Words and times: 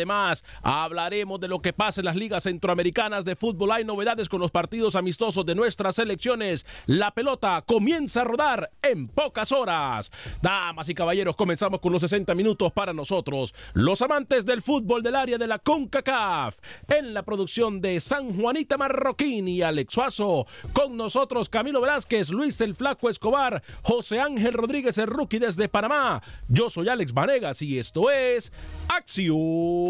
Además, 0.00 0.46
hablaremos 0.62 1.38
de 1.40 1.48
lo 1.48 1.60
que 1.60 1.74
pasa 1.74 2.00
en 2.00 2.06
las 2.06 2.16
ligas 2.16 2.44
centroamericanas 2.44 3.26
de 3.26 3.36
fútbol. 3.36 3.70
Hay 3.72 3.84
novedades 3.84 4.30
con 4.30 4.40
los 4.40 4.50
partidos 4.50 4.96
amistosos 4.96 5.44
de 5.44 5.54
nuestras 5.54 5.96
selecciones. 5.96 6.64
La 6.86 7.10
pelota 7.10 7.62
comienza 7.66 8.22
a 8.22 8.24
rodar 8.24 8.70
en 8.80 9.08
pocas 9.08 9.52
horas. 9.52 10.10
Damas 10.40 10.88
y 10.88 10.94
caballeros, 10.94 11.36
comenzamos 11.36 11.80
con 11.80 11.92
los 11.92 12.00
60 12.00 12.34
minutos 12.34 12.72
para 12.72 12.94
nosotros, 12.94 13.54
los 13.74 14.00
amantes 14.00 14.46
del 14.46 14.62
fútbol 14.62 15.02
del 15.02 15.16
área 15.16 15.36
de 15.36 15.46
la 15.46 15.58
CONCACAF. 15.58 16.56
En 16.88 17.12
la 17.12 17.22
producción 17.22 17.82
de 17.82 18.00
San 18.00 18.34
Juanita 18.40 18.78
Marroquín 18.78 19.48
y 19.48 19.60
Alex 19.60 19.92
Suazo. 19.92 20.46
Con 20.72 20.96
nosotros 20.96 21.50
Camilo 21.50 21.82
Velázquez, 21.82 22.30
Luis 22.30 22.58
el 22.62 22.74
Flaco 22.74 23.10
Escobar, 23.10 23.62
José 23.82 24.18
Ángel 24.18 24.54
Rodríguez 24.54 24.96
el 24.96 25.08
Rookie 25.08 25.40
desde 25.40 25.68
Panamá. 25.68 26.22
Yo 26.48 26.70
soy 26.70 26.88
Alex 26.88 27.12
Vanegas 27.12 27.60
y 27.60 27.78
esto 27.78 28.10
es 28.10 28.50
Acción 28.88 29.89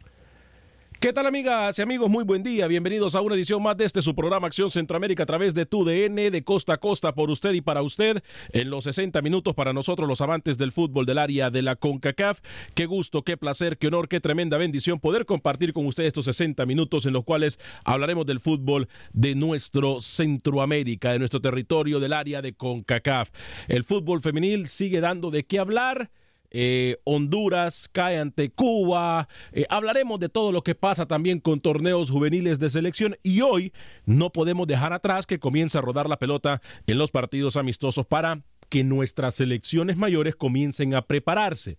¿Qué 1.01 1.13
tal 1.13 1.25
amigas 1.25 1.79
y 1.79 1.81
amigos? 1.81 2.11
Muy 2.11 2.23
buen 2.23 2.43
día. 2.43 2.67
Bienvenidos 2.67 3.15
a 3.15 3.21
una 3.21 3.33
edición 3.33 3.63
más 3.63 3.75
de 3.75 3.85
este 3.85 4.03
su 4.03 4.13
programa 4.13 4.45
Acción 4.45 4.69
Centroamérica 4.69 5.23
a 5.23 5.25
través 5.25 5.55
de 5.55 5.65
tu 5.65 5.83
DN 5.83 6.29
de 6.29 6.43
costa 6.43 6.73
a 6.73 6.77
costa 6.77 7.15
por 7.15 7.31
usted 7.31 7.53
y 7.53 7.61
para 7.61 7.81
usted 7.81 8.21
en 8.51 8.69
los 8.69 8.83
60 8.83 9.19
minutos 9.23 9.55
para 9.55 9.73
nosotros 9.73 10.07
los 10.07 10.21
amantes 10.21 10.59
del 10.59 10.71
fútbol 10.71 11.07
del 11.07 11.17
área 11.17 11.49
de 11.49 11.63
la 11.63 11.75
CONCACAF. 11.75 12.41
Qué 12.75 12.85
gusto, 12.85 13.23
qué 13.23 13.35
placer, 13.35 13.79
qué 13.79 13.87
honor, 13.87 14.09
qué 14.09 14.19
tremenda 14.19 14.59
bendición 14.59 14.99
poder 14.99 15.25
compartir 15.25 15.73
con 15.73 15.87
usted 15.87 16.03
estos 16.03 16.25
60 16.25 16.67
minutos 16.67 17.07
en 17.07 17.13
los 17.13 17.23
cuales 17.23 17.57
hablaremos 17.83 18.27
del 18.27 18.39
fútbol 18.39 18.87
de 19.11 19.33
nuestro 19.33 20.01
Centroamérica, 20.01 21.13
de 21.13 21.17
nuestro 21.17 21.41
territorio 21.41 21.99
del 21.99 22.13
área 22.13 22.43
de 22.43 22.53
CONCACAF. 22.53 23.31
El 23.67 23.85
fútbol 23.85 24.21
femenil 24.21 24.67
sigue 24.67 25.01
dando 25.01 25.31
de 25.31 25.45
qué 25.45 25.57
hablar 25.57 26.11
eh, 26.51 26.97
Honduras 27.05 27.89
cae 27.91 28.19
ante 28.19 28.51
Cuba. 28.51 29.27
Eh, 29.51 29.65
hablaremos 29.69 30.19
de 30.19 30.29
todo 30.29 30.51
lo 30.51 30.63
que 30.63 30.75
pasa 30.75 31.05
también 31.05 31.39
con 31.39 31.61
torneos 31.61 32.11
juveniles 32.11 32.59
de 32.59 32.69
selección 32.69 33.17
y 33.23 33.41
hoy 33.41 33.73
no 34.05 34.31
podemos 34.31 34.67
dejar 34.67 34.93
atrás 34.93 35.25
que 35.25 35.39
comience 35.39 35.77
a 35.77 35.81
rodar 35.81 36.09
la 36.09 36.19
pelota 36.19 36.61
en 36.87 36.97
los 36.97 37.11
partidos 37.11 37.57
amistosos 37.57 38.05
para 38.05 38.43
que 38.69 38.83
nuestras 38.83 39.35
selecciones 39.35 39.97
mayores 39.97 40.35
comiencen 40.35 40.93
a 40.93 41.01
prepararse 41.01 41.77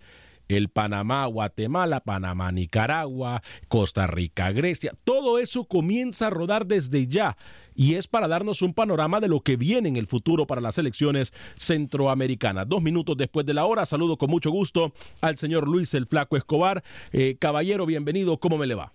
el 0.49 0.69
Panamá, 0.69 1.27
Guatemala, 1.27 2.01
Panamá, 2.01 2.53
Nicaragua, 2.53 3.43
Costa 3.69 4.07
Rica, 4.07 4.53
Grecia, 4.53 4.93
todo 5.05 5.39
eso 5.39 5.65
comienza 5.65 6.27
a 6.27 6.31
rodar 6.31 6.67
desde 6.67 7.07
ya 7.07 7.37
y 7.75 7.95
es 7.95 8.07
para 8.07 8.29
darnos 8.29 8.63
un 8.63 8.75
panorama 8.75 9.21
de 9.21 9.29
lo 9.29 9.41
que 9.41 9.57
viene 9.57 9.89
en 9.89 9.97
el 9.97 10.07
futuro 10.07 10.47
para 10.47 10.61
las 10.61 10.79
elecciones 10.79 11.33
centroamericanas. 11.57 12.69
Dos 12.69 12.83
minutos 12.83 13.17
después 13.17 13.47
de 13.47 13.55
la 13.55 13.65
hora, 13.65 13.87
saludo 13.87 14.17
con 14.17 14.31
mucho 14.31 14.51
gusto 14.51 14.93
al 15.21 15.37
señor 15.37 15.69
Luis 15.69 15.95
el 15.95 16.07
Flaco 16.07 16.37
Escobar. 16.37 16.83
Eh, 17.13 17.37
caballero, 17.39 17.87
bienvenido, 17.87 18.39
¿cómo 18.39 18.59
me 18.59 18.67
le 18.67 18.75
va? 18.75 18.93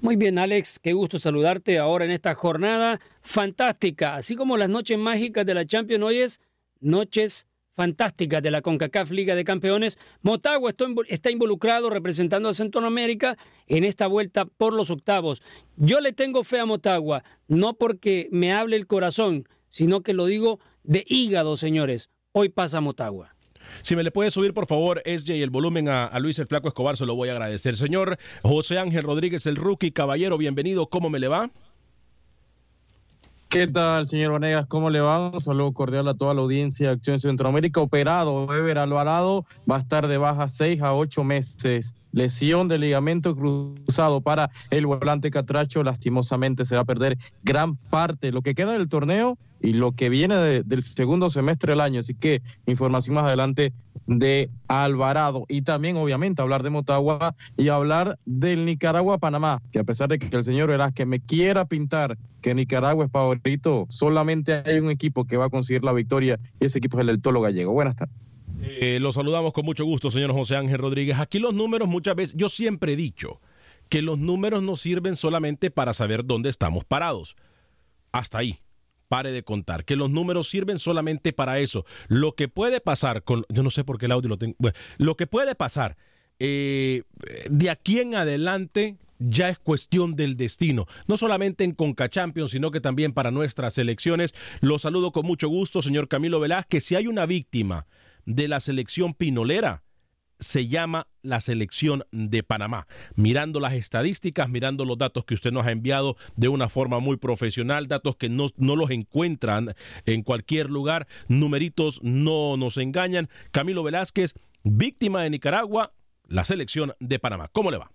Muy 0.00 0.16
bien, 0.16 0.38
Alex, 0.38 0.78
qué 0.78 0.92
gusto 0.92 1.18
saludarte 1.18 1.78
ahora 1.78 2.04
en 2.04 2.12
esta 2.12 2.34
jornada 2.34 3.00
fantástica. 3.20 4.16
Así 4.16 4.36
como 4.36 4.56
las 4.56 4.68
noches 4.68 4.98
mágicas 4.98 5.44
de 5.44 5.54
la 5.54 5.66
Champions, 5.66 6.04
hoy 6.04 6.18
es 6.18 6.40
noches 6.80 7.46
fantástica 7.72 8.40
de 8.40 8.50
la 8.50 8.62
CONCACAF 8.62 9.10
Liga 9.10 9.34
de 9.34 9.44
Campeones. 9.44 9.98
Motagua 10.22 10.72
está 11.08 11.30
involucrado 11.30 11.90
representando 11.90 12.48
a 12.48 12.54
Centroamérica 12.54 13.36
en 13.66 13.84
esta 13.84 14.06
vuelta 14.06 14.44
por 14.44 14.72
los 14.72 14.90
octavos. 14.90 15.42
Yo 15.76 16.00
le 16.00 16.12
tengo 16.12 16.44
fe 16.44 16.60
a 16.60 16.66
Motagua, 16.66 17.22
no 17.48 17.74
porque 17.74 18.28
me 18.30 18.52
hable 18.52 18.76
el 18.76 18.86
corazón, 18.86 19.48
sino 19.68 20.02
que 20.02 20.12
lo 20.12 20.26
digo 20.26 20.60
de 20.82 21.04
hígado, 21.06 21.56
señores. 21.56 22.10
Hoy 22.32 22.48
pasa 22.48 22.80
Motagua. 22.80 23.34
Si 23.80 23.96
me 23.96 24.02
le 24.02 24.10
puede 24.10 24.30
subir, 24.30 24.52
por 24.52 24.66
favor, 24.66 25.02
SJ, 25.04 25.42
el 25.42 25.50
volumen 25.50 25.88
a, 25.88 26.04
a, 26.04 26.20
Luis 26.20 26.38
el 26.38 26.46
Flaco 26.46 26.68
Escobar, 26.68 26.96
se 26.96 27.06
lo 27.06 27.14
voy 27.14 27.30
a 27.30 27.32
agradecer. 27.32 27.76
Señor 27.76 28.18
José 28.42 28.78
Ángel 28.78 29.02
Rodríguez, 29.02 29.46
el 29.46 29.56
rookie, 29.56 29.92
caballero, 29.92 30.36
bienvenido. 30.36 30.88
¿Cómo 30.88 31.08
me 31.08 31.18
le 31.18 31.28
va? 31.28 31.50
¿Qué 33.52 33.66
tal, 33.66 34.06
señor 34.06 34.32
Vanegas? 34.32 34.64
¿Cómo 34.64 34.88
le 34.88 35.02
va? 35.02 35.28
Un 35.28 35.42
saludo 35.42 35.72
cordial 35.72 36.08
a 36.08 36.14
toda 36.14 36.32
la 36.32 36.40
audiencia 36.40 36.86
de 36.86 36.94
Acción 36.94 37.20
Centroamérica. 37.20 37.82
Operado, 37.82 38.44
Ever 38.50 38.78
Alvarado 38.78 39.44
va 39.70 39.76
a 39.76 39.80
estar 39.80 40.08
de 40.08 40.16
baja 40.16 40.48
seis 40.48 40.80
a 40.80 40.94
ocho 40.94 41.22
meses. 41.22 41.94
Lesión 42.12 42.68
de 42.68 42.78
ligamento 42.78 43.34
cruzado 43.34 44.20
para 44.20 44.50
el 44.70 44.86
volante 44.86 45.30
Catracho. 45.30 45.82
Lastimosamente 45.82 46.64
se 46.64 46.76
va 46.76 46.82
a 46.82 46.84
perder 46.86 47.18
gran 47.42 47.76
parte 47.76 48.32
lo 48.32 48.42
que 48.42 48.54
queda 48.54 48.72
del 48.72 48.88
torneo 48.88 49.38
y 49.60 49.74
lo 49.74 49.92
que 49.92 50.08
viene 50.08 50.62
del 50.62 50.82
segundo 50.82 51.30
semestre 51.30 51.72
del 51.72 51.80
año. 51.80 52.00
Así 52.00 52.14
que 52.14 52.42
información 52.66 53.14
más 53.14 53.24
adelante 53.24 53.72
de 54.06 54.50
Alvarado. 54.68 55.44
Y 55.48 55.62
también, 55.62 55.96
obviamente, 55.96 56.42
hablar 56.42 56.62
de 56.62 56.70
Motagua 56.70 57.34
y 57.56 57.68
hablar 57.68 58.18
del 58.26 58.64
Nicaragua-Panamá, 58.64 59.62
que 59.70 59.78
a 59.78 59.84
pesar 59.84 60.08
de 60.08 60.18
que 60.18 60.34
el 60.36 60.42
señor 60.42 60.72
que 60.94 61.06
me 61.06 61.20
quiera 61.20 61.64
pintar 61.64 62.18
que 62.40 62.54
Nicaragua 62.54 63.04
es 63.04 63.10
favorito, 63.12 63.86
solamente 63.88 64.62
hay 64.66 64.80
un 64.80 64.90
equipo 64.90 65.24
que 65.24 65.36
va 65.36 65.46
a 65.46 65.50
conseguir 65.50 65.84
la 65.84 65.92
victoria 65.92 66.40
y 66.60 66.66
ese 66.66 66.78
equipo 66.78 66.96
es 66.98 67.02
el 67.02 67.06
del 67.06 67.22
Tolo 67.22 67.40
Gallego. 67.40 67.72
Buenas 67.72 67.94
tardes. 67.94 68.31
Eh, 68.62 68.98
lo 69.00 69.12
saludamos 69.12 69.52
con 69.52 69.64
mucho 69.64 69.84
gusto, 69.84 70.10
señor 70.10 70.32
José 70.32 70.56
Ángel 70.56 70.78
Rodríguez. 70.78 71.18
Aquí 71.18 71.38
los 71.38 71.52
números 71.52 71.88
muchas 71.88 72.14
veces, 72.14 72.34
yo 72.36 72.48
siempre 72.48 72.92
he 72.92 72.96
dicho 72.96 73.40
que 73.88 74.02
los 74.02 74.18
números 74.18 74.62
no 74.62 74.76
sirven 74.76 75.16
solamente 75.16 75.70
para 75.70 75.92
saber 75.92 76.24
dónde 76.24 76.48
estamos 76.48 76.84
parados. 76.84 77.36
Hasta 78.12 78.38
ahí 78.38 78.60
pare 79.08 79.30
de 79.30 79.42
contar, 79.42 79.84
que 79.84 79.94
los 79.94 80.08
números 80.08 80.48
sirven 80.48 80.78
solamente 80.78 81.34
para 81.34 81.58
eso. 81.58 81.84
Lo 82.08 82.34
que 82.34 82.48
puede 82.48 82.80
pasar 82.80 83.24
con, 83.24 83.44
yo 83.50 83.62
no 83.62 83.70
sé 83.70 83.84
por 83.84 83.98
qué 83.98 84.06
el 84.06 84.12
audio 84.12 84.30
lo 84.30 84.38
tengo, 84.38 84.56
lo 84.96 85.16
que 85.16 85.26
puede 85.26 85.54
pasar 85.54 85.98
eh, 86.38 87.02
de 87.50 87.68
aquí 87.68 87.98
en 88.00 88.14
adelante 88.14 88.96
ya 89.18 89.48
es 89.48 89.58
cuestión 89.58 90.16
del 90.16 90.36
destino, 90.36 90.86
no 91.06 91.16
solamente 91.16 91.62
en 91.62 91.72
Conca 91.72 92.08
Champions, 92.08 92.52
sino 92.52 92.70
que 92.70 92.80
también 92.80 93.12
para 93.12 93.30
nuestras 93.30 93.74
selecciones. 93.74 94.32
Lo 94.60 94.78
saludo 94.78 95.12
con 95.12 95.26
mucho 95.26 95.48
gusto, 95.48 95.82
señor 95.82 96.08
Camilo 96.08 96.40
Velázquez. 96.40 96.84
Si 96.84 96.94
hay 96.94 97.06
una 97.06 97.26
víctima 97.26 97.86
de 98.26 98.48
la 98.48 98.60
selección 98.60 99.14
pinolera, 99.14 99.82
se 100.42 100.66
llama 100.66 101.06
la 101.22 101.40
selección 101.40 102.04
de 102.10 102.42
Panamá. 102.42 102.86
Mirando 103.14 103.60
las 103.60 103.74
estadísticas, 103.74 104.48
mirando 104.48 104.84
los 104.84 104.98
datos 104.98 105.24
que 105.24 105.34
usted 105.34 105.52
nos 105.52 105.66
ha 105.66 105.70
enviado 105.70 106.16
de 106.36 106.48
una 106.48 106.68
forma 106.68 106.98
muy 106.98 107.16
profesional, 107.16 107.86
datos 107.86 108.16
que 108.16 108.28
no, 108.28 108.48
no 108.56 108.76
los 108.76 108.90
encuentran 108.90 109.74
en 110.04 110.22
cualquier 110.22 110.70
lugar, 110.70 111.06
numeritos 111.28 112.00
no 112.02 112.56
nos 112.56 112.76
engañan. 112.76 113.28
Camilo 113.52 113.84
Velázquez, 113.84 114.34
víctima 114.64 115.22
de 115.22 115.30
Nicaragua, 115.30 115.94
la 116.26 116.44
selección 116.44 116.92
de 116.98 117.18
Panamá. 117.18 117.48
¿Cómo 117.52 117.70
le 117.70 117.78
va? 117.78 117.92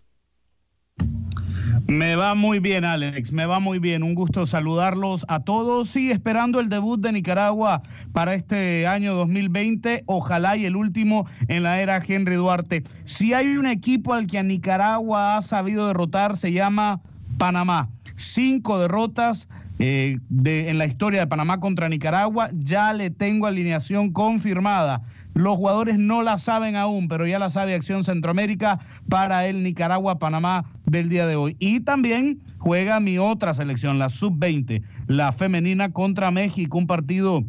Me 1.88 2.18
va 2.18 2.36
muy 2.36 2.60
bien, 2.60 2.84
Alex, 2.84 3.32
me 3.32 3.46
va 3.46 3.62
muy 3.62 3.80
bien. 3.80 4.04
Un 4.04 4.14
gusto 4.14 4.46
saludarlos 4.46 5.26
a 5.30 5.40
todos 5.40 5.96
y 5.96 6.12
esperando 6.12 6.60
el 6.60 6.68
debut 6.68 7.00
de 7.00 7.14
Nicaragua 7.14 7.82
para 8.12 8.34
este 8.34 8.86
año 8.86 9.16
2020, 9.16 10.04
ojalá 10.06 10.58
y 10.58 10.66
el 10.66 10.76
último 10.76 11.28
en 11.48 11.64
la 11.64 11.80
era 11.80 12.04
Henry 12.06 12.36
Duarte. 12.36 12.84
Si 13.06 13.34
hay 13.34 13.56
un 13.56 13.68
equipo 13.68 14.14
al 14.14 14.28
que 14.28 14.44
Nicaragua 14.44 15.38
ha 15.38 15.42
sabido 15.42 15.88
derrotar, 15.88 16.36
se 16.36 16.52
llama 16.52 17.00
Panamá. 17.38 17.88
Cinco 18.18 18.80
derrotas, 18.80 19.48
eh, 19.80 20.18
en 20.44 20.78
la 20.80 20.88
historia 20.88 21.20
de 21.22 21.28
Panamá 21.28 21.60
contra 21.60 21.88
Nicaragua. 21.88 22.50
Ya 22.54 22.94
le 22.94 23.12
tengo 23.12 23.46
alineación 23.46 24.12
confirmada. 24.12 25.04
Los 25.38 25.58
jugadores 25.58 26.00
no 26.00 26.24
la 26.24 26.40
saben 26.40 26.76
aún, 26.76 27.08
pero 27.08 27.28
ya 27.28 27.38
la 27.38 27.52
sabe 27.52 27.76
Acción 27.76 28.04
Centroamérica 28.04 28.80
para 29.08 29.46
el 29.46 29.62
Nicaragua-Panamá 29.62 30.66
del 30.86 31.10
día 31.10 31.28
de 31.28 31.36
hoy. 31.36 31.56
Y 31.60 31.82
también 31.82 32.40
juega 32.58 33.00
mi 33.00 33.20
otra 33.20 33.54
selección, 33.54 34.00
la 34.00 34.10
sub-20, 34.10 34.82
la 35.06 35.32
femenina 35.32 35.92
contra 35.92 36.32
México, 36.32 36.80
un 36.80 36.88
partido 36.88 37.44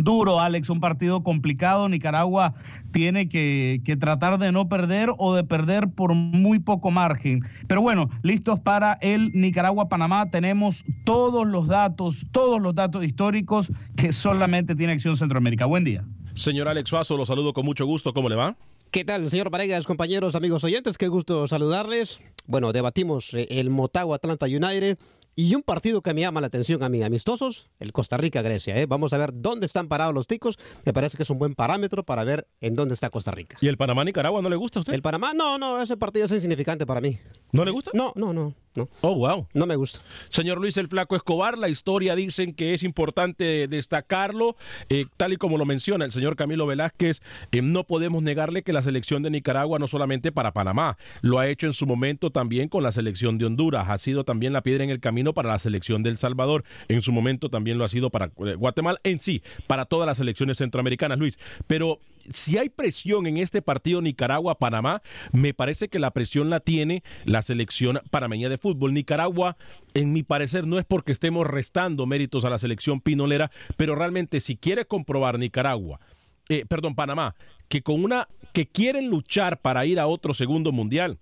duro, 0.00 0.40
Alex, 0.40 0.68
un 0.68 0.80
partido 0.80 1.22
complicado. 1.22 1.88
Nicaragua 1.88 2.54
tiene 2.90 3.28
que, 3.28 3.80
tratar 4.00 4.40
de 4.40 4.50
no 4.50 4.68
perder 4.68 5.10
o 5.16 5.32
de 5.36 5.44
perder 5.44 5.90
por 5.90 6.14
muy 6.14 6.58
poco 6.58 6.90
margen. 6.90 7.44
Pero 7.68 7.82
bueno, 7.82 8.10
listos 8.22 8.58
para 8.58 8.94
el 9.00 9.30
Nicaragua-Panamá. 9.32 10.28
Tenemos 10.30 10.84
todos 11.04 11.46
los 11.46 11.68
datos, 11.68 12.26
todos 12.32 12.60
los 12.60 12.74
datos 12.74 13.04
históricos 13.04 13.70
que 13.94 14.12
solamente 14.12 14.74
tiene 14.74 14.94
Acción 14.94 15.16
Centroamérica. 15.16 15.66
Buen 15.66 15.84
día. 15.84 16.04
Señor 16.34 16.68
Alex 16.68 16.88
Suazo, 16.88 17.16
lo 17.16 17.26
saludo 17.26 17.52
con 17.52 17.64
mucho 17.64 17.84
gusto. 17.84 18.14
¿Cómo 18.14 18.28
le 18.28 18.36
va? 18.36 18.56
¿Qué 18.90 19.04
tal, 19.04 19.28
señor 19.30 19.50
Paregas, 19.50 19.86
compañeros, 19.86 20.34
amigos 20.34 20.64
oyentes? 20.64 20.98
Qué 20.98 21.08
gusto 21.08 21.46
saludarles. 21.46 22.20
Bueno, 22.46 22.72
debatimos 22.72 23.32
eh, 23.34 23.46
el 23.50 23.70
Motagua 23.70 24.16
Atlanta 24.16 24.46
United 24.46 24.98
y 25.34 25.54
un 25.54 25.62
partido 25.62 26.02
que 26.02 26.12
me 26.12 26.20
llama 26.20 26.40
la 26.40 26.48
atención 26.48 26.82
a 26.82 26.88
mí, 26.88 27.02
amistosos, 27.02 27.70
el 27.80 27.92
Costa 27.92 28.16
Rica-Grecia. 28.16 28.76
¿eh? 28.76 28.86
Vamos 28.86 29.12
a 29.12 29.18
ver 29.18 29.30
dónde 29.34 29.66
están 29.66 29.88
parados 29.88 30.14
los 30.14 30.26
ticos. 30.26 30.58
Me 30.84 30.92
parece 30.92 31.16
que 31.16 31.22
es 31.22 31.30
un 31.30 31.38
buen 31.38 31.54
parámetro 31.54 32.04
para 32.04 32.24
ver 32.24 32.46
en 32.60 32.74
dónde 32.74 32.94
está 32.94 33.08
Costa 33.08 33.30
Rica. 33.30 33.56
¿Y 33.60 33.68
el 33.68 33.78
Panamá-Nicaragua 33.78 34.42
no 34.42 34.50
le 34.50 34.56
gusta 34.56 34.78
a 34.78 34.80
usted? 34.80 34.92
El 34.92 35.02
Panamá, 35.02 35.32
no, 35.34 35.58
no, 35.58 35.80
ese 35.80 35.96
partido 35.96 36.26
es 36.26 36.32
insignificante 36.32 36.84
para 36.84 37.00
mí. 37.00 37.18
¿No 37.52 37.66
le 37.66 37.70
gusta? 37.70 37.90
No, 37.92 38.14
no, 38.16 38.32
no. 38.32 38.54
no. 38.76 38.88
Oh, 39.02 39.14
wow. 39.14 39.46
No 39.52 39.66
me 39.66 39.76
gusta. 39.76 40.00
Señor 40.30 40.58
Luis 40.58 40.78
el 40.78 40.88
Flaco 40.88 41.16
Escobar, 41.16 41.58
la 41.58 41.68
historia 41.68 42.16
dicen 42.16 42.54
que 42.54 42.72
es 42.72 42.82
importante 42.82 43.68
destacarlo, 43.68 44.56
eh, 44.88 45.04
tal 45.18 45.34
y 45.34 45.36
como 45.36 45.58
lo 45.58 45.66
menciona 45.66 46.06
el 46.06 46.12
señor 46.12 46.34
Camilo 46.34 46.66
Velázquez, 46.66 47.20
eh, 47.52 47.60
no 47.60 47.84
podemos 47.84 48.22
negarle 48.22 48.62
que 48.62 48.72
la 48.72 48.80
selección 48.80 49.22
de 49.22 49.28
Nicaragua 49.28 49.78
no 49.78 49.86
solamente 49.86 50.32
para 50.32 50.54
Panamá, 50.54 50.96
lo 51.20 51.38
ha 51.38 51.46
hecho 51.46 51.66
en 51.66 51.74
su 51.74 51.84
momento 51.84 52.30
también 52.30 52.70
con 52.70 52.82
la 52.82 52.90
selección 52.90 53.36
de 53.36 53.44
Honduras, 53.44 53.90
ha 53.90 53.98
sido 53.98 54.24
también 54.24 54.54
la 54.54 54.62
piedra 54.62 54.84
en 54.84 54.90
el 54.90 55.00
camino 55.00 55.34
para 55.34 55.50
la 55.50 55.58
selección 55.58 56.02
de 56.02 56.08
El 56.08 56.16
Salvador, 56.16 56.64
en 56.88 57.02
su 57.02 57.12
momento 57.12 57.50
también 57.50 57.76
lo 57.76 57.84
ha 57.84 57.90
sido 57.90 58.08
para 58.08 58.32
eh, 58.46 58.54
Guatemala, 58.54 58.98
en 59.04 59.20
sí, 59.20 59.42
para 59.66 59.84
todas 59.84 60.06
las 60.06 60.16
selecciones 60.16 60.56
centroamericanas, 60.56 61.18
Luis. 61.18 61.38
Pero 61.66 62.00
si 62.32 62.58
hay 62.58 62.68
presión 62.68 63.26
en 63.26 63.36
este 63.36 63.62
partido 63.62 64.00
Nicaragua-Panamá, 64.02 65.02
me 65.32 65.54
parece 65.54 65.88
que 65.88 65.98
la 65.98 66.10
presión 66.10 66.50
la 66.50 66.60
tiene 66.60 67.02
la 67.24 67.42
selección 67.42 68.00
panameña 68.10 68.48
de 68.48 68.58
fútbol. 68.58 68.94
Nicaragua, 68.94 69.56
en 69.94 70.12
mi 70.12 70.22
parecer, 70.22 70.66
no 70.66 70.78
es 70.78 70.84
porque 70.84 71.12
estemos 71.12 71.46
restando 71.46 72.06
méritos 72.06 72.44
a 72.44 72.50
la 72.50 72.58
selección 72.58 73.00
pinolera, 73.00 73.50
pero 73.76 73.94
realmente 73.94 74.40
si 74.40 74.56
quiere 74.56 74.86
comprobar 74.86 75.38
Nicaragua, 75.38 76.00
eh, 76.48 76.64
perdón, 76.66 76.94
Panamá, 76.94 77.34
que 77.68 77.82
con 77.82 78.02
una 78.02 78.28
que 78.52 78.66
quieren 78.66 79.08
luchar 79.08 79.60
para 79.60 79.86
ir 79.86 79.98
a 79.98 80.06
otro 80.06 80.34
segundo 80.34 80.72
mundial, 80.72 81.18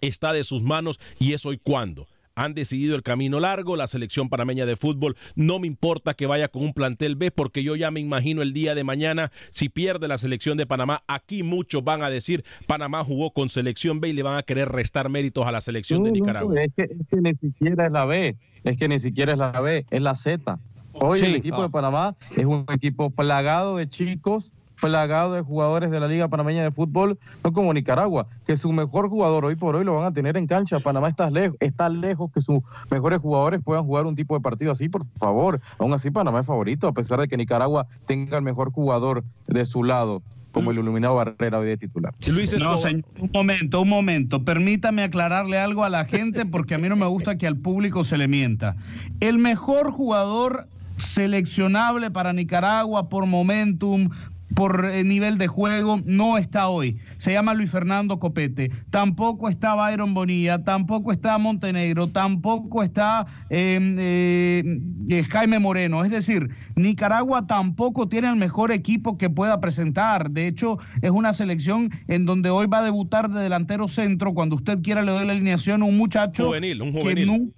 está 0.00 0.32
de 0.32 0.44
sus 0.44 0.62
manos 0.62 0.98
y 1.18 1.32
es 1.32 1.44
hoy 1.46 1.58
cuando 1.58 2.06
han 2.38 2.54
decidido 2.54 2.94
el 2.94 3.02
camino 3.02 3.40
largo, 3.40 3.76
la 3.76 3.86
selección 3.86 4.28
panameña 4.28 4.64
de 4.64 4.76
fútbol, 4.76 5.16
no 5.34 5.58
me 5.58 5.66
importa 5.66 6.14
que 6.14 6.26
vaya 6.26 6.48
con 6.48 6.62
un 6.62 6.72
plantel 6.72 7.16
B 7.16 7.30
porque 7.30 7.62
yo 7.62 7.74
ya 7.76 7.90
me 7.90 8.00
imagino 8.00 8.42
el 8.42 8.52
día 8.52 8.74
de 8.74 8.84
mañana 8.84 9.32
si 9.50 9.68
pierde 9.68 10.06
la 10.06 10.18
selección 10.18 10.56
de 10.56 10.66
Panamá, 10.66 11.02
aquí 11.08 11.42
muchos 11.42 11.82
van 11.82 12.02
a 12.02 12.10
decir 12.10 12.44
Panamá 12.66 13.02
jugó 13.04 13.32
con 13.32 13.48
selección 13.48 14.00
B 14.00 14.08
y 14.08 14.12
le 14.12 14.22
van 14.22 14.36
a 14.36 14.42
querer 14.42 14.68
restar 14.68 15.08
méritos 15.08 15.46
a 15.46 15.52
la 15.52 15.60
selección 15.60 16.04
de 16.04 16.12
Nicaragua. 16.12 16.62
es, 16.62 16.72
que, 16.74 16.88
ni 17.16 17.34
siquiera 17.34 17.86
es 17.86 17.92
la 17.92 18.04
B, 18.04 18.36
es 18.64 18.76
que 18.76 18.88
ni 18.88 18.98
siquiera 18.98 19.32
es 19.32 19.38
la 19.38 19.60
B, 19.60 19.84
es 19.90 20.02
la 20.02 20.14
Z. 20.14 20.58
Hoy 20.92 21.20
el 21.20 21.34
equipo 21.36 21.62
de. 21.62 21.68
Panamá 21.68 22.16
es 22.36 22.44
un 22.44 22.64
equipo 22.72 23.10
plagado 23.10 23.76
de 23.76 23.88
chicos 23.88 24.54
plagado 24.80 25.34
de 25.34 25.42
jugadores 25.42 25.90
de 25.90 26.00
la 26.00 26.08
Liga 26.08 26.28
Panameña 26.28 26.62
de 26.62 26.70
Fútbol, 26.70 27.18
no 27.44 27.52
como 27.52 27.72
Nicaragua, 27.72 28.26
que 28.46 28.56
su 28.56 28.72
mejor 28.72 29.08
jugador 29.08 29.44
hoy 29.44 29.56
por 29.56 29.76
hoy 29.76 29.84
lo 29.84 29.96
van 29.96 30.06
a 30.06 30.12
tener 30.12 30.36
en 30.36 30.46
cancha. 30.46 30.80
Panamá 30.80 31.08
está 31.08 31.30
lejos, 31.30 31.56
está 31.60 31.88
lejos 31.88 32.30
que 32.32 32.40
sus 32.40 32.60
mejores 32.90 33.20
jugadores 33.20 33.60
puedan 33.62 33.84
jugar 33.84 34.06
un 34.06 34.14
tipo 34.14 34.34
de 34.34 34.40
partido 34.40 34.72
así, 34.72 34.88
por 34.88 35.06
favor. 35.18 35.60
Aún 35.78 35.92
así, 35.92 36.10
Panamá 36.10 36.40
es 36.40 36.46
favorito, 36.46 36.88
a 36.88 36.92
pesar 36.92 37.20
de 37.20 37.28
que 37.28 37.36
Nicaragua 37.36 37.86
tenga 38.06 38.38
el 38.38 38.42
mejor 38.42 38.72
jugador 38.72 39.24
de 39.46 39.64
su 39.64 39.84
lado 39.84 40.22
como 40.52 40.70
el 40.70 40.78
iluminado 40.78 41.14
Barrera 41.14 41.58
hoy 41.58 41.68
de 41.68 41.76
titular. 41.76 42.14
no, 42.58 42.78
señor, 42.78 43.04
un 43.20 43.30
momento, 43.32 43.82
un 43.82 43.88
momento. 43.88 44.44
Permítame 44.44 45.02
aclararle 45.02 45.58
algo 45.58 45.84
a 45.84 45.90
la 45.90 46.04
gente 46.04 46.46
porque 46.46 46.74
a 46.74 46.78
mí 46.78 46.88
no 46.88 46.96
me 46.96 47.06
gusta 47.06 47.36
que 47.36 47.46
al 47.46 47.56
público 47.56 48.02
se 48.02 48.16
le 48.16 48.28
mienta. 48.28 48.76
El 49.20 49.38
mejor 49.38 49.92
jugador 49.92 50.66
seleccionable 50.96 52.10
para 52.10 52.32
Nicaragua 52.32 53.08
por 53.08 53.26
momentum, 53.26 54.10
por 54.54 54.86
eh, 54.86 55.04
nivel 55.04 55.38
de 55.38 55.46
juego 55.46 56.00
no 56.04 56.38
está 56.38 56.68
hoy. 56.68 56.98
Se 57.16 57.32
llama 57.32 57.54
Luis 57.54 57.70
Fernando 57.70 58.18
Copete. 58.18 58.70
Tampoco 58.90 59.48
está 59.48 59.74
Byron 59.74 60.14
Bonilla, 60.14 60.64
tampoco 60.64 61.12
está 61.12 61.38
Montenegro, 61.38 62.08
tampoco 62.08 62.82
está 62.82 63.26
em, 63.50 63.96
eh, 63.98 64.80
eh, 65.08 65.24
Jaime 65.24 65.58
Moreno. 65.58 66.04
Es 66.04 66.10
decir, 66.10 66.50
Nicaragua 66.76 67.46
tampoco 67.46 68.08
tiene 68.08 68.28
el 68.28 68.36
mejor 68.36 68.72
equipo 68.72 69.18
que 69.18 69.30
pueda 69.30 69.60
presentar. 69.60 70.30
De 70.30 70.46
hecho, 70.46 70.78
es 71.02 71.10
una 71.10 71.32
selección 71.32 71.90
en 72.08 72.24
donde 72.24 72.50
hoy 72.50 72.66
va 72.66 72.78
a 72.78 72.84
debutar 72.84 73.30
de 73.30 73.40
delantero 73.40 73.88
centro. 73.88 74.34
Cuando 74.34 74.56
usted 74.56 74.80
quiera 74.82 75.02
le 75.02 75.12
doy 75.12 75.26
la 75.26 75.32
alineación 75.32 75.82
un 75.82 75.96
muchacho 75.96 76.46
juvenil, 76.46 76.82
un 76.82 76.92
juvenil. 76.92 77.52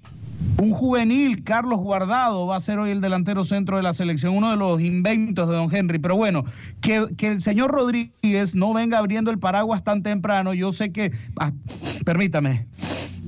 Un 0.59 0.73
juvenil, 0.73 1.43
Carlos 1.43 1.81
Guardado, 1.81 2.47
va 2.47 2.57
a 2.57 2.61
ser 2.61 2.79
hoy 2.79 2.91
el 2.91 3.01
delantero 3.01 3.45
centro 3.45 3.77
de 3.79 3.83
la 3.83 3.95
selección, 3.95 4.35
uno 4.35 4.51
de 4.51 4.57
los 4.57 4.81
inventos 4.81 5.49
de 5.49 5.55
don 5.55 5.75
Henry. 5.75 5.99
Pero 5.99 6.17
bueno, 6.17 6.45
que, 6.81 7.07
el 7.19 7.41
señor 7.41 7.71
Rodríguez 7.71 8.55
no 8.55 8.73
venga 8.75 8.99
abriendo 8.99 9.31
el 9.31 9.39
paraguas 9.39 9.83
tan 9.85 10.03
temprano. 10.03 10.53
Yo 10.53 10.73
sé 10.73 10.93
que, 10.93 11.13
ah, 11.39 11.53
permítame, 12.05 12.67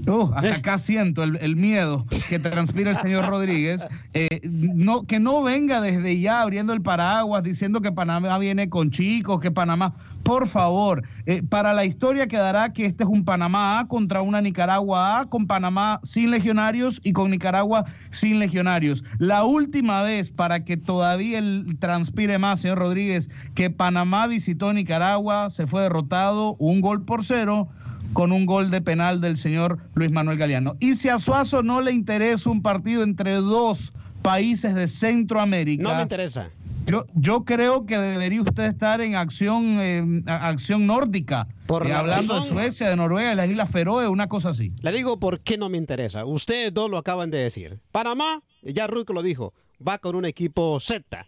Uh, 0.06 0.32
hasta 0.34 0.56
acá 0.56 0.78
siento 0.78 1.22
el, 1.22 1.56
miedo 1.56 2.06
que 2.28 2.40
transpira 2.40 2.90
el 2.90 2.96
señor 2.96 3.26
Rodríguez. 3.26 3.86
Eh, 4.14 4.40
no, 4.50 5.04
que 5.04 5.20
no 5.20 5.42
venga 5.42 5.80
desde 5.80 6.18
ya 6.18 6.42
abriendo 6.42 6.72
el 6.72 6.82
paraguas 6.82 7.42
diciendo 7.44 7.80
que 7.80 7.92
Panamá 7.92 8.36
viene 8.38 8.68
con 8.68 8.90
chicos, 8.90 9.40
que 9.40 9.50
Panamá. 9.50 9.94
Por 10.24 10.46
favor, 10.48 11.02
eh, 11.26 11.42
para 11.42 11.72
la 11.72 11.84
historia 11.84 12.26
quedará 12.26 12.72
que 12.72 12.86
este 12.86 13.04
es 13.04 13.08
un 13.08 13.24
Panamá 13.24 13.80
A 13.80 13.88
contra 13.88 14.22
una 14.22 14.40
Nicaragua 14.40 15.20
A, 15.20 15.26
con 15.26 15.46
Panamá 15.46 16.00
sin 16.04 16.30
legionarios 16.30 17.00
y 17.02 17.12
con 17.12 17.30
Nicaragua 17.30 17.84
sin 18.10 18.38
legionarios. 18.38 19.04
La 19.18 19.44
última 19.44 20.02
vez, 20.02 20.30
para 20.30 20.64
que 20.64 20.76
todavía 20.76 21.38
el 21.38 21.76
transpire 21.78 22.38
más, 22.38 22.60
señor 22.60 22.78
Rodríguez, 22.78 23.30
que 23.54 23.70
Panamá 23.70 24.26
visitó 24.26 24.72
Nicaragua, 24.72 25.50
se 25.50 25.66
fue 25.66 25.82
derrotado 25.82 26.56
un 26.58 26.80
gol 26.80 27.04
por 27.04 27.24
cero 27.24 27.68
con 28.12 28.32
un 28.32 28.46
gol 28.46 28.70
de 28.70 28.80
penal 28.80 29.20
del 29.20 29.36
señor 29.36 29.78
Luis 29.94 30.10
Manuel 30.10 30.38
Galeano. 30.38 30.76
Y 30.80 30.94
si 30.94 31.08
a 31.08 31.18
Suazo 31.18 31.62
no 31.62 31.80
le 31.80 31.92
interesa 31.92 32.50
un 32.50 32.62
partido 32.62 33.02
entre 33.02 33.34
dos 33.34 33.92
países 34.22 34.74
de 34.74 34.88
Centroamérica. 34.88 35.82
No 35.82 35.94
me 35.94 36.02
interesa. 36.02 36.50
Yo, 36.86 37.06
yo 37.14 37.44
creo 37.44 37.86
que 37.86 37.96
debería 37.96 38.42
usted 38.42 38.64
estar 38.64 39.00
en 39.00 39.14
acción, 39.14 40.24
acción 40.26 40.86
nórdica. 40.86 41.46
Por 41.66 41.86
eh, 41.86 41.92
hablando 41.92 42.40
de 42.40 42.46
Suecia, 42.46 42.88
de 42.88 42.96
Noruega, 42.96 43.30
de 43.30 43.36
las 43.36 43.48
Islas 43.48 43.70
Feroe, 43.70 44.08
una 44.08 44.28
cosa 44.28 44.50
así. 44.50 44.72
Le 44.80 44.92
digo 44.92 45.18
por 45.18 45.38
qué 45.38 45.56
no 45.56 45.68
me 45.68 45.78
interesa. 45.78 46.24
Ustedes 46.24 46.74
dos 46.74 46.90
lo 46.90 46.98
acaban 46.98 47.30
de 47.30 47.38
decir. 47.38 47.80
Panamá, 47.92 48.42
ya 48.62 48.86
Ruiz 48.86 49.06
lo 49.08 49.22
dijo, 49.22 49.54
va 49.86 49.98
con 49.98 50.16
un 50.16 50.24
equipo 50.24 50.78
Z. 50.80 51.26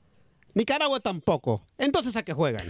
Nicaragua 0.55 1.01
tampoco. 1.01 1.67
Entonces, 1.79 2.17
¿a 2.17 2.23
qué 2.25 2.33
juegan? 2.33 2.67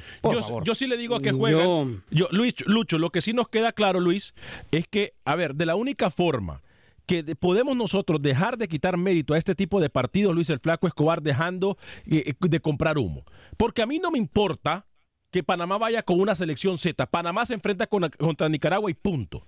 yo, 0.64 0.74
sí 0.74 0.86
le 0.86 0.96
digo 0.96 1.16
a 1.16 1.20
qué 1.20 1.32
juegan. 1.32 2.02
Yo... 2.10 2.28
Luis, 2.30 2.54
Lucho, 2.66 2.98
lo 2.98 3.10
que 3.10 3.20
sí 3.20 3.32
nos 3.32 3.48
queda 3.48 3.72
claro, 3.72 4.00
Luis, 4.00 4.34
es 4.70 4.88
que, 4.88 5.14
a 5.24 5.36
ver, 5.36 5.54
de 5.54 5.66
la 5.66 5.76
única 5.76 6.10
forma 6.10 6.62
que 7.06 7.22
podemos 7.36 7.76
nosotros 7.76 8.22
dejar 8.22 8.56
de 8.56 8.68
quitar 8.68 8.96
mérito 8.96 9.34
a 9.34 9.38
este 9.38 9.54
tipo 9.54 9.80
de 9.80 9.90
partidos, 9.90 10.34
Luis 10.34 10.48
el 10.50 10.60
Flaco 10.60 10.86
Escobar, 10.86 11.22
dejando 11.22 11.76
eh, 12.06 12.24
eh, 12.26 12.34
de 12.40 12.60
comprar 12.60 12.98
humo. 12.98 13.24
Porque 13.56 13.82
a 13.82 13.86
mí 13.86 13.98
no 13.98 14.10
me 14.10 14.18
importa 14.18 14.86
que 15.30 15.42
Panamá 15.42 15.78
vaya 15.78 16.02
con 16.02 16.20
una 16.20 16.34
selección 16.34 16.78
Z. 16.78 17.06
Panamá 17.06 17.44
se 17.44 17.54
enfrenta 17.54 17.86
contra 17.86 18.48
Nicaragua 18.48 18.90
y 18.90 18.94
punto. 18.94 19.46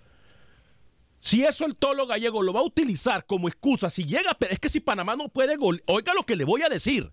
Si 1.18 1.44
eso 1.44 1.64
el 1.64 1.76
tolo 1.76 2.06
gallego 2.06 2.42
lo 2.42 2.52
va 2.52 2.60
a 2.60 2.64
utilizar 2.64 3.24
como 3.24 3.48
excusa, 3.48 3.88
si 3.88 4.04
llega, 4.04 4.36
es 4.50 4.58
que 4.58 4.68
si 4.68 4.80
Panamá 4.80 5.16
no 5.16 5.28
puede, 5.28 5.56
oiga 5.86 6.14
lo 6.14 6.24
que 6.24 6.36
le 6.36 6.44
voy 6.44 6.62
a 6.62 6.68
decir. 6.68 7.10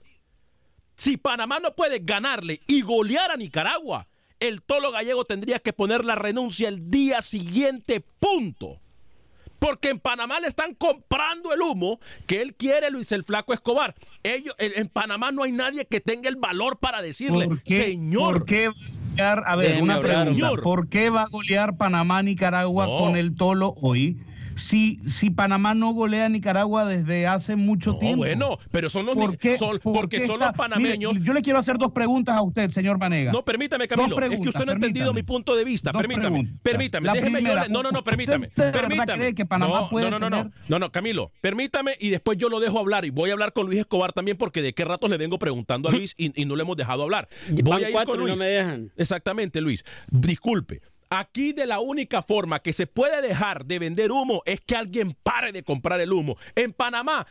Si 1.04 1.18
Panamá 1.18 1.60
no 1.60 1.76
puede 1.76 2.00
ganarle 2.00 2.62
y 2.66 2.82
golear 2.82 3.30
a 3.30 3.36
Nicaragua, 3.36 4.08
el 4.40 4.62
tolo 4.62 4.90
gallego 4.90 5.26
tendría 5.26 5.60
que 5.60 5.74
poner 5.74 6.06
la 6.06 6.16
renuncia 6.16 6.70
el 6.70 6.90
día 6.90 7.22
siguiente, 7.22 8.00
punto. 8.22 8.80
Porque 9.60 9.90
en 9.90 10.00
Panamá 10.00 10.40
le 10.40 10.48
están 10.48 10.74
comprando 10.76 11.52
el 11.52 11.60
humo 11.60 12.00
que 12.26 12.42
él 12.42 12.56
quiere 12.56 12.90
Luis 12.90 13.12
el 13.12 13.26
Flaco 13.26 13.54
Escobar. 13.54 13.96
Ellos, 14.24 14.56
en 14.60 14.88
Panamá 14.88 15.34
no 15.34 15.44
hay 15.44 15.52
nadie 15.52 15.84
que 15.84 16.00
tenga 16.00 16.30
el 16.30 16.38
valor 16.38 16.80
para 16.80 17.02
decirle, 17.02 17.50
señor. 17.66 18.36
¿Por 18.36 18.46
qué 18.46 18.70
a 19.20 19.56
ver, 19.58 19.82
una 19.82 20.00
pregunta. 20.00 20.52
¿Por 20.64 20.88
qué 20.88 21.10
va 21.10 21.24
a 21.24 21.28
golear 21.28 21.76
Panamá 21.76 22.24
Nicaragua 22.24 22.86
con 22.86 23.18
el 23.18 23.36
tolo 23.36 23.76
hoy? 23.82 24.22
Si, 24.56 24.98
si 25.08 25.30
Panamá 25.30 25.74
no 25.74 25.94
golea 25.94 26.26
a 26.26 26.30
Nicaragua 26.30 26.86
desde 26.86 27.28
hace 27.28 27.56
mucho 27.56 27.98
tiempo. 27.98 28.18
Bueno, 28.18 28.58
pero 28.72 28.90
son 28.90 29.06
los, 29.06 29.16
son, 29.58 29.80
porque 29.84 30.26
son 30.26 30.40
los 30.40 30.54
panameños. 30.54 31.14
yo 31.22 31.34
le 31.34 31.42
quiero 31.42 31.60
hacer 31.60 31.78
dos 31.78 31.92
preguntas 31.92 32.38
a 32.38 32.42
usted, 32.42 32.70
señor 32.70 32.98
Manega. 32.98 33.32
No, 33.32 33.44
permítame, 33.44 33.88
Camilo. 33.88 34.20
es 34.20 34.40
que 34.40 34.50
usted 34.50 34.66
no 34.66 34.72
ha 34.72 34.76
entendido 34.76 35.14
mi 35.14 35.24
punto 35.24 35.56
de 35.56 35.64
vista. 35.64 35.92
permítame, 35.92 36.54
permítame. 36.62 37.10
déjeme 37.14 37.42
no, 37.42 37.84
no, 37.84 37.92
no, 37.92 38.04
permítame. 38.04 38.50
permítame. 38.50 39.34
que 39.34 39.46
Panamá 39.46 39.82
no, 39.82 39.90
puede 39.90 40.10
no, 40.10 40.20
no, 40.20 40.30
no, 40.30 40.52
no, 40.68 40.80
no, 40.80 40.92
Camilo, 40.92 41.32
permítame 41.42 41.96
y 42.00 42.10
después 42.10 42.38
yo 42.38 42.50
lo 42.50 42.60
dejo 42.60 42.80
hablar 42.80 43.06
y 43.06 43.10
voy 43.10 43.30
a 43.30 43.34
hablar 43.34 43.54
con 43.54 43.66
Luis 43.66 43.80
Escobar 43.80 44.14
también 44.14 44.38
porque 44.38 44.62
de 44.62 44.74
qué 44.74 44.86
ratos 44.86 45.10
le 45.10 45.18
vengo 45.18 45.40
preguntando 45.40 45.90
a 45.90 45.92
Luis 45.94 46.14
y, 46.18 46.40
y 46.40 46.46
no 46.46 46.56
le 46.56 46.64
hemos 46.64 46.78
dejado 46.78 47.04
hablar. 47.04 47.28
Voy 47.64 47.84
a 47.84 47.90
ir 47.90 47.96
con 48.06 48.20
Luis. 48.20 48.30
no 48.30 48.36
me 48.36 48.46
dejan. 48.46 48.92
Exactamente, 48.98 49.62
Luis. 49.62 49.84
Disculpe. 50.10 50.82
Aquí 51.16 51.54
de 51.54 51.68
la 51.68 51.80
única 51.80 52.24
forma 52.24 52.60
que 52.60 52.74
se 52.74 52.88
puede 52.88 53.22
dejar 53.22 53.66
de 53.66 53.78
vender 53.78 54.12
humo 54.12 54.42
es 54.48 54.62
que 54.62 54.76
alguien 54.76 55.16
pare 55.22 55.52
de 55.52 55.62
comprar 55.62 56.02
el 56.02 56.12
humo. 56.12 56.38
En 56.56 56.74
Panamá 56.74 57.28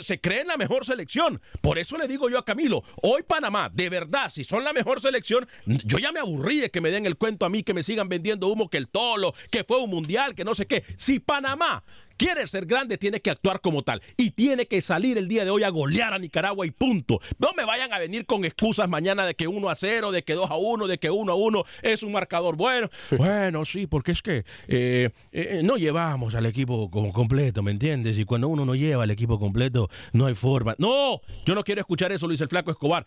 se 0.00 0.20
cree 0.20 0.42
en 0.42 0.46
la 0.46 0.56
mejor 0.56 0.84
selección. 0.84 1.42
Por 1.60 1.80
eso 1.80 1.98
le 1.98 2.06
digo 2.06 2.30
yo 2.30 2.38
a 2.38 2.44
Camilo, 2.44 2.84
hoy 3.02 3.24
Panamá, 3.24 3.68
de 3.68 3.90
verdad, 3.90 4.28
si 4.28 4.44
son 4.44 4.62
la 4.62 4.72
mejor 4.72 5.00
selección, 5.00 5.48
yo 5.66 5.98
ya 5.98 6.12
me 6.12 6.20
aburrí 6.20 6.60
de 6.60 6.70
que 6.70 6.80
me 6.80 6.92
den 6.92 7.04
el 7.04 7.16
cuento 7.16 7.44
a 7.44 7.50
mí, 7.50 7.64
que 7.64 7.74
me 7.74 7.82
sigan 7.82 8.08
vendiendo 8.08 8.46
humo, 8.46 8.70
que 8.70 8.78
el 8.78 8.86
tolo, 8.86 9.34
que 9.50 9.64
fue 9.64 9.82
un 9.82 9.90
mundial, 9.90 10.36
que 10.36 10.44
no 10.44 10.54
sé 10.54 10.66
qué. 10.66 10.84
Si 10.96 11.18
Panamá 11.18 11.82
quiere 12.20 12.46
ser 12.46 12.66
grande, 12.66 12.98
tiene 12.98 13.20
que 13.20 13.30
actuar 13.30 13.62
como 13.62 13.82
tal. 13.82 14.02
Y 14.18 14.32
tiene 14.32 14.66
que 14.66 14.82
salir 14.82 15.16
el 15.16 15.26
día 15.26 15.46
de 15.46 15.50
hoy 15.50 15.62
a 15.62 15.70
golear 15.70 16.12
a 16.12 16.18
Nicaragua 16.18 16.66
y 16.66 16.70
punto. 16.70 17.18
No 17.38 17.52
me 17.56 17.64
vayan 17.64 17.94
a 17.94 17.98
venir 17.98 18.26
con 18.26 18.44
excusas 18.44 18.90
mañana 18.90 19.24
de 19.24 19.34
que 19.34 19.48
1 19.48 19.70
a 19.70 19.74
0, 19.74 20.12
de 20.12 20.22
que 20.22 20.34
2 20.34 20.50
a 20.50 20.56
1, 20.56 20.86
de 20.86 20.98
que 20.98 21.08
1 21.08 21.32
a 21.32 21.34
1 21.34 21.64
es 21.82 22.02
un 22.02 22.12
marcador 22.12 22.56
bueno. 22.56 22.90
Bueno, 23.30 23.64
sí, 23.64 23.86
porque 23.86 24.12
es 24.12 24.22
que 24.22 24.44
eh, 24.66 25.10
eh, 25.32 25.60
no 25.62 25.76
llevamos 25.76 26.34
al 26.34 26.46
equipo 26.46 26.90
completo, 26.90 27.62
¿me 27.62 27.70
entiendes? 27.70 28.18
Y 28.18 28.24
cuando 28.24 28.48
uno 28.48 28.64
no 28.64 28.74
lleva 28.74 29.04
al 29.04 29.10
equipo 29.10 29.38
completo, 29.38 29.88
no 30.12 30.26
hay 30.26 30.34
forma. 30.34 30.74
No, 30.78 31.20
yo 31.46 31.54
no 31.54 31.62
quiero 31.62 31.80
escuchar 31.80 32.12
eso, 32.12 32.26
Luis 32.26 32.40
el 32.40 32.48
Flaco 32.48 32.70
Escobar. 32.70 33.06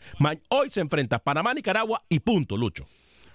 hoy 0.50 0.70
se 0.72 0.82
enfrenta 0.82 1.20
Panamá, 1.20 1.54
Nicaragua 1.54 2.04
y 2.10 2.20
punto, 2.20 2.58
Lucho. 2.58 2.86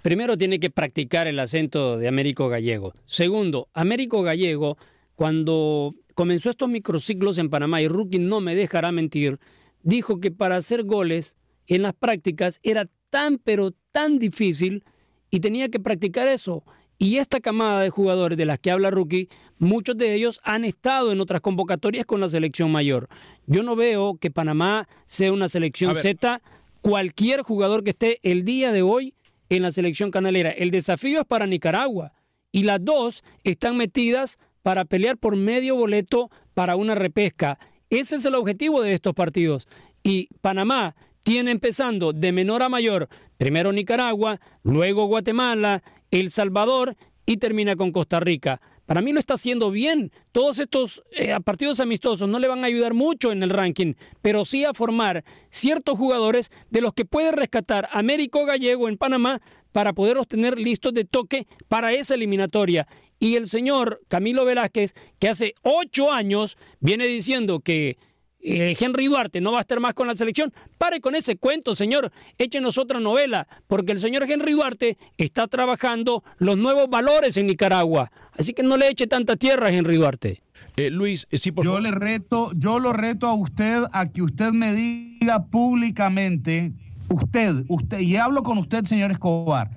Primero 0.03 0.39
tiene 0.39 0.59
que 0.61 0.71
practicar 0.71 1.27
el 1.27 1.39
acento 1.39 1.99
de 1.99 2.09
Américo 2.09 2.49
Gallego. 2.49 2.95
Segundo, 3.05 3.69
Américo 3.75 4.23
Gallego 4.23 4.79
cuando 5.19 5.97
comenzó 6.15 6.49
estos 6.49 6.69
microciclos 6.69 7.39
en 7.39 7.51
Panamá, 7.51 7.83
y 7.83 7.89
Rookie 7.89 8.21
no 8.21 8.41
me 8.41 8.55
dejará 8.55 8.93
mentir, 8.93 9.41
dijo 9.83 10.21
que 10.21 10.31
para 10.31 10.55
hacer 10.55 10.85
goles 10.85 11.37
en 11.67 11.83
las 11.83 11.93
prácticas 11.93 12.61
era 12.63 12.89
tan 13.11 13.39
pero 13.39 13.73
tan 13.91 14.21
difícil 14.21 14.85
y 15.29 15.41
tenía 15.41 15.71
que 15.71 15.81
practicar 15.81 16.29
eso. 16.29 16.63
Y 16.99 17.17
esta 17.17 17.41
camada 17.41 17.81
de 17.81 17.91
jugadores 17.91 18.39
de 18.39 18.45
las 18.45 18.61
que 18.61 18.71
habla 18.71 18.93
Rookie, 18.93 19.29
muchos 19.59 19.97
de 19.97 20.15
ellos 20.15 20.41
han 20.45 20.65
estado 20.65 21.11
en 21.11 21.21
otras 21.21 21.41
convocatorias 21.41 22.07
con 22.07 22.21
la 22.21 22.29
selección 22.29 22.71
mayor. 22.71 23.09
Yo 23.49 23.65
no 23.65 23.75
veo 23.75 24.19
que 24.21 24.31
Panamá 24.31 24.89
sea 25.07 25.33
una 25.33 25.49
selección 25.49 25.97
Z. 25.97 26.41
Cualquier 26.81 27.43
jugador 27.43 27.83
que 27.83 27.91
esté 27.91 28.21
el 28.23 28.45
día 28.45 28.71
de 28.71 28.83
hoy 28.83 29.15
en 29.49 29.63
la 29.63 29.73
selección 29.73 30.13
canalera. 30.13 30.51
El 30.51 30.71
desafío 30.71 31.23
es 31.23 31.27
para 31.27 31.49
Nicaragua. 31.49 32.13
Y 32.53 32.63
las 32.63 32.83
dos 32.83 33.25
están 33.43 33.77
metidas 33.77 34.39
para 34.63 34.85
pelear 34.85 35.17
por 35.17 35.37
medio 35.37 35.77
boleto 35.77 36.31
para 36.55 36.77
una 36.77 36.95
repesca. 36.95 37.59
Ese 37.91 38.17
es 38.17 38.25
el 38.25 38.35
objetivo 38.35 38.83
de 38.83 38.95
estos 38.95 39.15
partidos. 39.15 39.69
Y 40.03 40.29
Panamá 40.41 40.95
tiene 41.23 41.51
empezando 41.51 42.13
de 42.13 42.33
menor 42.33 42.63
a 42.63 42.69
mayor, 42.69 43.09
primero 43.37 43.73
Nicaragua, 43.73 44.41
luego 44.63 45.07
Guatemala, 45.07 45.83
El 46.11 46.31
Salvador 46.31 46.97
y 47.27 47.37
termina 47.37 47.77
con 47.77 47.93
Costa 47.93 48.21
Rica. 48.21 48.61
Para 48.87 49.03
mí 49.03 49.13
lo 49.13 49.21
está 49.21 49.35
haciendo 49.35 49.71
bien. 49.71 50.11
Todos 50.33 50.59
estos 50.59 51.03
eh, 51.13 51.37
partidos 51.45 51.81
amistosos 51.81 52.27
no 52.27 52.39
le 52.39 52.49
van 52.49 52.65
a 52.65 52.69
ayudar 52.69 52.95
mucho 52.95 53.33
en 53.33 53.43
el 53.43 53.51
ranking, 53.51 53.93
pero 54.23 54.47
sí 54.47 54.65
a 54.65 54.73
formar 54.73 55.25
ciertos 55.51 55.99
jugadores 55.99 56.51
de 56.71 56.81
los 56.81 56.95
que 56.95 57.05
puede 57.05 57.31
rescatar 57.31 57.91
Américo 57.93 58.47
Gallego 58.47 58.89
en 58.89 58.97
Panamá 58.97 59.43
para 59.73 59.93
poderlos 59.93 60.27
tener 60.27 60.59
listos 60.59 60.95
de 60.95 61.05
toque 61.05 61.47
para 61.69 61.93
esa 61.93 62.15
eliminatoria 62.15 62.89
y 63.19 63.37
el 63.37 63.49
señor 63.49 64.01
Camilo 64.09 64.45
Velázquez, 64.45 64.95
que 65.19 65.29
hace 65.29 65.55
ocho 65.63 66.13
años 66.13 66.57
viene 66.81 67.07
diciendo 67.07 67.61
que 67.61 67.99
eh, 68.41 68.77
Henry 68.79 69.07
Duarte 69.07 69.41
no 69.41 69.53
va 69.53 69.59
a 69.59 69.61
estar 69.63 69.81
más 69.81 69.95
con 69.95 70.07
la 70.07 70.15
selección. 70.15 70.53
Pare 70.79 71.01
con 71.01 71.15
ese 71.15 71.37
cuento, 71.37 71.75
señor. 71.75 72.13
Échenos 72.39 72.79
otra 72.79 73.01
novela, 73.01 73.49
porque 73.67 73.93
el 73.93 73.99
señor 73.99 74.31
Henry 74.31 74.53
Duarte 74.53 74.97
está 75.17 75.49
trabajando 75.49 76.23
los 76.39 76.57
nuevos 76.57 76.89
valores 76.89 77.37
en 77.37 77.47
Nicaragua. 77.47 78.11
Así 78.39 78.55
que 78.55 78.63
no 78.63 78.77
le 78.77 78.89
eche 78.89 79.07
tanta 79.07 79.37
tierra 79.37 79.69
a 79.69 79.73
Henry 79.73 79.97
Duarte. 79.97 80.43
Eh, 80.77 80.91
Luis, 80.91 81.27
eh, 81.31 81.39
sí, 81.39 81.51
por 81.51 81.65
yo 81.65 81.81
le 81.81 81.91
reto, 81.91 82.53
yo 82.55 82.79
lo 82.79 82.93
reto 82.93 83.27
a 83.27 83.35
usted 83.35 83.83
a 83.93 84.09
que 84.09 84.23
usted 84.23 84.51
me 84.53 84.73
diga 84.73 85.45
públicamente, 85.47 86.73
usted, 87.09 87.65
usted, 87.69 87.99
y 87.99 88.17
hablo 88.17 88.45
con 88.45 88.59
usted, 88.59 88.85
señor 88.85 89.11
Escobar, 89.11 89.71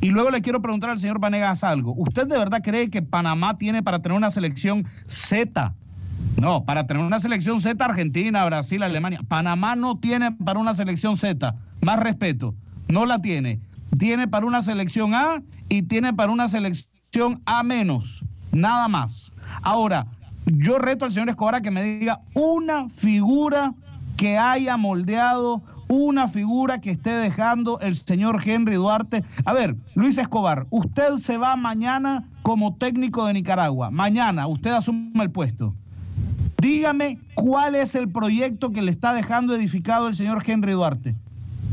y 0.00 0.10
luego 0.10 0.30
le 0.30 0.42
quiero 0.42 0.62
preguntar 0.62 0.90
al 0.90 0.98
señor 0.98 1.18
Vanegas 1.18 1.64
algo. 1.64 1.94
¿Usted 1.96 2.26
de 2.26 2.38
verdad 2.38 2.62
cree 2.62 2.90
que 2.90 3.02
Panamá 3.02 3.58
tiene 3.58 3.82
para 3.82 4.00
tener 4.00 4.16
una 4.16 4.30
selección 4.30 4.86
Z? 5.06 5.74
No, 6.36 6.64
para 6.64 6.86
tener 6.86 7.02
una 7.02 7.20
selección 7.20 7.60
Z 7.60 7.84
Argentina, 7.84 8.44
Brasil, 8.44 8.82
Alemania. 8.82 9.20
Panamá 9.26 9.76
no 9.76 9.98
tiene 9.98 10.32
para 10.32 10.58
una 10.58 10.74
selección 10.74 11.16
Z. 11.16 11.54
Más 11.80 11.98
respeto. 11.98 12.54
No 12.88 13.06
la 13.06 13.20
tiene. 13.20 13.60
Tiene 13.98 14.26
para 14.28 14.46
una 14.46 14.62
selección 14.62 15.14
A 15.14 15.42
y 15.68 15.82
tiene 15.82 16.12
para 16.12 16.32
una 16.32 16.48
selección 16.48 17.42
A 17.46 17.62
menos. 17.62 18.24
Nada 18.52 18.88
más. 18.88 19.32
Ahora, 19.62 20.06
yo 20.46 20.78
reto 20.78 21.04
al 21.04 21.12
señor 21.12 21.28
Escobar 21.28 21.56
a 21.56 21.60
que 21.60 21.70
me 21.70 21.82
diga 21.82 22.20
una 22.34 22.88
figura 22.88 23.74
que 24.16 24.38
haya 24.38 24.76
moldeado 24.76 25.62
una 25.94 26.28
figura 26.28 26.80
que 26.80 26.90
esté 26.90 27.10
dejando 27.10 27.78
el 27.80 27.96
señor 27.96 28.40
Henry 28.44 28.74
Duarte. 28.74 29.24
A 29.44 29.52
ver, 29.52 29.76
Luis 29.94 30.18
Escobar, 30.18 30.66
usted 30.70 31.16
se 31.18 31.38
va 31.38 31.56
mañana 31.56 32.28
como 32.42 32.74
técnico 32.74 33.24
de 33.26 33.34
Nicaragua. 33.34 33.90
Mañana 33.90 34.46
usted 34.46 34.72
asume 34.72 35.22
el 35.22 35.30
puesto. 35.30 35.74
Dígame 36.60 37.18
cuál 37.34 37.74
es 37.74 37.94
el 37.94 38.08
proyecto 38.08 38.70
que 38.70 38.82
le 38.82 38.90
está 38.90 39.12
dejando 39.12 39.54
edificado 39.54 40.08
el 40.08 40.14
señor 40.14 40.42
Henry 40.46 40.72
Duarte. 40.72 41.14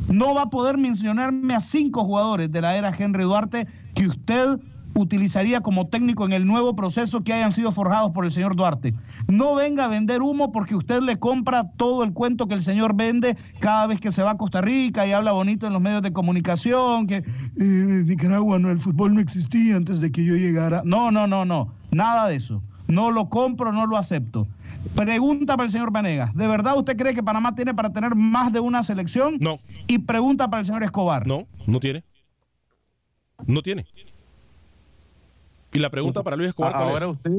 No 0.07 0.33
va 0.33 0.43
a 0.43 0.49
poder 0.49 0.77
mencionarme 0.77 1.53
a 1.53 1.61
cinco 1.61 2.03
jugadores 2.03 2.51
de 2.51 2.61
la 2.61 2.75
era 2.75 2.93
Henry 2.97 3.23
Duarte 3.23 3.67
que 3.93 4.07
usted 4.07 4.59
utilizaría 4.93 5.62
como 5.62 5.88
técnico 5.88 6.25
en 6.25 6.33
el 6.33 6.45
nuevo 6.45 6.75
proceso 6.75 7.24
que 7.24 7.33
hayan 7.33 7.53
sido 7.53 7.71
forjados 7.71 8.12
por 8.12 8.25
el 8.25 8.31
señor 8.31 8.55
Duarte. 8.55 8.93
No 9.27 9.55
venga 9.55 9.86
a 9.86 9.88
vender 9.88 10.21
humo 10.21 10.51
porque 10.51 10.75
usted 10.75 11.01
le 11.01 11.19
compra 11.19 11.71
todo 11.77 12.03
el 12.03 12.13
cuento 12.13 12.48
que 12.48 12.55
el 12.55 12.63
señor 12.63 12.95
vende 12.95 13.38
cada 13.60 13.88
vez 13.88 14.00
que 14.00 14.12
se 14.12 14.24
va 14.24 14.31
a 14.31 14.38
Costa 14.38 14.62
Rica 14.62 15.05
y 15.07 15.12
habla 15.12 15.31
bonito 15.31 15.67
en 15.67 15.74
los 15.74 15.81
medios 15.81 16.01
de 16.01 16.13
comunicación, 16.13 17.07
que 17.07 17.17
eh, 17.17 17.24
Nicaragua 17.57 18.60
no, 18.60 18.69
el 18.69 18.79
fútbol 18.79 19.13
no 19.13 19.21
existía 19.21 19.75
antes 19.75 20.01
de 20.01 20.12
que 20.12 20.25
yo 20.25 20.36
llegara. 20.36 20.81
No, 20.86 21.12
no, 21.12 21.27
no, 21.27 21.45
no, 21.45 21.74
nada 21.91 22.27
de 22.27 22.36
eso. 22.36 22.62
No 22.88 23.10
lo 23.10 23.29
compro, 23.29 23.71
no 23.71 23.88
lo 23.88 23.95
acepto. 23.95 24.48
Pregunta 24.95 25.55
para 25.55 25.65
el 25.67 25.71
señor 25.71 25.91
Vanegas, 25.91 26.36
¿de 26.36 26.48
verdad 26.48 26.77
usted 26.77 26.98
cree 26.98 27.13
que 27.13 27.24
Panamá 27.24 27.55
tiene 27.55 27.74
para 27.74 27.93
tener 27.93 28.15
más 28.15 28.51
de 28.51 28.60
una 28.60 28.83
selección? 28.83 29.38
No. 29.39 29.60
Y 29.88 30.00
pregunta 30.00 30.50
para 30.50 30.62
el 30.62 30.65
señor 30.65 30.83
Escobar. 30.83 31.25
No, 31.25 31.48
no 31.67 31.79
tiene. 31.79 32.03
No 33.45 33.62
tiene. 33.62 33.86
Y 35.73 35.79
la 35.79 35.89
pregunta 35.89 36.21
para 36.21 36.35
Luis 36.35 36.49
Escobar. 36.49 36.73
¿cuál 36.73 36.83
Ahora 36.89 37.05
es? 37.05 37.11
usted, 37.11 37.31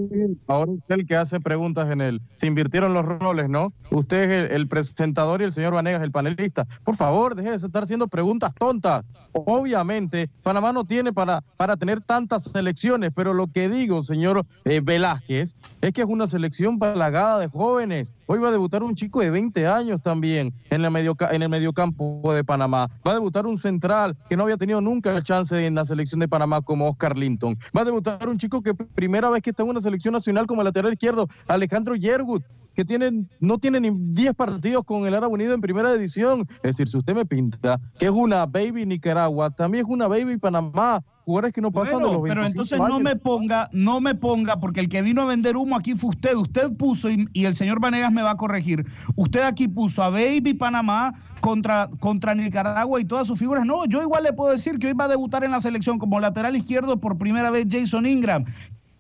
ahora 0.46 0.70
usted 0.72 0.94
el 0.94 1.06
que 1.06 1.16
hace 1.16 1.38
preguntas 1.40 1.90
en 1.90 2.00
él. 2.00 2.22
Se 2.34 2.46
invirtieron 2.46 2.94
los 2.94 3.04
roles, 3.04 3.48
¿no? 3.50 3.72
Usted 3.90 4.22
es 4.30 4.50
el, 4.50 4.56
el 4.56 4.68
presentador 4.68 5.42
y 5.42 5.44
el 5.44 5.52
señor 5.52 5.74
Vanegas 5.74 6.02
el 6.02 6.10
panelista. 6.12 6.66
Por 6.82 6.96
favor, 6.96 7.34
deje 7.34 7.50
de 7.50 7.56
estar 7.56 7.82
haciendo 7.82 8.08
preguntas 8.08 8.54
tontas. 8.58 9.04
Obviamente, 9.32 10.30
Panamá 10.42 10.72
no 10.72 10.84
tiene 10.84 11.12
para, 11.12 11.42
para 11.56 11.76
tener 11.76 12.00
tantas 12.00 12.44
selecciones, 12.44 13.10
pero 13.14 13.34
lo 13.34 13.48
que 13.48 13.68
digo, 13.68 14.02
señor 14.02 14.46
eh, 14.64 14.80
Velázquez, 14.82 15.54
es 15.82 15.92
que 15.92 16.00
es 16.02 16.06
una 16.08 16.26
selección 16.26 16.78
plagada 16.78 17.38
de 17.38 17.48
jóvenes. 17.48 18.12
Hoy 18.26 18.38
va 18.38 18.48
a 18.48 18.52
debutar 18.52 18.82
un 18.82 18.94
chico 18.94 19.20
de 19.20 19.30
20 19.30 19.66
años 19.66 20.00
también 20.00 20.54
en, 20.70 20.80
la 20.80 20.88
medioca- 20.90 21.30
en 21.32 21.42
el 21.42 21.48
mediocampo 21.50 22.32
de 22.34 22.44
Panamá. 22.44 22.88
Va 23.06 23.10
a 23.10 23.14
debutar 23.14 23.46
un 23.46 23.58
central 23.58 24.16
que 24.30 24.36
no 24.36 24.44
había 24.44 24.56
tenido 24.56 24.80
nunca 24.80 25.14
el 25.14 25.22
chance 25.22 25.66
en 25.66 25.74
la 25.74 25.84
selección 25.84 26.20
de 26.20 26.28
Panamá 26.28 26.62
como 26.62 26.88
Oscar 26.88 27.16
Linton. 27.18 27.58
Va 27.76 27.82
a 27.82 27.84
debutar 27.84 28.21
un 28.28 28.38
chico 28.38 28.62
que 28.62 28.74
primera 28.74 29.30
vez 29.30 29.42
que 29.42 29.50
está 29.50 29.62
en 29.62 29.70
una 29.70 29.80
selección 29.80 30.12
nacional 30.12 30.46
como 30.46 30.62
lateral 30.62 30.92
izquierdo, 30.92 31.28
Alejandro 31.46 31.96
Yergut 31.96 32.44
que 32.74 32.84
tiene, 32.84 33.26
no 33.40 33.58
tiene 33.58 33.80
ni 33.80 33.90
10 33.90 34.34
partidos 34.34 34.84
con 34.84 35.06
el 35.06 35.14
Árabe 35.14 35.32
Unido 35.32 35.54
en 35.54 35.60
primera 35.60 35.92
división. 35.92 36.46
Es 36.62 36.76
decir, 36.76 36.88
si 36.88 36.98
usted 36.98 37.14
me 37.14 37.26
pinta 37.26 37.80
que 37.98 38.06
es 38.06 38.10
una 38.10 38.46
baby 38.46 38.86
Nicaragua, 38.86 39.50
también 39.50 39.84
es 39.84 39.90
una 39.90 40.08
baby 40.08 40.38
Panamá. 40.38 41.02
Jugadores 41.24 41.52
que 41.54 41.60
no 41.60 41.70
pasan 41.70 41.98
de 41.98 42.04
Bueno, 42.04 42.12
los 42.14 42.22
25 42.22 42.34
pero 42.34 42.46
entonces 42.46 42.78
no 42.80 42.98
me 42.98 43.14
ponga, 43.14 43.68
no 43.72 44.00
me 44.00 44.16
ponga, 44.16 44.58
porque 44.58 44.80
el 44.80 44.88
que 44.88 45.02
vino 45.02 45.22
a 45.22 45.26
vender 45.26 45.56
humo 45.56 45.76
aquí 45.76 45.94
fue 45.94 46.10
usted. 46.10 46.34
Usted 46.34 46.72
puso, 46.76 47.08
y, 47.10 47.28
y 47.32 47.44
el 47.44 47.54
señor 47.54 47.78
Vanegas 47.78 48.10
me 48.10 48.22
va 48.22 48.32
a 48.32 48.36
corregir, 48.36 48.84
usted 49.14 49.42
aquí 49.42 49.68
puso 49.68 50.02
a 50.02 50.10
Baby 50.10 50.54
Panamá 50.54 51.14
contra, 51.40 51.88
contra 52.00 52.34
Nicaragua 52.34 53.00
y 53.00 53.04
todas 53.04 53.28
sus 53.28 53.38
figuras. 53.38 53.64
No, 53.64 53.84
yo 53.84 54.02
igual 54.02 54.24
le 54.24 54.32
puedo 54.32 54.52
decir 54.52 54.78
que 54.78 54.88
hoy 54.88 54.94
va 54.94 55.04
a 55.04 55.08
debutar 55.08 55.44
en 55.44 55.52
la 55.52 55.60
selección 55.60 55.98
como 55.98 56.18
lateral 56.18 56.56
izquierdo 56.56 56.98
por 56.98 57.18
primera 57.18 57.50
vez 57.50 57.66
Jason 57.70 58.06
Ingram. 58.06 58.44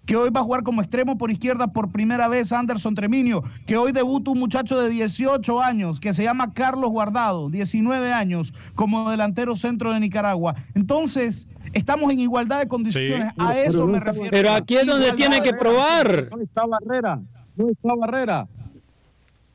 Que 0.06 0.16
hoy 0.16 0.30
va 0.30 0.40
a 0.40 0.44
jugar 0.44 0.62
como 0.64 0.82
extremo 0.82 1.16
por 1.16 1.30
izquierda 1.30 1.68
por 1.68 1.90
primera 1.90 2.26
vez 2.28 2.52
Anderson 2.52 2.94
Treminio. 2.94 3.42
Que 3.66 3.76
hoy 3.76 3.92
debuta 3.92 4.32
un 4.32 4.40
muchacho 4.40 4.80
de 4.80 4.88
18 4.88 5.60
años 5.60 6.00
que 6.00 6.12
se 6.12 6.24
llama 6.24 6.52
Carlos 6.52 6.90
Guardado, 6.90 7.50
19 7.50 8.12
años, 8.12 8.52
como 8.74 9.10
delantero 9.10 9.54
centro 9.56 9.92
de 9.92 10.00
Nicaragua. 10.00 10.56
Entonces, 10.74 11.48
estamos 11.72 12.12
en 12.12 12.20
igualdad 12.20 12.58
de 12.60 12.68
condiciones. 12.68 13.32
A 13.38 13.58
eso 13.58 13.86
me 13.86 14.00
refiero. 14.00 14.30
Pero 14.30 14.52
aquí 14.52 14.76
es 14.76 14.86
donde 14.86 15.12
tiene 15.12 15.42
que 15.42 15.52
probar. 15.52 16.28
No 16.30 16.42
está 16.42 16.66
Barrera, 16.66 17.20
no 17.56 17.68
está 17.68 17.94
Barrera. 17.94 18.48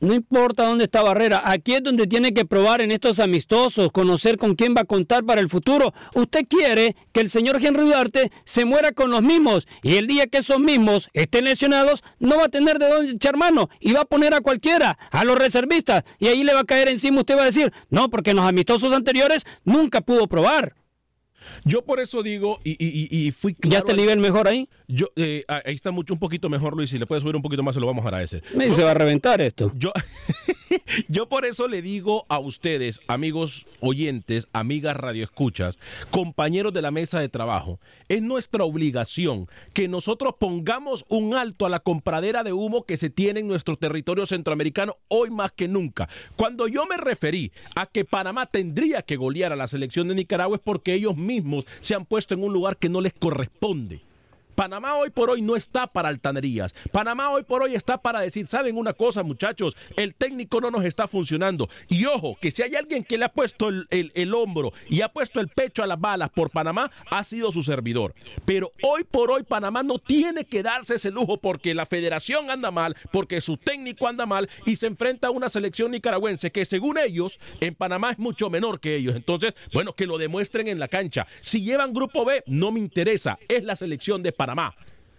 No 0.00 0.14
importa 0.14 0.64
dónde 0.64 0.84
está 0.84 1.02
Barrera, 1.02 1.42
aquí 1.44 1.74
es 1.74 1.82
donde 1.82 2.06
tiene 2.06 2.32
que 2.32 2.44
probar 2.44 2.80
en 2.80 2.92
estos 2.92 3.18
amistosos, 3.18 3.90
conocer 3.90 4.38
con 4.38 4.54
quién 4.54 4.72
va 4.76 4.82
a 4.82 4.84
contar 4.84 5.24
para 5.24 5.40
el 5.40 5.48
futuro. 5.48 5.92
Usted 6.14 6.46
quiere 6.48 6.94
que 7.12 7.20
el 7.20 7.28
señor 7.28 7.58
Henry 7.60 7.84
Duarte 7.84 8.30
se 8.44 8.64
muera 8.64 8.92
con 8.92 9.10
los 9.10 9.22
mismos 9.22 9.66
y 9.82 9.96
el 9.96 10.06
día 10.06 10.28
que 10.28 10.38
esos 10.38 10.60
mismos 10.60 11.08
estén 11.14 11.46
lesionados 11.46 12.04
no 12.20 12.36
va 12.36 12.44
a 12.44 12.48
tener 12.48 12.78
de 12.78 12.88
dónde 12.88 13.12
echar 13.12 13.36
mano 13.36 13.70
y 13.80 13.92
va 13.92 14.02
a 14.02 14.04
poner 14.04 14.34
a 14.34 14.40
cualquiera, 14.40 14.96
a 15.10 15.24
los 15.24 15.36
reservistas 15.36 16.04
y 16.20 16.28
ahí 16.28 16.44
le 16.44 16.54
va 16.54 16.60
a 16.60 16.64
caer 16.64 16.88
encima. 16.88 17.18
Usted 17.18 17.36
va 17.36 17.42
a 17.42 17.46
decir, 17.46 17.72
no, 17.90 18.08
porque 18.08 18.30
en 18.30 18.36
los 18.36 18.46
amistosos 18.46 18.92
anteriores 18.92 19.46
nunca 19.64 20.00
pudo 20.00 20.28
probar. 20.28 20.76
Yo 21.64 21.82
por 21.84 22.00
eso 22.00 22.22
digo, 22.22 22.60
y, 22.64 22.70
y- 22.72 23.08
y- 23.10 23.26
y 23.26 23.30
fui 23.32 23.54
claro. 23.54 23.72
¿Ya 23.72 23.78
está 23.78 23.92
el 23.92 23.98
nivel 23.98 24.18
mejor 24.20 24.48
ahí? 24.48 24.68
Yo, 24.86 25.08
eh, 25.16 25.44
ahí 25.48 25.74
está 25.74 25.90
mucho, 25.90 26.14
un 26.14 26.20
poquito 26.20 26.48
mejor, 26.48 26.76
Luis. 26.76 26.90
Si 26.90 26.98
le 26.98 27.06
puedes 27.06 27.22
subir 27.22 27.36
un 27.36 27.42
poquito 27.42 27.62
más, 27.62 27.74
se 27.74 27.80
lo 27.80 27.86
vamos 27.86 28.04
a 28.04 28.08
agradecer. 28.08 28.42
Me 28.54 28.72
se 28.72 28.82
va 28.84 28.92
a 28.92 28.94
reventar 28.94 29.40
esto. 29.40 29.72
Yo, 29.76 29.92
yo 31.08 31.28
por 31.28 31.44
eso 31.44 31.68
le 31.68 31.82
digo 31.82 32.26
a 32.28 32.38
ustedes, 32.38 33.00
amigos 33.06 33.66
oyentes, 33.80 34.48
amigas 34.52 34.96
radioescuchas, 34.96 35.78
compañeros 36.10 36.72
de 36.72 36.82
la 36.82 36.90
mesa 36.90 37.20
de 37.20 37.28
trabajo, 37.28 37.80
es 38.08 38.22
nuestra 38.22 38.64
obligación 38.64 39.48
que 39.74 39.88
nosotros 39.88 40.34
pongamos 40.38 41.04
un 41.08 41.34
alto 41.34 41.66
a 41.66 41.68
la 41.70 41.80
compradera 41.80 42.42
de 42.42 42.52
humo 42.52 42.84
que 42.84 42.96
se 42.96 43.10
tiene 43.10 43.40
en 43.40 43.48
nuestro 43.48 43.76
territorio 43.76 44.26
centroamericano 44.26 44.96
hoy 45.08 45.30
más 45.30 45.52
que 45.52 45.68
nunca. 45.68 46.08
Cuando 46.36 46.68
yo 46.68 46.86
me 46.86 46.96
referí 46.96 47.52
a 47.76 47.86
que 47.86 48.04
Panamá 48.04 48.46
tendría 48.46 49.02
que 49.02 49.16
golear 49.16 49.52
a 49.52 49.56
la 49.56 49.68
selección 49.68 50.08
de 50.08 50.14
Nicaragua 50.14 50.56
es 50.56 50.62
porque 50.64 50.94
ellos 50.94 51.16
mismos 51.16 51.37
se 51.80 51.94
han 51.94 52.04
puesto 52.04 52.34
en 52.34 52.42
un 52.42 52.52
lugar 52.52 52.76
que 52.76 52.88
no 52.88 53.00
les 53.00 53.12
corresponde. 53.12 54.00
Panamá 54.58 54.96
hoy 54.96 55.10
por 55.10 55.30
hoy 55.30 55.40
no 55.40 55.54
está 55.54 55.86
para 55.86 56.08
altanerías. 56.08 56.74
Panamá 56.90 57.30
hoy 57.30 57.44
por 57.44 57.62
hoy 57.62 57.76
está 57.76 58.02
para 58.02 58.18
decir, 58.22 58.48
¿saben 58.48 58.76
una 58.76 58.92
cosa, 58.92 59.22
muchachos? 59.22 59.76
El 59.96 60.16
técnico 60.16 60.60
no 60.60 60.72
nos 60.72 60.84
está 60.84 61.06
funcionando. 61.06 61.68
Y 61.88 62.06
ojo, 62.06 62.36
que 62.40 62.50
si 62.50 62.64
hay 62.64 62.74
alguien 62.74 63.04
que 63.04 63.18
le 63.18 63.26
ha 63.26 63.28
puesto 63.28 63.68
el, 63.68 63.86
el- 63.90 64.10
el 64.16 64.34
hombro 64.34 64.72
y 64.90 65.02
ha 65.02 65.10
puesto 65.12 65.38
el 65.38 65.46
pecho 65.46 65.84
a 65.84 65.86
las 65.86 66.00
balas 66.00 66.30
por 66.30 66.50
Panamá, 66.50 66.90
ha 67.08 67.22
sido 67.22 67.52
su 67.52 67.62
servidor. 67.62 68.16
Pero 68.46 68.72
hoy 68.82 69.04
por 69.04 69.30
hoy 69.30 69.44
Panamá 69.44 69.84
no 69.84 70.00
tiene 70.00 70.44
que 70.44 70.64
darse 70.64 70.96
ese 70.96 71.12
lujo 71.12 71.36
porque 71.36 71.72
la 71.72 71.86
federación 71.86 72.50
anda 72.50 72.72
mal, 72.72 72.96
porque 73.12 73.40
su 73.40 73.58
técnico 73.58 74.08
anda 74.08 74.26
mal 74.26 74.50
y 74.66 74.74
se 74.74 74.88
enfrenta 74.88 75.28
a 75.28 75.30
una 75.30 75.48
selección 75.48 75.92
nicaragüense 75.92 76.50
que 76.50 76.64
según 76.64 76.98
ellos, 76.98 77.38
en 77.60 77.76
Panamá 77.76 78.10
es 78.10 78.18
mucho 78.18 78.50
menor 78.50 78.80
que 78.80 78.96
ellos. 78.96 79.14
Entonces, 79.14 79.54
bueno, 79.72 79.92
que 79.92 80.08
lo 80.08 80.18
demuestren 80.18 80.66
en 80.66 80.80
la 80.80 80.88
cancha. 80.88 81.28
Si 81.42 81.62
llevan 81.62 81.92
grupo 81.92 82.24
B, 82.24 82.42
no 82.48 82.72
me 82.72 82.80
interesa. 82.80 83.38
Es 83.48 83.62
la 83.62 83.76
selección 83.76 84.20
de 84.24 84.32
Panamá. 84.32 84.47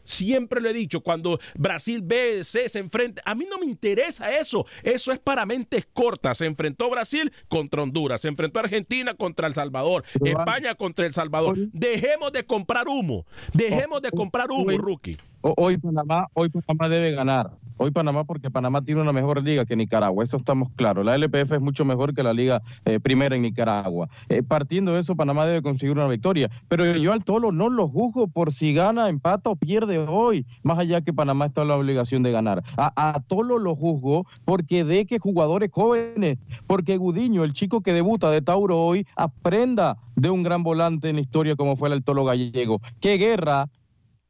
Siempre 0.03 0.59
lo 0.59 0.69
he 0.69 0.73
dicho, 0.73 1.01
cuando 1.01 1.39
Brasil 1.53 2.01
B, 2.03 2.43
C 2.43 2.67
se 2.67 2.79
enfrenta, 2.79 3.21
a 3.25 3.35
mí 3.35 3.45
no 3.47 3.59
me 3.59 3.65
interesa 3.67 4.35
eso. 4.35 4.65
Eso 4.81 5.11
es 5.11 5.19
para 5.19 5.45
mentes 5.45 5.87
cortas. 5.93 6.39
Se 6.39 6.47
enfrentó 6.47 6.89
Brasil 6.89 7.31
contra 7.47 7.83
Honduras, 7.83 8.21
se 8.21 8.27
enfrentó 8.27 8.59
Argentina 8.59 9.13
contra 9.13 9.47
El 9.47 9.53
Salvador, 9.53 10.03
España 10.23 10.73
contra 10.73 11.05
El 11.05 11.13
Salvador. 11.13 11.57
Dejemos 11.73 12.31
de 12.31 12.43
comprar 12.43 12.87
humo. 12.87 13.27
Dejemos 13.53 14.01
de 14.01 14.09
comprar 14.09 14.49
humo, 14.51 14.75
rookie. 14.79 15.17
Ho- 15.41 15.53
Hoy 15.57 15.77
Panamá, 15.77 16.27
hoy 16.33 16.49
Panamá 16.49 16.89
debe 16.89 17.11
ganar. 17.11 17.51
Hoy 17.81 17.91
Panamá 17.91 18.25
porque 18.25 18.51
Panamá 18.51 18.81
tiene 18.81 18.99
una 18.99 19.13
mejor 19.13 19.41
liga 19.41 19.63
que 19.63 19.73
Nicaragua, 19.77 20.21
eso 20.25 20.35
estamos 20.35 20.69
claros. 20.75 21.05
La 21.05 21.15
LPF 21.15 21.53
es 21.55 21.61
mucho 21.61 21.85
mejor 21.85 22.13
que 22.13 22.23
la 22.23 22.33
liga 22.33 22.61
eh, 22.83 22.99
primera 22.99 23.37
en 23.37 23.41
Nicaragua. 23.41 24.09
Eh, 24.27 24.43
partiendo 24.43 24.93
de 24.93 24.99
eso, 24.99 25.15
Panamá 25.15 25.45
debe 25.45 25.61
conseguir 25.61 25.95
una 25.95 26.07
victoria. 26.09 26.49
Pero 26.67 26.85
yo 26.97 27.13
al 27.13 27.23
Tolo 27.23 27.53
no 27.53 27.69
lo 27.69 27.87
juzgo 27.87 28.27
por 28.27 28.51
si 28.51 28.73
gana, 28.73 29.07
empata 29.07 29.49
o 29.49 29.55
pierde 29.55 29.97
hoy, 29.97 30.45
más 30.61 30.77
allá 30.77 30.99
que 30.99 31.13
Panamá 31.13 31.45
está 31.45 31.61
en 31.61 31.69
la 31.69 31.77
obligación 31.77 32.21
de 32.21 32.33
ganar. 32.33 32.63
A, 32.75 32.91
a 33.15 33.21
Tolo 33.21 33.59
lo 33.59 33.77
juzgo 33.77 34.25
porque 34.43 34.83
de 34.83 35.05
que 35.05 35.19
jugadores 35.19 35.69
jóvenes, 35.71 36.37
porque 36.67 36.97
Gudiño, 36.97 37.45
el 37.45 37.53
chico 37.53 37.79
que 37.79 37.93
debuta 37.93 38.29
de 38.29 38.41
Tauro 38.41 38.77
hoy, 38.77 39.07
aprenda 39.15 39.95
de 40.17 40.29
un 40.29 40.43
gran 40.43 40.63
volante 40.63 41.07
en 41.07 41.15
la 41.15 41.21
historia 41.21 41.55
como 41.55 41.77
fue 41.77 41.87
el 41.93 42.03
Tolo 42.03 42.25
Gallego. 42.25 42.81
Qué 42.99 43.15
guerra 43.15 43.69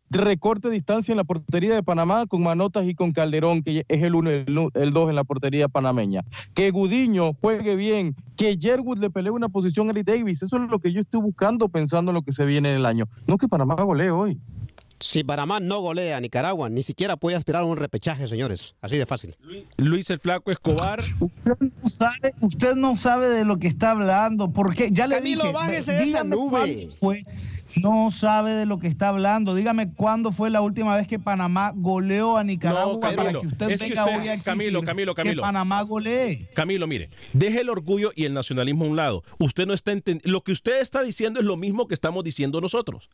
recorte 0.09 0.69
de 0.69 0.75
distancia 0.75 1.11
en 1.11 1.17
la 1.17 1.23
portería 1.23 1.73
de 1.75 1.83
Panamá 1.83 2.25
con 2.27 2.43
Manotas 2.43 2.87
y 2.87 2.95
con 2.95 3.11
Calderón, 3.11 3.63
que 3.63 3.85
es 3.87 4.03
el 4.03 4.15
1 4.15 4.31
y 4.31 4.33
el 4.73 4.93
2 4.93 5.09
en 5.09 5.15
la 5.15 5.23
portería 5.23 5.67
panameña. 5.67 6.23
Que 6.53 6.71
Gudiño 6.71 7.33
juegue 7.33 7.75
bien, 7.75 8.15
que 8.35 8.57
Yerwood 8.57 8.99
le 8.99 9.09
pelee 9.09 9.31
una 9.31 9.49
posición 9.49 9.87
a 9.87 9.91
Eric 9.91 10.07
Davis. 10.07 10.41
Eso 10.41 10.57
es 10.57 10.69
lo 10.69 10.79
que 10.79 10.91
yo 10.91 11.01
estoy 11.01 11.21
buscando 11.21 11.69
pensando 11.69 12.11
en 12.11 12.15
lo 12.15 12.21
que 12.21 12.31
se 12.31 12.45
viene 12.45 12.69
en 12.69 12.75
el 12.77 12.85
año. 12.85 13.05
No 13.27 13.37
que 13.37 13.47
Panamá 13.47 13.75
golee 13.75 14.09
hoy. 14.09 14.39
Si 15.01 15.23
Panamá 15.23 15.61
no 15.61 15.79
golea 15.79 16.17
a 16.17 16.19
Nicaragua, 16.19 16.69
ni 16.69 16.83
siquiera 16.83 17.15
puede 17.15 17.37
aspirar 17.37 17.61
a 17.63 17.65
un 17.65 17.77
repechaje, 17.77 18.27
señores. 18.27 18.75
Así 18.81 18.97
de 18.97 19.05
fácil. 19.05 19.37
Luis 19.77 20.09
el 20.09 20.19
Flaco 20.19 20.51
Escobar. 20.51 21.01
Usted 21.21 21.53
no 21.81 21.89
sabe, 21.89 22.33
usted 22.41 22.75
no 22.75 22.95
sabe 22.97 23.29
de 23.29 23.45
lo 23.45 23.59
que 23.59 23.67
está 23.67 23.91
hablando. 23.91 24.51
Porque 24.51 24.91
ya 24.91 25.07
le 25.07 25.15
Camilo, 25.15 25.43
dije. 25.43 25.53
bájese 25.53 25.91
de 25.93 26.03
esa 26.03 26.25
nube. 26.25 26.89
Fue, 26.99 27.23
no 27.75 28.11
sabe 28.11 28.51
de 28.51 28.65
lo 28.65 28.79
que 28.79 28.87
está 28.87 29.09
hablando. 29.09 29.53
Dígame 29.55 29.93
cuándo 29.93 30.31
fue 30.31 30.49
la 30.49 30.61
última 30.61 30.95
vez 30.95 31.07
que 31.07 31.19
Panamá 31.19 31.71
goleó 31.75 32.37
a 32.37 32.43
Nicaragua 32.43 32.93
No, 32.93 32.99
Camilo, 32.99 33.23
para 33.23 33.41
que 33.41 33.47
usted 33.47 33.71
es 33.71 33.81
que 33.81 33.89
venga 33.89 34.05
usted- 34.05 34.19
hoy 34.19 34.27
a 34.27 34.33
exigir 34.33 34.43
Camilo, 34.45 34.83
Camilo, 34.83 35.15
que 35.15 35.21
Camilo. 35.23 35.41
Panamá 35.41 35.81
golee. 35.83 36.49
Camilo, 36.53 36.87
mire, 36.87 37.09
deje 37.33 37.61
el 37.61 37.69
orgullo 37.69 38.11
y 38.15 38.25
el 38.25 38.33
nacionalismo 38.33 38.85
a 38.85 38.87
un 38.89 38.95
lado. 38.95 39.23
Usted 39.37 39.65
no 39.67 39.73
está. 39.73 39.93
Lo 40.23 40.41
que 40.43 40.51
usted 40.51 40.81
está 40.81 41.01
diciendo 41.03 41.39
es 41.39 41.45
lo 41.45 41.57
mismo 41.57 41.87
que 41.87 41.93
estamos 41.93 42.23
diciendo 42.23 42.61
nosotros. 42.61 43.09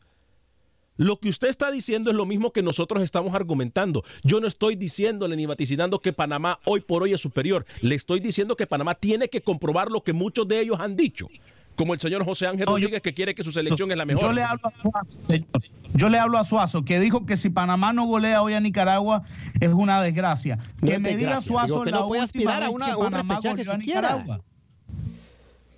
Lo 0.98 1.18
que 1.20 1.28
usted 1.28 1.48
está 1.48 1.70
diciendo 1.70 2.10
es 2.10 2.16
lo 2.16 2.24
mismo 2.24 2.52
que 2.52 2.62
nosotros 2.62 3.02
estamos 3.02 3.34
argumentando. 3.34 4.02
Yo 4.22 4.40
no 4.40 4.46
estoy 4.46 4.76
diciéndole 4.76 5.36
ni 5.36 5.44
vaticinando 5.44 6.00
que 6.00 6.14
Panamá 6.14 6.58
hoy 6.64 6.80
por 6.80 7.02
hoy 7.02 7.12
es 7.12 7.20
superior. 7.20 7.66
Le 7.82 7.94
estoy 7.94 8.18
diciendo 8.20 8.56
que 8.56 8.66
Panamá 8.66 8.94
tiene 8.94 9.28
que 9.28 9.42
comprobar 9.42 9.90
lo 9.90 10.02
que 10.02 10.14
muchos 10.14 10.48
de 10.48 10.58
ellos 10.60 10.80
han 10.80 10.96
dicho. 10.96 11.28
Como 11.76 11.92
el 11.94 12.00
señor 12.00 12.24
José 12.24 12.46
Ángel 12.46 12.66
Rodríguez 12.66 13.02
que 13.02 13.12
quiere 13.14 13.34
que 13.34 13.42
su 13.44 13.52
selección 13.52 13.90
es 13.90 13.96
la 13.98 14.04
mejor. 14.06 14.22
Yo 14.22 14.32
le 14.32 14.42
hablo 14.42 14.62
a 14.68 14.72
Suazo, 14.82 15.18
señor. 15.22 15.46
Yo 15.94 16.08
le 16.08 16.18
hablo 16.18 16.38
a 16.38 16.44
Suazo, 16.44 16.84
que 16.84 16.98
dijo 16.98 17.26
que 17.26 17.36
si 17.36 17.50
Panamá 17.50 17.92
no 17.92 18.06
golea 18.06 18.42
hoy 18.42 18.54
a 18.54 18.60
Nicaragua 18.60 19.22
es 19.60 19.68
una 19.70 20.00
desgracia. 20.02 20.58
No 20.80 20.88
que 20.90 20.98
me 20.98 21.16
diga 21.16 21.40
Suazo 21.40 21.66
digo 21.66 21.82
que 21.82 21.90
la 21.90 21.98
no 22.00 22.08
puede 22.08 22.22
aspirar 22.22 22.62
a 22.62 22.70
una- 22.70 22.86
que 22.86 22.94
un 22.96 23.12
repechaje 23.12 23.64
siquiera. 23.64 23.76
Nicaragua. 24.16 24.40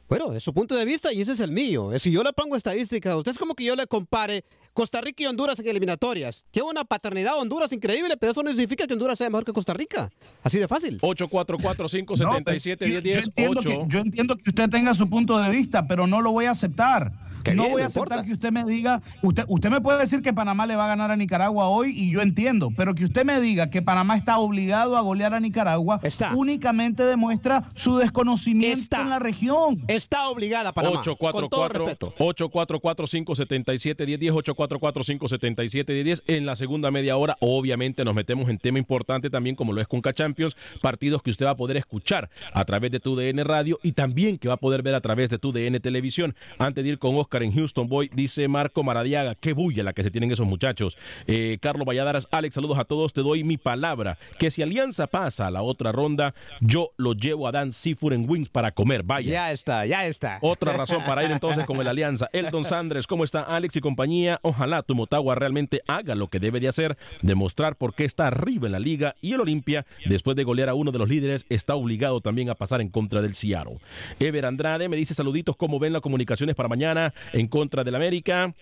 Bueno, 0.08 0.32
es 0.32 0.42
su 0.42 0.54
punto 0.54 0.74
de 0.74 0.86
vista 0.86 1.12
y 1.12 1.20
ese 1.20 1.32
es 1.32 1.40
el 1.40 1.52
mío. 1.52 1.90
Si 1.98 2.10
yo 2.10 2.22
le 2.22 2.32
pongo 2.32 2.56
estadísticas, 2.56 3.14
usted 3.14 3.32
es 3.32 3.38
como 3.38 3.54
que 3.54 3.64
yo 3.64 3.76
le 3.76 3.86
compare 3.86 4.42
Costa 4.78 5.00
Rica 5.00 5.24
y 5.24 5.26
Honduras 5.26 5.58
en 5.58 5.66
eliminatorias. 5.66 6.46
Tiene 6.52 6.70
una 6.70 6.84
paternidad 6.84 7.36
Honduras 7.36 7.72
increíble, 7.72 8.16
pero 8.16 8.30
eso 8.30 8.44
no 8.44 8.52
significa 8.52 8.86
que 8.86 8.92
Honduras 8.92 9.18
sea 9.18 9.28
mejor 9.28 9.44
que 9.44 9.52
Costa 9.52 9.74
Rica. 9.74 10.08
Así 10.44 10.60
de 10.60 10.68
fácil. 10.68 11.00
844-577-1010. 11.00 13.02
yo, 13.02 13.18
entiendo 13.18 13.60
que, 13.60 13.68
8. 13.70 13.86
yo 13.88 13.98
entiendo 13.98 14.36
que 14.36 14.50
usted 14.50 14.70
tenga 14.70 14.94
su 14.94 15.10
punto 15.10 15.36
de 15.36 15.50
vista, 15.50 15.88
pero 15.88 16.06
no 16.06 16.20
lo 16.20 16.30
voy 16.30 16.44
a 16.44 16.52
aceptar. 16.52 17.10
Qué 17.42 17.54
no 17.54 17.62
bien, 17.62 17.72
voy 17.72 17.82
a 17.82 17.86
aceptar 17.86 18.18
importa. 18.18 18.26
que 18.26 18.32
usted 18.34 18.52
me 18.52 18.64
diga, 18.64 19.02
usted, 19.22 19.44
usted 19.48 19.70
me 19.70 19.80
puede 19.80 20.00
decir 20.00 20.22
que 20.22 20.32
Panamá 20.32 20.66
le 20.66 20.76
va 20.76 20.84
a 20.86 20.88
ganar 20.88 21.10
a 21.10 21.16
Nicaragua 21.16 21.68
hoy 21.68 21.92
y 21.96 22.10
yo 22.10 22.20
entiendo, 22.20 22.70
pero 22.76 22.94
que 22.94 23.04
usted 23.04 23.24
me 23.24 23.40
diga 23.40 23.70
que 23.70 23.82
Panamá 23.82 24.16
está 24.16 24.38
obligado 24.38 24.96
a 24.96 25.00
golear 25.00 25.34
a 25.34 25.40
Nicaragua 25.40 26.00
Está. 26.02 26.34
únicamente 26.34 27.04
demuestra 27.04 27.68
su 27.74 27.96
desconocimiento 27.98 28.78
Está. 28.78 29.02
en 29.02 29.10
la 29.10 29.18
región. 29.18 29.82
Está 29.88 30.28
obligada 30.28 30.72
Panamá. 30.72 31.02
Con 31.18 31.48
todo 31.48 31.68
respeto. 31.68 32.14
844-577-1010, 32.18 34.32
844-577-1010. 34.32 36.22
En 36.26 36.46
la 36.46 36.56
segunda 36.56 36.90
media 36.90 37.16
hora, 37.16 37.36
obviamente, 37.40 38.04
nos 38.04 38.14
metemos 38.14 38.48
en 38.48 38.58
tema 38.58 38.78
importante 38.78 39.30
también, 39.30 39.56
como 39.56 39.72
lo 39.72 39.80
es 39.80 39.88
Conca 39.88 40.12
Champions, 40.12 40.56
partidos 40.80 41.22
que 41.22 41.30
usted 41.30 41.46
va 41.46 41.50
a 41.50 41.56
poder 41.56 41.76
escuchar 41.76 42.30
a 42.52 42.64
través 42.64 42.90
de 42.90 43.00
tu 43.00 43.16
DN 43.16 43.42
Radio 43.44 43.78
y 43.82 43.92
también 43.92 44.38
que 44.38 44.48
va 44.48 44.54
a 44.54 44.58
poder 44.58 44.82
ver 44.82 44.94
a 44.94 45.00
través 45.00 45.30
de 45.30 45.38
tu 45.38 45.52
DN 45.52 45.78
Televisión. 45.80 46.34
Antes 46.58 46.84
de 46.84 46.90
ir 46.90 46.98
con 46.98 47.16
Oscar 47.16 47.27
en 47.36 47.52
Houston 47.52 47.88
Boy, 47.88 48.10
dice 48.12 48.48
Marco 48.48 48.82
Maradiaga, 48.82 49.34
qué 49.34 49.52
bulla 49.52 49.84
la 49.84 49.92
que 49.92 50.02
se 50.02 50.10
tienen 50.10 50.32
esos 50.32 50.46
muchachos. 50.46 50.96
Eh, 51.26 51.58
Carlos 51.60 51.86
Valladaras, 51.86 52.26
Alex, 52.30 52.54
saludos 52.54 52.78
a 52.78 52.84
todos, 52.84 53.12
te 53.12 53.20
doy 53.20 53.44
mi 53.44 53.56
palabra, 53.56 54.18
que 54.38 54.50
si 54.50 54.62
Alianza 54.62 55.06
pasa 55.06 55.46
a 55.46 55.50
la 55.50 55.62
otra 55.62 55.92
ronda, 55.92 56.34
yo 56.60 56.90
lo 56.96 57.12
llevo 57.12 57.46
a 57.46 57.52
Dan 57.52 57.72
Seafood 57.72 58.14
en 58.14 58.28
Wings 58.28 58.48
para 58.48 58.72
comer, 58.72 59.02
vaya. 59.02 59.30
Ya 59.30 59.52
está, 59.52 59.86
ya 59.86 60.06
está. 60.06 60.38
Otra 60.40 60.72
razón 60.76 61.02
para 61.04 61.22
ir 61.24 61.30
entonces 61.30 61.66
con 61.66 61.80
el 61.80 61.88
Alianza. 61.88 62.28
Eldon 62.32 62.64
Sandres, 62.64 63.06
¿cómo 63.06 63.24
está 63.24 63.42
Alex 63.42 63.76
y 63.76 63.80
compañía? 63.80 64.40
Ojalá 64.42 64.82
tu 64.82 64.94
Motagua 64.94 65.34
realmente 65.34 65.82
haga 65.86 66.14
lo 66.14 66.28
que 66.28 66.40
debe 66.40 66.60
de 66.60 66.68
hacer, 66.68 66.96
demostrar 67.22 67.76
por 67.76 67.94
qué 67.94 68.04
está 68.04 68.26
arriba 68.26 68.66
en 68.66 68.72
la 68.72 68.78
liga 68.78 69.14
y 69.20 69.34
el 69.34 69.40
Olimpia, 69.40 69.86
después 70.06 70.36
de 70.36 70.44
golear 70.44 70.68
a 70.68 70.74
uno 70.74 70.92
de 70.92 70.98
los 70.98 71.08
líderes, 71.08 71.44
está 71.48 71.74
obligado 71.74 72.20
también 72.20 72.50
a 72.50 72.54
pasar 72.54 72.80
en 72.80 72.88
contra 72.88 73.22
del 73.22 73.34
Seattle. 73.34 73.78
Ever 74.18 74.46
Andrade 74.46 74.88
me 74.88 74.96
dice 74.96 75.14
saluditos, 75.14 75.56
¿cómo 75.56 75.78
ven 75.78 75.92
las 75.92 76.02
comunicaciones 76.02 76.54
para 76.54 76.68
mañana 76.68 77.12
en 77.32 77.46
contra 77.46 77.84
del 77.84 77.94
América? 77.94 78.54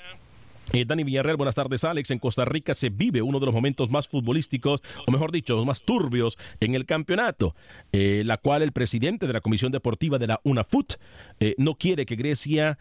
Eh, 0.72 0.84
Dani 0.84 1.04
Villarreal, 1.04 1.36
buenas 1.36 1.54
tardes, 1.54 1.84
Alex. 1.84 2.10
En 2.10 2.18
Costa 2.18 2.44
Rica 2.44 2.74
se 2.74 2.90
vive 2.90 3.22
uno 3.22 3.38
de 3.38 3.46
los 3.46 3.54
momentos 3.54 3.90
más 3.90 4.08
futbolísticos, 4.08 4.82
o 5.06 5.12
mejor 5.12 5.30
dicho, 5.30 5.54
los 5.54 5.64
más 5.64 5.82
turbios 5.82 6.36
en 6.60 6.74
el 6.74 6.86
campeonato, 6.86 7.54
eh, 7.92 8.22
la 8.26 8.36
cual 8.36 8.62
el 8.62 8.72
presidente 8.72 9.26
de 9.26 9.32
la 9.32 9.40
Comisión 9.40 9.70
Deportiva 9.70 10.18
de 10.18 10.26
la 10.26 10.40
UNAFUT 10.42 10.94
eh, 11.38 11.54
no 11.58 11.76
quiere 11.76 12.04
que 12.04 12.16
Grecia 12.16 12.78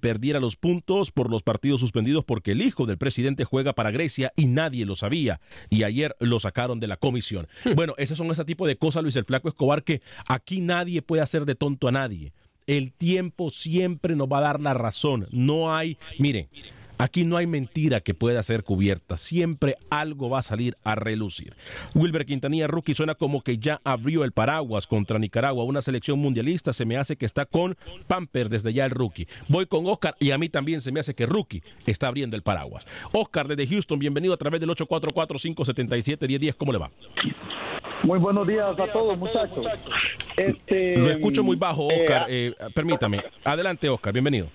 perdiera 0.00 0.40
los 0.40 0.56
puntos 0.56 1.10
por 1.10 1.30
los 1.30 1.42
partidos 1.42 1.80
suspendidos 1.80 2.24
porque 2.24 2.52
el 2.52 2.62
hijo 2.62 2.86
del 2.86 2.98
presidente 2.98 3.44
juega 3.44 3.74
para 3.74 3.90
Grecia 3.90 4.32
y 4.34 4.46
nadie 4.46 4.84
lo 4.84 4.96
sabía. 4.96 5.40
Y 5.70 5.84
ayer 5.84 6.16
lo 6.18 6.40
sacaron 6.40 6.80
de 6.80 6.86
la 6.86 6.96
comisión. 6.96 7.46
Bueno, 7.78 7.94
esos 7.96 8.18
son 8.18 8.28
ese 8.32 8.44
tipo 8.44 8.66
de 8.66 8.76
cosas, 8.76 9.04
Luis 9.04 9.14
el 9.14 9.24
Flaco 9.24 9.48
Escobar, 9.48 9.84
que 9.84 10.02
aquí 10.28 10.60
nadie 10.60 11.00
puede 11.00 11.22
hacer 11.22 11.44
de 11.44 11.54
tonto 11.54 11.86
a 11.86 11.92
nadie. 11.92 12.32
El 12.68 12.92
tiempo 12.92 13.50
siempre 13.50 14.14
nos 14.14 14.28
va 14.28 14.38
a 14.38 14.42
dar 14.42 14.60
la 14.60 14.74
razón. 14.74 15.26
No 15.32 15.74
hay, 15.74 15.96
mire, 16.18 16.50
Aquí 16.98 17.24
no 17.24 17.36
hay 17.36 17.46
mentira 17.46 18.00
que 18.00 18.12
pueda 18.12 18.42
ser 18.42 18.64
cubierta. 18.64 19.16
Siempre 19.16 19.76
algo 19.88 20.28
va 20.28 20.40
a 20.40 20.42
salir 20.42 20.76
a 20.82 20.96
relucir. 20.96 21.54
Wilber 21.94 22.26
Quintanilla, 22.26 22.66
rookie, 22.66 22.94
suena 22.94 23.14
como 23.14 23.42
que 23.42 23.58
ya 23.58 23.80
abrió 23.84 24.24
el 24.24 24.32
paraguas 24.32 24.88
contra 24.88 25.20
Nicaragua. 25.20 25.62
Una 25.62 25.80
selección 25.80 26.18
mundialista 26.18 26.72
se 26.72 26.84
me 26.84 26.96
hace 26.96 27.16
que 27.16 27.24
está 27.24 27.46
con 27.46 27.76
Pamper 28.08 28.48
desde 28.48 28.72
ya 28.72 28.84
el 28.84 28.90
rookie. 28.90 29.28
Voy 29.46 29.66
con 29.66 29.86
Oscar 29.86 30.16
y 30.18 30.32
a 30.32 30.38
mí 30.38 30.48
también 30.48 30.80
se 30.80 30.90
me 30.90 30.98
hace 30.98 31.14
que 31.14 31.26
rookie 31.26 31.62
está 31.86 32.08
abriendo 32.08 32.36
el 32.36 32.42
paraguas. 32.42 32.84
Oscar 33.12 33.46
desde 33.46 33.68
Houston, 33.68 34.00
bienvenido 34.00 34.34
a 34.34 34.36
través 34.36 34.60
del 34.60 34.70
844-577-1010. 34.70 36.54
¿Cómo 36.56 36.72
le 36.72 36.78
va? 36.78 36.90
Muy 38.02 38.18
buenos 38.18 38.46
días 38.46 38.78
a 38.78 38.86
todos, 38.86 39.18
muchachos. 39.18 39.66
Este, 40.36 40.96
Lo 40.96 41.10
escucho 41.10 41.42
muy 41.42 41.56
bajo, 41.56 41.90
eh, 41.90 42.00
Oscar. 42.00 42.26
Eh, 42.28 42.54
permítame. 42.74 43.22
Adelante, 43.44 43.88
Oscar. 43.88 44.12
Bienvenido. 44.12 44.48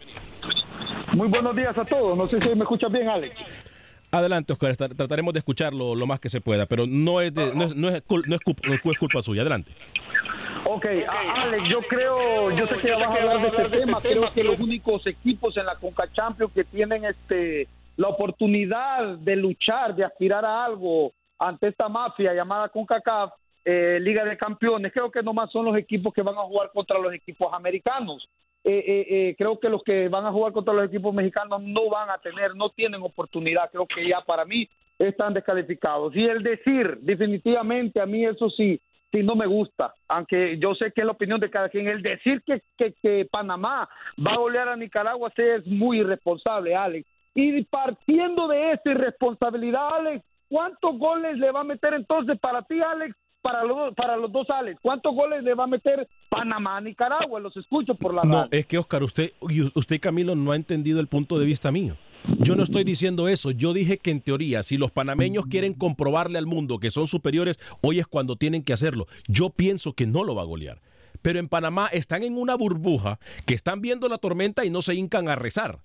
muy 1.14 1.28
buenos 1.28 1.56
días 1.56 1.78
a 1.78 1.86
todos. 1.86 2.18
No 2.18 2.28
sé 2.28 2.40
si 2.42 2.50
me 2.56 2.62
escuchas 2.64 2.92
bien, 2.92 3.10
Alex. 3.10 3.36
Adelante, 4.12 4.54
Oscar. 4.54 4.76
Trataremos 4.76 5.34
de 5.34 5.40
escucharlo 5.40 5.94
lo 5.96 6.08
más 6.08 6.20
que 6.20 6.30
se 6.30 6.40
pueda, 6.42 6.66
pero 6.66 6.86
no 6.88 7.20
es, 7.22 7.34
de- 7.34 7.54
no 7.54 7.66
es, 7.66 7.76
no 7.76 7.90
es 7.90 8.04
no 8.28 8.36
es 8.36 8.42
culpa, 8.42 8.68
no 8.68 8.74
es 8.92 8.98
culpa 8.98 9.22
suya. 9.22 9.42
Adelante. 9.42 9.72
Ok, 10.66 10.86
Alex, 11.36 11.68
yo 11.68 11.82
creo, 11.82 12.50
yo 12.52 12.66
sé 12.66 12.76
que 12.78 12.88
ya 12.88 12.98
vas 12.98 13.08
a 13.10 13.22
hablar 13.22 13.42
de 13.42 13.48
este 13.64 13.78
tema. 13.80 14.00
Creo 14.02 14.24
que 14.34 14.44
los 14.44 14.60
únicos 14.60 15.06
equipos 15.06 15.58
en 15.58 15.66
la 15.66 15.76
Conca 15.76 16.08
Champions 16.14 16.54
que 16.54 16.64
tienen 16.64 17.04
este 17.06 17.68
la 17.98 18.08
oportunidad 18.08 19.18
de 19.18 19.36
luchar, 19.36 19.94
de 19.96 20.04
aspirar 20.06 20.44
a 20.46 20.66
algo 20.66 21.12
ante 21.40 21.68
esta 21.68 21.90
mafia 21.90 22.34
llamada 22.34 22.70
CONCACAF, 22.70 23.34
eh, 23.66 24.00
Liga 24.02 24.26
de 24.26 24.38
Campeones, 24.38 24.92
creo 24.92 25.12
que 25.12 25.24
nomás 25.24 25.52
son 25.52 25.66
los 25.66 25.78
equipos 25.78 26.14
que 26.14 26.22
van 26.22 26.36
a 26.36 26.42
jugar 26.42 26.72
contra 26.74 27.00
los 27.00 27.14
equipos 27.14 27.54
americanos. 27.54 28.28
Eh, 28.66 28.72
eh, 28.72 29.06
eh, 29.10 29.36
creo 29.38 29.60
que 29.60 29.68
los 29.68 29.84
que 29.84 30.08
van 30.08 30.26
a 30.26 30.32
jugar 30.32 30.54
contra 30.54 30.74
los 30.74 30.86
equipos 30.86 31.14
mexicanos 31.14 31.62
no 31.62 31.90
van 31.90 32.10
a 32.10 32.18
tener, 32.18 32.56
no 32.56 32.70
tienen 32.70 33.02
oportunidad. 33.02 33.70
Creo 33.70 33.86
que 33.86 34.08
ya 34.08 34.22
para 34.22 34.46
mí 34.46 34.68
están 34.98 35.34
descalificados. 35.34 36.16
Y 36.16 36.24
el 36.24 36.44
decir, 36.44 36.98
definitivamente, 37.02 38.00
a 38.00 38.06
mí 38.06 38.26
eso 38.26 38.50
sí, 38.50 38.80
sí 39.12 39.22
no 39.22 39.36
me 39.36 39.48
gusta, 39.48 39.94
aunque 40.08 40.58
yo 40.60 40.76
sé 40.76 40.92
que 40.92 41.02
es 41.02 41.06
la 41.06 41.12
opinión 41.12 41.42
de 41.42 41.50
cada 41.50 41.68
quien. 41.68 41.90
El 41.90 42.02
decir 42.02 42.42
que, 42.46 42.62
que, 42.78 42.94
que 42.94 43.28
Panamá 43.30 43.90
va 44.18 44.34
a 44.34 44.38
golear 44.38 44.70
a 44.70 44.78
Nicaragua 44.78 45.32
sí 45.36 45.44
es 45.44 45.68
muy 45.68 46.00
irresponsable, 46.00 46.74
Alex. 46.74 47.06
Y 47.36 47.64
partiendo 47.64 48.48
de 48.48 48.74
esa 48.74 48.92
irresponsabilidad, 48.92 49.96
Alex, 49.96 50.24
¿cuántos 50.54 51.00
goles 51.00 51.38
le 51.40 51.52
va 51.52 51.62
a 51.62 51.64
meter 51.64 51.96
entonces 51.96 52.38
para 52.40 52.62
ti, 52.62 52.76
Alex? 52.80 53.16
Para 53.42 53.64
los, 53.66 53.94
para 53.96 54.16
los 54.16 54.32
dos, 54.32 54.48
Alex, 54.52 54.80
¿cuántos 54.82 55.14
goles 55.14 55.44
le 55.44 55.54
va 55.54 55.64
a 55.64 55.68
meter 55.68 56.08
Panamá 56.30 56.78
a 56.78 56.82
Nicaragua? 56.82 57.40
Los 57.42 57.58
escucho 57.58 57.96
por 57.96 58.14
la 58.14 58.22
No, 58.24 58.44
radio. 58.44 58.50
es 58.52 58.66
que 58.68 58.78
Oscar, 58.78 59.04
usted, 59.04 59.32
y 59.50 59.64
usted 59.78 60.00
Camilo 60.00 60.36
no 60.36 60.52
ha 60.54 60.56
entendido 60.56 61.00
el 61.02 61.08
punto 61.08 61.38
de 61.40 61.46
vista 61.46 61.72
mío. 61.72 61.98
Yo 62.40 62.56
no 62.56 62.64
estoy 62.64 62.84
diciendo 62.86 63.28
eso. 63.28 63.52
Yo 63.52 63.74
dije 63.74 63.98
que 63.98 64.12
en 64.12 64.22
teoría, 64.22 64.64
si 64.64 64.78
los 64.78 64.92
panameños 64.92 65.48
quieren 65.48 65.74
comprobarle 65.74 66.38
al 66.38 66.46
mundo 66.46 66.80
que 66.80 66.90
son 66.92 67.08
superiores, 67.08 67.60
hoy 67.82 68.00
es 68.00 68.08
cuando 68.08 68.38
tienen 68.38 68.64
que 68.64 68.72
hacerlo. 68.72 69.08
Yo 69.28 69.50
pienso 69.50 69.92
que 69.94 70.08
no 70.08 70.24
lo 70.24 70.36
va 70.36 70.44
a 70.44 70.46
golear. 70.46 70.80
Pero 71.22 71.40
en 71.40 71.50
Panamá 71.50 71.88
están 71.92 72.24
en 72.24 72.38
una 72.38 72.56
burbuja 72.56 73.20
que 73.46 73.56
están 73.56 73.82
viendo 73.82 74.08
la 74.08 74.20
tormenta 74.20 74.64
y 74.64 74.70
no 74.70 74.82
se 74.82 74.94
hincan 74.96 75.28
a 75.28 75.36
rezar. 75.36 75.80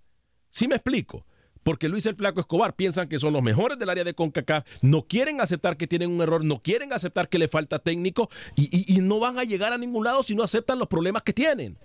¿Sí 0.51 0.69
me 0.69 0.77
explico? 0.77 1.25
Porque 1.63 1.89
Luis 1.89 2.07
el 2.07 2.17
Flaco 2.17 2.41
Escobar 2.41 2.75
piensan 2.77 3.09
que 3.09 3.19
son 3.19 3.33
los 3.33 3.43
mejores 3.43 3.79
del 3.79 3.91
área 3.91 4.05
de 4.05 4.15
CONCACAF, 4.15 4.65
no 4.83 5.03
quieren 5.03 5.41
aceptar 5.41 5.77
que 5.77 5.87
tienen 5.87 6.11
un 6.11 6.21
error, 6.23 6.45
no 6.45 6.63
quieren 6.63 6.93
aceptar 6.93 7.29
que 7.29 7.39
le 7.39 7.49
falta 7.49 7.79
técnico 7.79 8.29
y, 8.57 8.65
y- 8.77 8.97
y 8.97 9.01
no 9.01 9.19
van 9.21 9.39
a 9.39 9.45
llegar 9.45 9.73
a 9.73 9.79
ningún 9.79 10.05
lado 10.05 10.23
si 10.23 10.35
no 10.35 10.43
aceptan 10.43 10.79
los 10.79 10.89
problemas 10.89 11.23
que 11.23 11.33
tienen. 11.33 11.79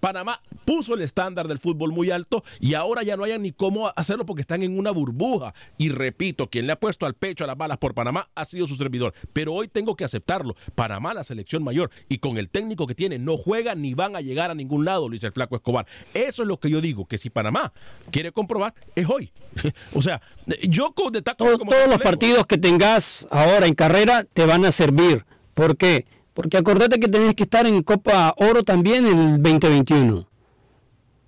Panamá 0.00 0.40
puso 0.64 0.94
el 0.94 1.02
estándar 1.02 1.48
del 1.48 1.58
fútbol 1.58 1.92
muy 1.92 2.10
alto 2.10 2.44
y 2.60 2.74
ahora 2.74 3.02
ya 3.02 3.16
no 3.16 3.24
hay 3.24 3.38
ni 3.38 3.52
cómo 3.52 3.90
hacerlo 3.96 4.24
porque 4.26 4.42
están 4.42 4.62
en 4.62 4.78
una 4.78 4.90
burbuja. 4.90 5.54
Y 5.76 5.88
repito, 5.90 6.48
quien 6.48 6.66
le 6.66 6.72
ha 6.72 6.80
puesto 6.80 7.06
al 7.06 7.14
pecho 7.14 7.44
a 7.44 7.46
las 7.46 7.56
balas 7.56 7.78
por 7.78 7.94
Panamá 7.94 8.28
ha 8.34 8.44
sido 8.44 8.66
su 8.66 8.76
servidor. 8.76 9.12
Pero 9.32 9.52
hoy 9.54 9.68
tengo 9.68 9.96
que 9.96 10.04
aceptarlo. 10.04 10.54
Panamá, 10.74 11.14
la 11.14 11.24
selección 11.24 11.62
mayor, 11.62 11.90
y 12.08 12.18
con 12.18 12.38
el 12.38 12.48
técnico 12.50 12.86
que 12.86 12.94
tiene, 12.94 13.18
no 13.18 13.36
juega 13.36 13.74
ni 13.74 13.94
van 13.94 14.16
a 14.16 14.20
llegar 14.20 14.50
a 14.50 14.54
ningún 14.54 14.84
lado, 14.84 15.08
Luis 15.08 15.24
el 15.24 15.32
Flaco 15.32 15.56
Escobar. 15.56 15.86
Eso 16.14 16.42
es 16.42 16.48
lo 16.48 16.58
que 16.58 16.70
yo 16.70 16.80
digo, 16.80 17.06
que 17.06 17.18
si 17.18 17.30
Panamá 17.30 17.72
quiere 18.10 18.32
comprobar, 18.32 18.74
es 18.94 19.08
hoy. 19.08 19.32
o 19.94 20.02
sea, 20.02 20.20
yo 20.68 20.92
con 20.92 21.12
de 21.12 21.22
taco 21.22 21.44
Todo- 21.44 21.58
como 21.58 21.70
todos 21.72 21.88
los 21.88 21.98
partidos 21.98 22.46
que 22.46 22.58
tengas 22.58 23.26
ahora 23.30 23.66
en 23.66 23.74
carrera 23.74 24.24
te 24.24 24.46
van 24.46 24.64
a 24.64 24.72
servir. 24.72 25.24
¿Por 25.54 25.76
qué? 25.76 26.06
Porque 26.06 26.17
acordate 26.58 27.00
que 27.00 27.08
tenés 27.08 27.34
que 27.34 27.44
estar 27.44 27.66
en 27.66 27.82
Copa 27.82 28.34
Oro 28.36 28.62
también 28.62 29.06
en 29.06 29.18
el 29.18 29.42
2021. 29.42 30.28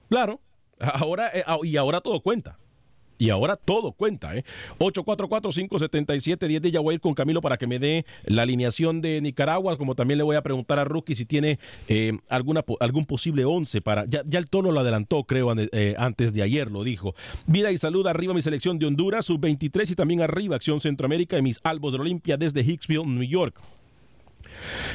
Claro, 0.08 0.40
ahora, 0.78 1.30
eh, 1.34 1.42
ah, 1.46 1.58
y 1.62 1.76
ahora 1.76 2.00
todo 2.00 2.20
cuenta. 2.20 2.58
Y 3.20 3.28
ahora 3.28 3.56
todo 3.56 3.92
cuenta, 3.92 4.34
¿eh? 4.34 4.44
844-577-10 4.78 6.60
de 6.60 6.70
ya 6.70 6.80
voy 6.80 6.92
a 6.92 6.94
ir 6.94 7.00
con 7.00 7.12
Camilo 7.12 7.42
para 7.42 7.58
que 7.58 7.66
me 7.66 7.78
dé 7.78 8.06
la 8.24 8.42
alineación 8.42 9.02
de 9.02 9.20
Nicaragua, 9.20 9.76
como 9.76 9.94
también 9.94 10.16
le 10.16 10.24
voy 10.24 10.36
a 10.36 10.42
preguntar 10.42 10.78
a 10.78 10.84
Rookie 10.84 11.14
si 11.14 11.26
tiene 11.26 11.58
eh, 11.86 12.12
algún 12.30 13.04
posible 13.04 13.44
11 13.44 13.82
para... 13.82 14.06
Ya, 14.06 14.22
ya 14.24 14.38
el 14.38 14.48
tono 14.48 14.72
lo 14.72 14.80
adelantó, 14.80 15.24
creo, 15.24 15.52
eh, 15.54 15.94
antes 15.98 16.32
de 16.32 16.40
ayer 16.42 16.70
lo 16.70 16.82
dijo. 16.82 17.14
Vida 17.46 17.70
y 17.70 17.76
salud 17.76 18.06
arriba 18.06 18.32
mi 18.32 18.40
selección 18.40 18.78
de 18.78 18.86
Honduras, 18.86 19.26
sub-23 19.26 19.90
y 19.90 19.94
también 19.94 20.22
arriba 20.22 20.56
Acción 20.56 20.80
Centroamérica 20.80 21.36
y 21.36 21.42
mis 21.42 21.60
albos 21.62 21.92
de 21.92 21.98
Olimpia 21.98 22.38
desde 22.38 22.62
Hicksville, 22.62 23.04
New 23.04 23.28
York. 23.28 23.60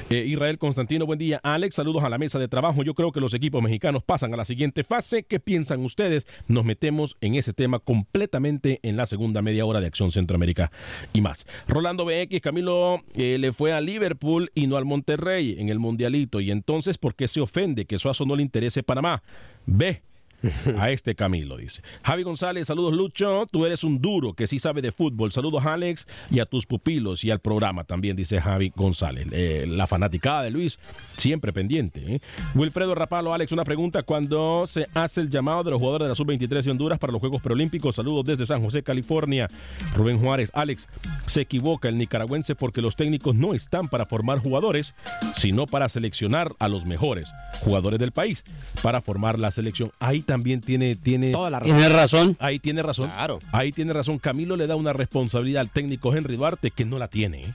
Eh, 0.09 0.25
Israel 0.27 0.57
Constantino, 0.57 1.05
buen 1.05 1.19
día. 1.19 1.39
Alex, 1.43 1.75
saludos 1.75 2.03
a 2.03 2.09
la 2.09 2.17
mesa 2.17 2.39
de 2.39 2.47
trabajo. 2.47 2.83
Yo 2.83 2.93
creo 2.93 3.11
que 3.11 3.19
los 3.19 3.33
equipos 3.33 3.61
mexicanos 3.61 4.03
pasan 4.03 4.33
a 4.33 4.37
la 4.37 4.45
siguiente 4.45 4.83
fase. 4.83 5.23
¿Qué 5.23 5.39
piensan 5.39 5.83
ustedes? 5.83 6.25
Nos 6.47 6.65
metemos 6.65 7.17
en 7.21 7.35
ese 7.35 7.53
tema 7.53 7.79
completamente 7.79 8.79
en 8.83 8.97
la 8.97 9.05
segunda 9.05 9.41
media 9.41 9.65
hora 9.65 9.81
de 9.81 9.87
Acción 9.87 10.11
Centroamérica 10.11 10.71
y 11.13 11.21
más. 11.21 11.45
Rolando 11.67 12.05
BX, 12.05 12.41
Camilo 12.41 13.03
eh, 13.15 13.37
le 13.39 13.53
fue 13.53 13.73
a 13.73 13.81
Liverpool 13.81 14.51
y 14.55 14.67
no 14.67 14.77
al 14.77 14.85
Monterrey 14.85 15.55
en 15.59 15.69
el 15.69 15.79
Mundialito. 15.79 16.41
Y 16.41 16.51
entonces, 16.51 16.97
¿por 16.97 17.15
qué 17.15 17.27
se 17.27 17.41
ofende 17.41 17.85
que 17.85 17.99
Suazo 17.99 18.25
no 18.25 18.35
le 18.35 18.43
interese 18.43 18.83
Panamá? 18.83 19.23
B 19.65 20.01
a 20.79 20.91
este 20.91 21.15
Camilo, 21.15 21.57
dice. 21.57 21.81
Javi 22.03 22.23
González, 22.23 22.67
saludos 22.67 22.93
Lucho, 22.93 23.47
tú 23.51 23.65
eres 23.65 23.83
un 23.83 24.01
duro 24.01 24.33
que 24.33 24.47
sí 24.47 24.59
sabe 24.59 24.81
de 24.81 24.91
fútbol. 24.91 25.31
Saludos 25.31 25.65
Alex 25.65 26.07
y 26.29 26.39
a 26.39 26.45
tus 26.45 26.65
pupilos 26.65 27.23
y 27.23 27.31
al 27.31 27.39
programa 27.39 27.83
también, 27.83 28.15
dice 28.15 28.41
Javi 28.41 28.71
González. 28.75 29.27
Eh, 29.31 29.65
la 29.67 29.87
fanaticada 29.87 30.43
de 30.43 30.51
Luis, 30.51 30.79
siempre 31.17 31.53
pendiente. 31.53 32.15
¿eh? 32.15 32.19
Wilfredo 32.53 32.95
Rapalo, 32.95 33.33
Alex, 33.33 33.51
una 33.51 33.63
pregunta. 33.63 34.03
Cuando 34.03 34.65
se 34.67 34.87
hace 34.93 35.21
el 35.21 35.29
llamado 35.29 35.63
de 35.63 35.71
los 35.71 35.79
jugadores 35.79 36.05
de 36.05 36.09
la 36.09 36.15
Sub-23 36.15 36.63
de 36.63 36.71
Honduras 36.71 36.99
para 36.99 37.11
los 37.13 37.19
Juegos 37.19 37.41
Preolímpicos? 37.41 37.95
Saludos 37.95 38.25
desde 38.25 38.45
San 38.45 38.61
José, 38.61 38.83
California. 38.83 39.49
Rubén 39.95 40.19
Juárez, 40.19 40.51
Alex, 40.53 40.87
se 41.25 41.41
equivoca 41.41 41.89
el 41.89 41.97
nicaragüense 41.97 42.55
porque 42.55 42.81
los 42.81 42.95
técnicos 42.95 43.35
no 43.35 43.53
están 43.53 43.87
para 43.87 44.05
formar 44.05 44.39
jugadores, 44.39 44.95
sino 45.35 45.65
para 45.65 45.89
seleccionar 45.89 46.53
a 46.59 46.67
los 46.67 46.85
mejores 46.85 47.27
jugadores 47.61 47.99
del 47.99 48.11
país, 48.11 48.43
para 48.81 49.01
formar 49.01 49.39
la 49.39 49.51
selección. 49.51 49.91
Ahí 49.99 50.21
también 50.25 50.61
tiene, 50.61 50.95
tiene 50.95 51.31
toda 51.31 51.49
la 51.49 51.59
razón. 51.59 51.77
Tiene 51.77 51.89
razón. 51.93 52.37
Ahí 52.39 52.59
tiene 52.59 52.81
razón. 52.83 53.09
Claro. 53.09 53.39
Ahí 53.51 53.71
tiene 53.71 53.93
razón. 53.93 54.17
Camilo 54.17 54.55
le 54.55 54.67
da 54.67 54.75
una 54.75 54.93
responsabilidad 54.93 55.61
al 55.61 55.69
técnico 55.69 56.13
Henry 56.13 56.35
Duarte 56.35 56.71
que 56.71 56.85
no 56.85 56.99
la 56.99 57.07
tiene. 57.07 57.41
¿eh? 57.43 57.53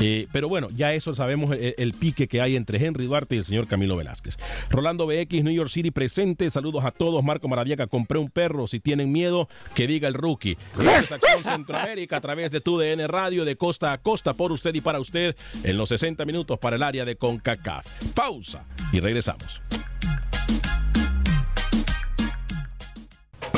Eh, 0.00 0.26
pero 0.32 0.48
bueno, 0.48 0.68
ya 0.74 0.92
eso 0.94 1.14
sabemos 1.14 1.54
el, 1.56 1.92
pique 1.92 2.26
que 2.26 2.40
hay 2.40 2.56
entre 2.56 2.84
Henry 2.84 3.06
Duarte 3.06 3.36
y 3.36 3.38
el 3.38 3.44
señor 3.44 3.66
Camilo 3.66 3.96
Velázquez. 3.96 4.36
Rolando 4.68 5.06
BX, 5.06 5.44
New 5.44 5.52
York 5.52 5.70
City 5.70 5.90
presente. 5.90 6.48
Saludos 6.50 6.84
a 6.84 6.90
todos. 6.90 7.22
Marco 7.22 7.48
Maradiaga, 7.48 7.86
compré 7.86 8.18
un 8.18 8.28
perro. 8.28 8.66
Si 8.66 8.80
tienen 8.80 9.12
miedo, 9.12 9.48
que 9.74 9.86
diga 9.86 10.08
el 10.08 10.14
rookie. 10.14 10.56
Acción 10.76 11.42
Centroamérica 11.44 12.16
a 12.16 12.20
través 12.20 12.50
de 12.50 12.60
tu 12.60 12.78
DN 12.78 13.06
Radio 13.06 13.44
de 13.44 13.56
costa 13.56 13.92
a 13.92 13.98
costa 13.98 14.34
por 14.34 14.50
usted 14.50 14.74
y 14.74 14.80
para 14.80 14.98
usted 14.98 15.36
en 15.62 15.76
los 15.76 15.88
60 15.90 16.24
minutos 16.24 16.58
para 16.58 16.76
el 16.76 16.82
área 16.82 17.04
de 17.04 17.16
CONCACAF. 17.16 17.86
Pausa 18.14 18.64
y 18.92 19.00
regresamos. 19.00 19.60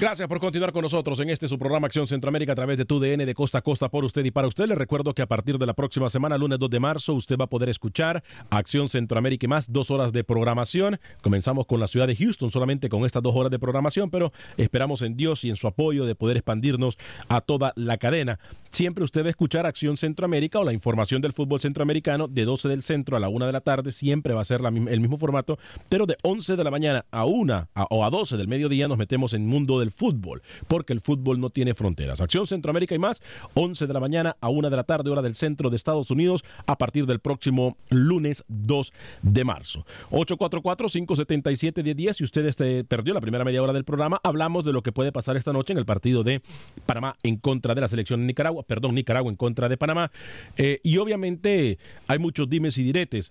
Gracias 0.00 0.26
por 0.28 0.40
continuar 0.40 0.72
con 0.72 0.80
nosotros 0.80 1.20
en 1.20 1.28
este 1.28 1.46
su 1.46 1.58
programa 1.58 1.86
Acción 1.86 2.06
Centroamérica 2.06 2.52
a 2.52 2.54
través 2.54 2.78
de 2.78 2.86
tu 2.86 2.98
DN 2.98 3.26
de 3.26 3.34
costa 3.34 3.58
a 3.58 3.60
costa 3.60 3.90
por 3.90 4.02
usted 4.02 4.24
y 4.24 4.30
para 4.30 4.48
usted. 4.48 4.64
Le 4.64 4.74
recuerdo 4.74 5.12
que 5.12 5.20
a 5.20 5.26
partir 5.26 5.58
de 5.58 5.66
la 5.66 5.74
próxima 5.74 6.08
semana, 6.08 6.38
lunes 6.38 6.58
2 6.58 6.70
de 6.70 6.80
marzo, 6.80 7.12
usted 7.12 7.36
va 7.36 7.44
a 7.44 7.48
poder 7.48 7.68
escuchar 7.68 8.24
Acción 8.48 8.88
Centroamérica 8.88 9.44
y 9.44 9.48
más, 9.48 9.70
dos 9.70 9.90
horas 9.90 10.14
de 10.14 10.24
programación. 10.24 10.98
Comenzamos 11.20 11.66
con 11.66 11.80
la 11.80 11.86
ciudad 11.86 12.06
de 12.06 12.16
Houston, 12.16 12.50
solamente 12.50 12.88
con 12.88 13.04
estas 13.04 13.22
dos 13.22 13.36
horas 13.36 13.50
de 13.50 13.58
programación, 13.58 14.08
pero 14.08 14.32
esperamos 14.56 15.02
en 15.02 15.18
Dios 15.18 15.44
y 15.44 15.50
en 15.50 15.56
su 15.56 15.66
apoyo 15.66 16.06
de 16.06 16.14
poder 16.14 16.38
expandirnos 16.38 16.96
a 17.28 17.42
toda 17.42 17.74
la 17.76 17.98
cadena. 17.98 18.38
Siempre 18.70 19.04
usted 19.04 19.22
va 19.22 19.26
a 19.26 19.30
escuchar 19.30 19.66
Acción 19.66 19.98
Centroamérica 19.98 20.60
o 20.60 20.64
la 20.64 20.72
información 20.72 21.20
del 21.20 21.34
fútbol 21.34 21.60
centroamericano 21.60 22.26
de 22.26 22.46
12 22.46 22.68
del 22.68 22.82
centro 22.82 23.18
a 23.18 23.20
la 23.20 23.28
1 23.28 23.44
de 23.44 23.52
la 23.52 23.60
tarde. 23.60 23.92
Siempre 23.92 24.32
va 24.32 24.40
a 24.40 24.44
ser 24.44 24.62
el 24.64 25.00
mismo 25.00 25.18
formato, 25.18 25.58
pero 25.90 26.06
de 26.06 26.16
11 26.22 26.56
de 26.56 26.64
la 26.64 26.70
mañana 26.70 27.04
a 27.10 27.26
1 27.26 27.68
o 27.90 28.04
a 28.04 28.08
12 28.08 28.38
del 28.38 28.48
mediodía 28.48 28.88
nos 28.88 28.96
metemos 28.96 29.34
en 29.34 29.46
mundo 29.46 29.78
del 29.78 29.89
fútbol, 29.90 30.42
porque 30.68 30.92
el 30.92 31.00
fútbol 31.00 31.40
no 31.40 31.50
tiene 31.50 31.74
fronteras. 31.74 32.20
Acción 32.20 32.46
Centroamérica 32.46 32.94
y 32.94 32.98
más, 32.98 33.20
11 33.54 33.86
de 33.86 33.92
la 33.92 34.00
mañana 34.00 34.36
a 34.40 34.48
1 34.48 34.70
de 34.70 34.76
la 34.76 34.84
tarde, 34.84 35.10
hora 35.10 35.22
del 35.22 35.34
centro 35.34 35.70
de 35.70 35.76
Estados 35.76 36.10
Unidos, 36.10 36.44
a 36.66 36.76
partir 36.76 37.06
del 37.06 37.20
próximo 37.20 37.76
lunes 37.90 38.44
2 38.48 38.92
de 39.22 39.44
marzo. 39.44 39.86
844-577-1010. 40.10 42.12
Si 42.14 42.24
usted 42.24 42.46
este, 42.46 42.84
perdió 42.84 43.14
la 43.14 43.20
primera 43.20 43.44
media 43.44 43.62
hora 43.62 43.72
del 43.72 43.84
programa, 43.84 44.20
hablamos 44.22 44.64
de 44.64 44.72
lo 44.72 44.82
que 44.82 44.92
puede 44.92 45.12
pasar 45.12 45.36
esta 45.36 45.52
noche 45.52 45.72
en 45.72 45.78
el 45.78 45.86
partido 45.86 46.22
de 46.22 46.42
Panamá 46.86 47.16
en 47.22 47.36
contra 47.36 47.74
de 47.74 47.80
la 47.80 47.88
selección 47.88 48.20
de 48.20 48.26
Nicaragua, 48.26 48.62
perdón, 48.62 48.94
Nicaragua 48.94 49.30
en 49.30 49.36
contra 49.36 49.68
de 49.68 49.76
Panamá. 49.76 50.10
Eh, 50.56 50.80
y 50.82 50.98
obviamente 50.98 51.78
hay 52.06 52.18
muchos 52.18 52.48
dimes 52.48 52.78
y 52.78 52.84
diretes. 52.84 53.30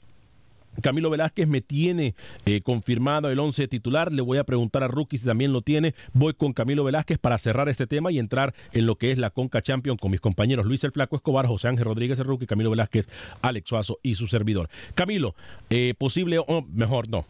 Camilo 0.81 1.09
Velázquez 1.09 1.47
me 1.47 1.61
tiene 1.61 2.15
eh, 2.45 2.61
confirmado 2.61 3.29
el 3.29 3.39
11 3.39 3.67
titular. 3.67 4.11
Le 4.11 4.21
voy 4.21 4.37
a 4.37 4.43
preguntar 4.43 4.83
a 4.83 4.87
Rookie 4.87 5.17
si 5.17 5.25
también 5.25 5.53
lo 5.53 5.61
tiene. 5.61 5.93
Voy 6.13 6.33
con 6.33 6.53
Camilo 6.53 6.83
Velázquez 6.83 7.17
para 7.17 7.37
cerrar 7.37 7.69
este 7.69 7.87
tema 7.87 8.11
y 8.11 8.19
entrar 8.19 8.53
en 8.71 8.85
lo 8.85 8.95
que 8.95 9.11
es 9.11 9.17
la 9.17 9.29
Conca 9.29 9.61
Champion 9.61 9.97
con 9.97 10.11
mis 10.11 10.21
compañeros 10.21 10.65
Luis 10.65 10.83
el 10.83 10.91
Flaco 10.91 11.15
Escobar, 11.15 11.47
José 11.47 11.67
Ángel 11.67 11.85
Rodríguez 11.85 12.19
el 12.19 12.25
Rookie, 12.25 12.47
Camilo 12.47 12.69
Velázquez, 12.69 13.07
Alex 13.41 13.69
Suazo 13.69 13.99
y 14.03 14.15
su 14.15 14.27
servidor. 14.27 14.69
Camilo, 14.95 15.35
eh, 15.69 15.93
posible, 15.97 16.39
o 16.39 16.61
mejor 16.73 17.09
no, 17.09 17.25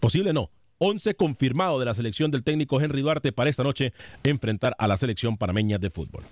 posible 0.00 0.32
no. 0.32 0.50
11 0.82 1.14
confirmado 1.14 1.78
de 1.78 1.84
la 1.84 1.94
selección 1.94 2.30
del 2.30 2.42
técnico 2.42 2.80
Henry 2.80 3.02
Duarte 3.02 3.32
para 3.32 3.50
esta 3.50 3.62
noche 3.62 3.92
enfrentar 4.24 4.74
a 4.78 4.88
la 4.88 4.96
selección 4.96 5.36
panameña 5.36 5.78
de 5.78 5.90
fútbol. 5.90 6.24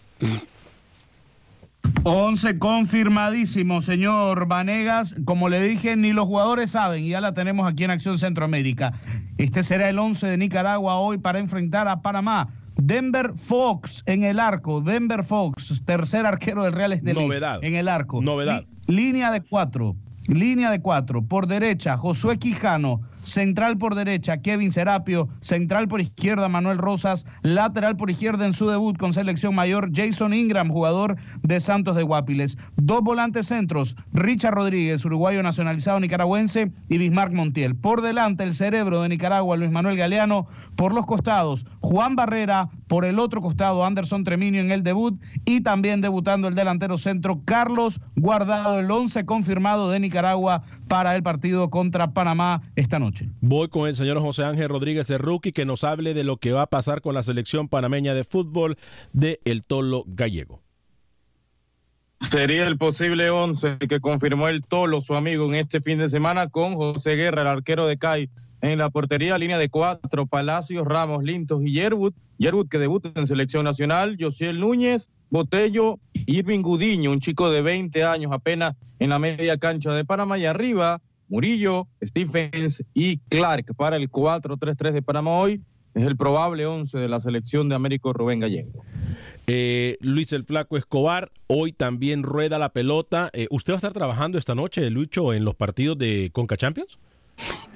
11 2.05 2.59
confirmadísimo, 2.59 3.83
señor 3.83 4.47
Vanegas. 4.47 5.15
Como 5.25 5.49
le 5.49 5.63
dije, 5.63 5.97
ni 5.97 6.13
los 6.13 6.27
jugadores 6.27 6.71
saben, 6.71 7.05
y 7.05 7.11
ya 7.11 7.21
la 7.21 7.35
tenemos 7.35 7.71
aquí 7.71 7.85
en 7.85 7.91
Acción 7.91 8.19
Centroamérica. 8.19 8.95
Este 9.37 9.63
será 9.63 9.89
el 9.89 9.99
11 9.99 10.27
de 10.27 10.39
Nicaragua 10.39 10.97
hoy 10.97 11.19
para 11.19 11.39
enfrentar 11.39 11.89
a 11.89 12.01
Panamá. 12.01 12.49
Denver 12.77 13.33
Fox 13.35 14.03
en 14.07 14.25
el 14.25 14.39
arco. 14.39 14.81
Denver 14.81 15.25
Fox, 15.25 15.83
tercer 15.85 16.27
arquero 16.27 16.63
del 16.63 16.73
Real 16.73 16.93
Estelí. 16.93 17.21
Novedad. 17.21 17.63
En 17.63 17.75
el 17.75 17.89
arco. 17.89 18.23
Novedad. 18.23 18.65
línea 18.87 19.31
de 19.31 19.41
cuatro. 19.41 19.97
Línea 20.27 20.71
de 20.71 20.81
cuatro. 20.81 21.23
Por 21.23 21.47
derecha, 21.47 21.97
Josué 21.97 22.39
Quijano. 22.39 23.01
Central 23.29 23.77
por 23.77 23.95
derecha, 23.95 24.39
Kevin 24.39 24.73
Serapio. 24.73 25.29
Central 25.41 25.87
por 25.87 26.01
izquierda, 26.01 26.49
Manuel 26.49 26.79
Rosas. 26.79 27.27
Lateral 27.43 27.97
por 27.97 28.11
izquierda 28.11 28.47
en 28.47 28.55
su 28.55 28.69
debut 28.69 28.97
con 28.97 29.13
selección 29.13 29.55
mayor, 29.55 29.91
Jason 29.95 30.33
Ingram, 30.33 30.71
jugador 30.71 31.17
de 31.43 31.61
Santos 31.61 31.95
de 31.95 32.03
Guapiles. 32.03 32.57
Dos 32.77 33.03
volantes 33.03 33.47
centros, 33.47 33.97
Richard 34.13 34.55
Rodríguez, 34.55 35.05
uruguayo 35.05 35.43
nacionalizado 35.43 36.01
nicaragüense, 36.01 36.73
y 36.89 36.99
Bismarck 36.99 37.35
Montiel. 37.35 37.77
Por 37.77 38.01
delante, 38.01 38.45
el 38.45 38.55
cerebro 38.55 39.03
de 39.03 39.11
Nicaragua, 39.11 39.57
Luis 39.57 39.71
Manuel 39.71 39.97
Galeano. 39.97 40.47
Por 40.75 40.95
los 40.95 41.07
costados, 41.07 41.67
Juan 41.81 42.17
Barrera. 42.17 42.71
Por 42.87 43.05
el 43.05 43.19
otro 43.19 43.43
costado, 43.43 43.85
Anderson 43.85 44.25
Treminio 44.25 44.63
en 44.63 44.71
el 44.71 44.83
debut. 44.83 45.21
Y 45.45 45.61
también 45.61 46.01
debutando 46.01 46.49
el 46.49 46.55
delantero 46.55 46.97
centro, 46.97 47.43
Carlos 47.45 48.01
Guardado, 48.17 48.79
el 48.79 48.91
once 48.91 49.27
confirmado 49.27 49.91
de 49.91 50.01
Nicaragua 50.01 50.63
para 50.89 51.15
el 51.15 51.23
partido 51.23 51.69
contra 51.71 52.13
Panamá 52.13 52.63
esta 52.77 52.99
noche. 52.99 53.18
Voy 53.41 53.69
con 53.69 53.89
el 53.89 53.97
señor 53.97 54.21
José 54.21 54.45
Ángel 54.45 54.69
Rodríguez 54.69 55.07
de 55.09 55.19
Rookie 55.19 55.53
que 55.53 55.65
nos 55.65 55.85
hable 55.85 56.15
de 56.15 56.25
lo 56.25 56.37
que 56.37 56.53
va 56.53 56.63
a 56.63 56.67
pasar 56.67 57.01
con 57.01 57.15
la 57.15 57.23
selección 57.23 57.69
panameña 57.69 58.15
de 58.15 58.25
fútbol 58.25 58.77
de 59.13 59.41
El 59.45 59.65
Tolo 59.65 60.05
Gallego. 60.07 60.63
Sería 62.21 62.67
el 62.67 62.77
posible 62.77 63.31
11 63.31 63.79
que 63.89 64.01
confirmó 64.01 64.49
el 64.49 64.65
Tolo, 64.65 65.01
su 65.01 65.15
amigo, 65.15 65.47
en 65.47 65.55
este 65.55 65.81
fin 65.81 65.99
de 65.99 66.09
semana 66.09 66.49
con 66.49 66.75
José 66.75 67.15
Guerra, 67.15 67.43
el 67.43 67.49
arquero 67.49 67.87
de 67.87 67.97
CAI. 67.97 68.29
En 68.61 68.79
la 68.79 68.91
portería, 68.91 69.39
línea 69.39 69.57
de 69.57 69.69
cuatro, 69.69 70.27
Palacios, 70.27 70.85
Ramos, 70.85 71.23
Lintos 71.23 71.63
y 71.63 71.73
Yerwood. 71.73 72.13
Yerwood 72.39 72.69
que 72.69 72.79
debuta 72.79 73.13
en 73.15 73.27
selección 73.27 73.65
nacional, 73.65 74.17
Josiel 74.19 74.59
Núñez, 74.59 75.11
Botello, 75.31 76.01
Irving 76.13 76.63
Gudiño, 76.63 77.13
un 77.13 77.21
chico 77.21 77.51
de 77.51 77.63
20 77.63 78.03
años 78.03 78.33
apenas 78.33 78.75
en 78.99 79.11
la 79.11 79.21
media 79.21 79.59
cancha 79.59 79.93
de 79.93 80.05
Panamá. 80.05 80.39
Y 80.39 80.47
arriba, 80.47 81.01
Murillo, 81.29 81.87
Stephens 82.03 82.85
y 82.95 83.19
Clark 83.29 83.75
para 83.77 83.97
el 83.97 84.11
4-3-3 84.11 84.93
de 84.93 85.03
Panamá 85.03 85.39
hoy. 85.39 85.63
Es 85.95 86.05
el 86.05 86.17
probable 86.17 86.67
11 86.67 86.99
de 86.99 87.09
la 87.09 87.19
selección 87.19 87.69
de 87.69 87.75
Américo 87.75 88.13
Rubén 88.13 88.41
Gallego. 88.41 88.85
Eh, 89.47 89.97
Luis 90.01 90.33
el 90.33 90.45
Flaco 90.45 90.77
Escobar, 90.77 91.33
hoy 91.47 91.73
también 91.73 92.23
rueda 92.23 92.59
la 92.59 92.69
pelota. 92.69 93.31
Eh, 93.33 93.49
¿Usted 93.51 93.73
va 93.73 93.77
a 93.77 93.79
estar 93.79 93.93
trabajando 93.93 94.39
esta 94.39 94.55
noche, 94.55 94.89
Lucho, 94.91 95.33
en 95.33 95.45
los 95.45 95.55
partidos 95.55 95.99
de 95.99 96.31
Conca 96.33 96.57
Champions? 96.57 96.99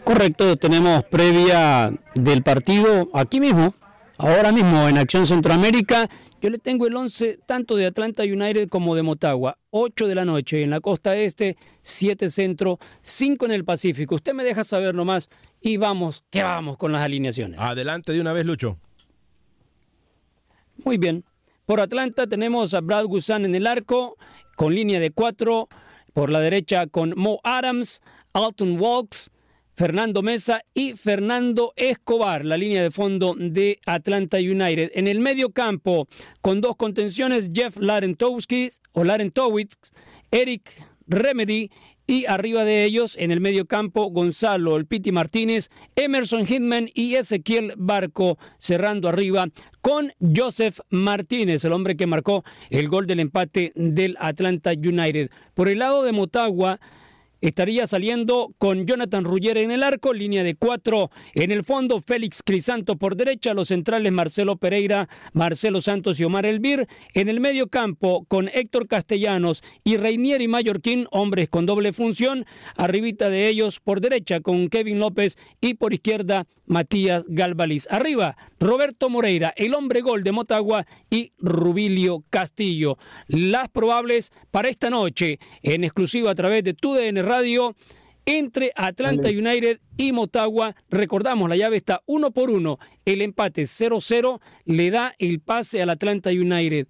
Correcto, 0.04 0.56
tenemos 0.56 1.04
previa 1.04 1.92
del 2.14 2.42
partido 2.42 3.08
aquí 3.14 3.40
mismo, 3.40 3.74
ahora 4.18 4.52
mismo 4.52 4.88
en 4.88 4.98
Acción 4.98 5.26
Centroamérica. 5.26 6.08
Yo 6.42 6.50
le 6.50 6.59
tengo 6.59 6.88
el 6.88 6.96
11 6.96 7.38
tanto 7.46 7.76
de 7.76 7.87
Atlanta 7.87 8.24
United 8.24 8.68
como 8.68 8.96
de 8.96 9.02
Motagua. 9.02 9.59
8 9.70 10.09
de 10.09 10.16
la 10.16 10.24
noche 10.24 10.64
en 10.64 10.70
la 10.70 10.81
costa 10.81 11.14
este, 11.16 11.57
7 11.83 12.28
centro, 12.31 12.81
5 13.00 13.46
en 13.46 13.52
el 13.52 13.64
Pacífico. 13.64 14.16
Usted 14.16 14.35
me 14.35 14.42
deja 14.42 14.64
saber 14.64 14.92
nomás 14.92 15.28
y 15.61 15.76
vamos, 15.76 16.24
que 16.31 16.42
vamos 16.42 16.76
con 16.78 16.90
las 16.90 17.02
alineaciones. 17.02 17.61
Adelante 17.61 18.11
de 18.12 18.20
una 18.20 18.33
vez, 18.33 18.44
Lucho. 18.44 18.76
Muy 20.85 20.98
bien. 20.98 21.24
Por 21.64 21.81
Atlanta 21.81 22.26
tenemos 22.26 22.74
a 22.74 22.81
Brad 22.81 23.05
Gusan 23.05 23.44
en 23.44 23.55
el 23.55 23.68
arco, 23.68 24.16
con 24.57 24.74
línea 24.74 24.98
de 24.98 25.12
4. 25.12 25.68
Por 26.12 26.28
la 26.28 26.40
derecha 26.40 26.88
con 26.88 27.14
Mo 27.16 27.38
Adams, 27.44 28.02
Alton 28.33 28.81
Walks, 28.81 29.31
Fernando 29.74 30.22
Mesa 30.22 30.62
y 30.74 30.92
Fernando 30.94 31.72
Escobar, 31.76 32.44
la 32.44 32.56
línea 32.56 32.82
de 32.82 32.90
fondo 32.90 33.35
de 33.38 33.78
Atlanta 33.87 34.37
United. 34.37 34.90
En 34.94 35.08
el 35.08 35.20
medio 35.20 35.50
campo, 35.50 36.08
con 36.40 36.61
dos 36.61 36.76
contenciones, 36.76 37.50
Jeff 37.54 37.76
Larentowski 37.78 38.68
o 38.92 39.04
Larentowicz, 39.04 39.92
Eric 40.30 40.70
Remedy 41.06 41.70
y 42.06 42.26
arriba 42.26 42.64
de 42.64 42.85
ellos, 42.85 43.16
en 43.18 43.30
el 43.30 43.40
medio 43.40 43.66
campo, 43.66 44.11
Gonzalo 44.11 44.76
El 44.76 44.87
Piti 44.87 45.12
Martínez, 45.12 45.70
Emerson 45.96 46.46
Hitman 46.46 46.90
y 46.94 47.14
Ezequiel 47.14 47.74
Barco, 47.76 48.38
cerrando 48.58 49.08
arriba 49.08 49.48
con 49.80 50.12
Joseph 50.20 50.80
Martínez, 50.90 51.64
el 51.64 51.72
hombre 51.72 51.96
que 51.96 52.06
marcó 52.06 52.44
el 52.70 52.88
gol 52.88 53.06
del 53.06 53.20
empate 53.20 53.72
del 53.74 54.16
Atlanta 54.20 54.72
United. 54.72 55.30
Por 55.54 55.68
el 55.68 55.78
lado 55.78 56.02
de 56.02 56.12
Motagua, 56.12 56.80
estaría 57.42 57.87
saliendo 57.87 58.55
con 58.57 58.87
Jonathan 58.87 59.24
Ruggiero 59.24 59.61
en 59.61 59.70
el 59.70 59.83
arco, 59.83 60.14
línea 60.14 60.42
de 60.44 60.55
cuatro. 60.55 61.11
En 61.35 61.50
el 61.50 61.64
fondo, 61.64 62.00
Félix 62.00 62.40
Crisanto 62.42 62.96
por 62.96 63.16
derecha, 63.16 63.52
los 63.52 63.68
centrales 63.68 64.12
Marcelo 64.12 64.57
Pereira, 64.57 65.09
Marcelo 65.35 65.83
Santos 65.83 66.18
y 66.18 66.24
Omar 66.24 66.46
Elvir. 66.46 66.87
En 67.12 67.28
el 67.28 67.40
medio 67.40 67.68
campo, 67.68 68.24
con 68.28 68.48
Héctor 68.48 68.88
Castellanos 68.88 69.62
y 69.85 69.96
Reinier 69.96 70.40
y 70.40 70.48
Mallorquín, 70.48 71.07
hombres 71.11 71.48
con 71.50 71.66
doble 71.66 71.92
función. 71.92 72.46
Arribita 72.76 73.28
de 73.28 73.48
ellos 73.48 73.81
por 73.81 74.00
derecha 74.00 74.40
con 74.40 74.68
Kevin 74.68 75.00
López 75.00 75.37
y 75.61 75.74
por 75.74 75.92
izquierda 75.92 76.46
Matías 76.66 77.24
Galvaliz. 77.28 77.88
Arriba, 77.90 78.37
Roberto 78.61 79.11
Moreira, 79.11 79.52
el 79.57 79.74
hombre 79.74 80.00
gol 80.00 80.22
de 80.22 80.33
Motagua 80.33 80.87
y 81.11 81.33
Rubilio 81.38 82.24
Castillo. 82.31 82.96
Las 83.26 83.68
probables 83.68 84.31
para 84.50 84.68
esta 84.68 84.88
noche, 84.88 85.38
en 85.62 85.85
exclusiva 85.85 86.31
a 86.31 86.35
través 86.35 86.62
de 86.64 86.74
TUDN 86.74 87.26
Radio, 87.33 87.75
entre 88.27 88.73
Atlanta 88.77 89.29
United 89.31 89.81
y 89.97 90.12
Motagua. 90.12 90.77
Recordamos, 90.90 91.49
la 91.49 91.57
llave 91.57 91.79
está 91.79 92.03
uno 92.05 92.31
por 92.31 92.51
uno. 92.51 92.79
El 93.07 93.23
empate 93.23 93.62
0-0 93.62 94.38
le 94.66 94.90
da 94.90 95.14
el 95.18 95.40
pase 95.40 95.81
al 95.81 95.88
Atlanta 95.88 96.29
United. 96.29 96.88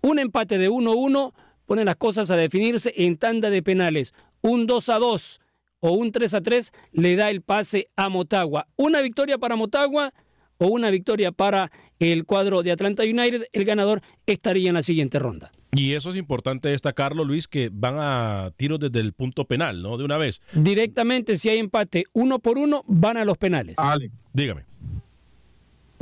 Un 0.00 0.18
empate 0.18 0.56
de 0.56 0.70
1-1 0.70 1.34
pone 1.66 1.84
las 1.84 1.96
cosas 1.96 2.30
a 2.30 2.36
definirse 2.36 2.94
en 2.96 3.18
tanda 3.18 3.50
de 3.50 3.62
penales. 3.62 4.14
Un 4.40 4.66
2-2 4.66 5.40
o 5.80 5.92
un 5.92 6.12
3 6.12 6.32
a 6.32 6.40
3 6.40 6.72
le 6.92 7.16
da 7.16 7.28
el 7.28 7.42
pase 7.42 7.90
a 7.94 8.08
Motagua. 8.08 8.66
Una 8.76 9.02
victoria 9.02 9.36
para 9.36 9.56
Motagua 9.56 10.14
o 10.56 10.68
una 10.68 10.88
victoria 10.90 11.30
para 11.30 11.70
el 11.98 12.24
cuadro 12.24 12.62
de 12.62 12.72
Atlanta 12.72 13.02
United, 13.02 13.48
el 13.52 13.64
ganador 13.66 14.00
estaría 14.24 14.70
en 14.70 14.76
la 14.76 14.82
siguiente 14.82 15.18
ronda. 15.18 15.52
Y 15.74 15.94
eso 15.94 16.10
es 16.10 16.16
importante 16.16 16.68
destacarlo, 16.68 17.24
Luis, 17.24 17.48
que 17.48 17.70
van 17.72 17.96
a 17.98 18.52
tiros 18.56 18.78
desde 18.78 19.00
el 19.00 19.12
punto 19.12 19.44
penal, 19.44 19.82
¿no? 19.82 19.96
De 19.96 20.04
una 20.04 20.16
vez. 20.16 20.40
Directamente, 20.52 21.36
si 21.36 21.48
hay 21.48 21.58
empate 21.58 22.04
uno 22.12 22.38
por 22.38 22.58
uno, 22.58 22.84
van 22.86 23.16
a 23.16 23.24
los 23.24 23.38
penales. 23.38 23.76
Ale. 23.78 24.10
Dígame. 24.32 24.64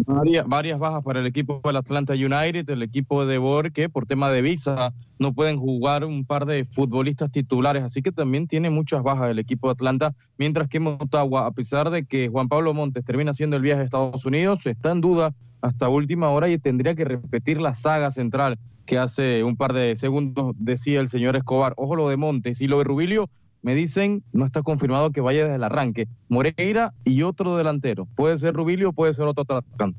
Varias, 0.04 0.46
varias 0.48 0.78
bajas 0.78 1.04
para 1.04 1.20
el 1.20 1.26
equipo 1.26 1.60
del 1.64 1.76
Atlanta 1.76 2.12
United, 2.12 2.68
el 2.68 2.82
equipo 2.82 3.24
de 3.24 3.38
Bor, 3.38 3.72
que 3.72 3.88
por 3.88 4.04
tema 4.04 4.30
de 4.30 4.42
visa 4.42 4.92
no 5.18 5.32
pueden 5.32 5.58
jugar 5.58 6.04
un 6.04 6.24
par 6.24 6.44
de 6.44 6.64
futbolistas 6.64 7.30
titulares, 7.30 7.84
así 7.84 8.02
que 8.02 8.10
también 8.10 8.48
tiene 8.48 8.68
muchas 8.68 9.04
bajas 9.04 9.30
el 9.30 9.38
equipo 9.38 9.68
de 9.68 9.72
Atlanta, 9.72 10.14
mientras 10.38 10.68
que 10.68 10.80
Motagua, 10.80 11.46
a 11.46 11.52
pesar 11.52 11.90
de 11.90 12.04
que 12.04 12.28
Juan 12.28 12.48
Pablo 12.48 12.74
Montes 12.74 13.04
termina 13.04 13.30
haciendo 13.30 13.56
el 13.56 13.62
viaje 13.62 13.82
a 13.82 13.84
Estados 13.84 14.24
Unidos, 14.26 14.66
está 14.66 14.90
en 14.90 15.02
duda 15.02 15.34
hasta 15.60 15.88
última 15.88 16.30
hora 16.30 16.48
y 16.48 16.58
tendría 16.58 16.96
que 16.96 17.04
repetir 17.04 17.60
la 17.60 17.74
saga 17.74 18.10
central 18.10 18.58
que 18.86 18.98
hace 18.98 19.44
un 19.44 19.56
par 19.56 19.72
de 19.72 19.96
segundos 19.96 20.54
decía 20.58 21.00
el 21.00 21.08
señor 21.08 21.36
Escobar. 21.36 21.74
Ojo 21.76 21.96
lo 21.96 22.08
de 22.08 22.16
Montes 22.16 22.60
y 22.60 22.66
lo 22.66 22.78
de 22.78 22.84
Rubilio, 22.84 23.28
me 23.62 23.74
dicen, 23.74 24.24
no 24.32 24.44
está 24.44 24.62
confirmado 24.62 25.12
que 25.12 25.20
vaya 25.20 25.44
desde 25.44 25.56
el 25.56 25.64
arranque. 25.64 26.08
Moreira 26.28 26.92
y 27.04 27.22
otro 27.22 27.56
delantero. 27.56 28.06
Puede 28.16 28.38
ser 28.38 28.54
Rubilio, 28.54 28.92
puede 28.92 29.14
ser 29.14 29.26
otro 29.26 29.42
atacante. 29.42 29.98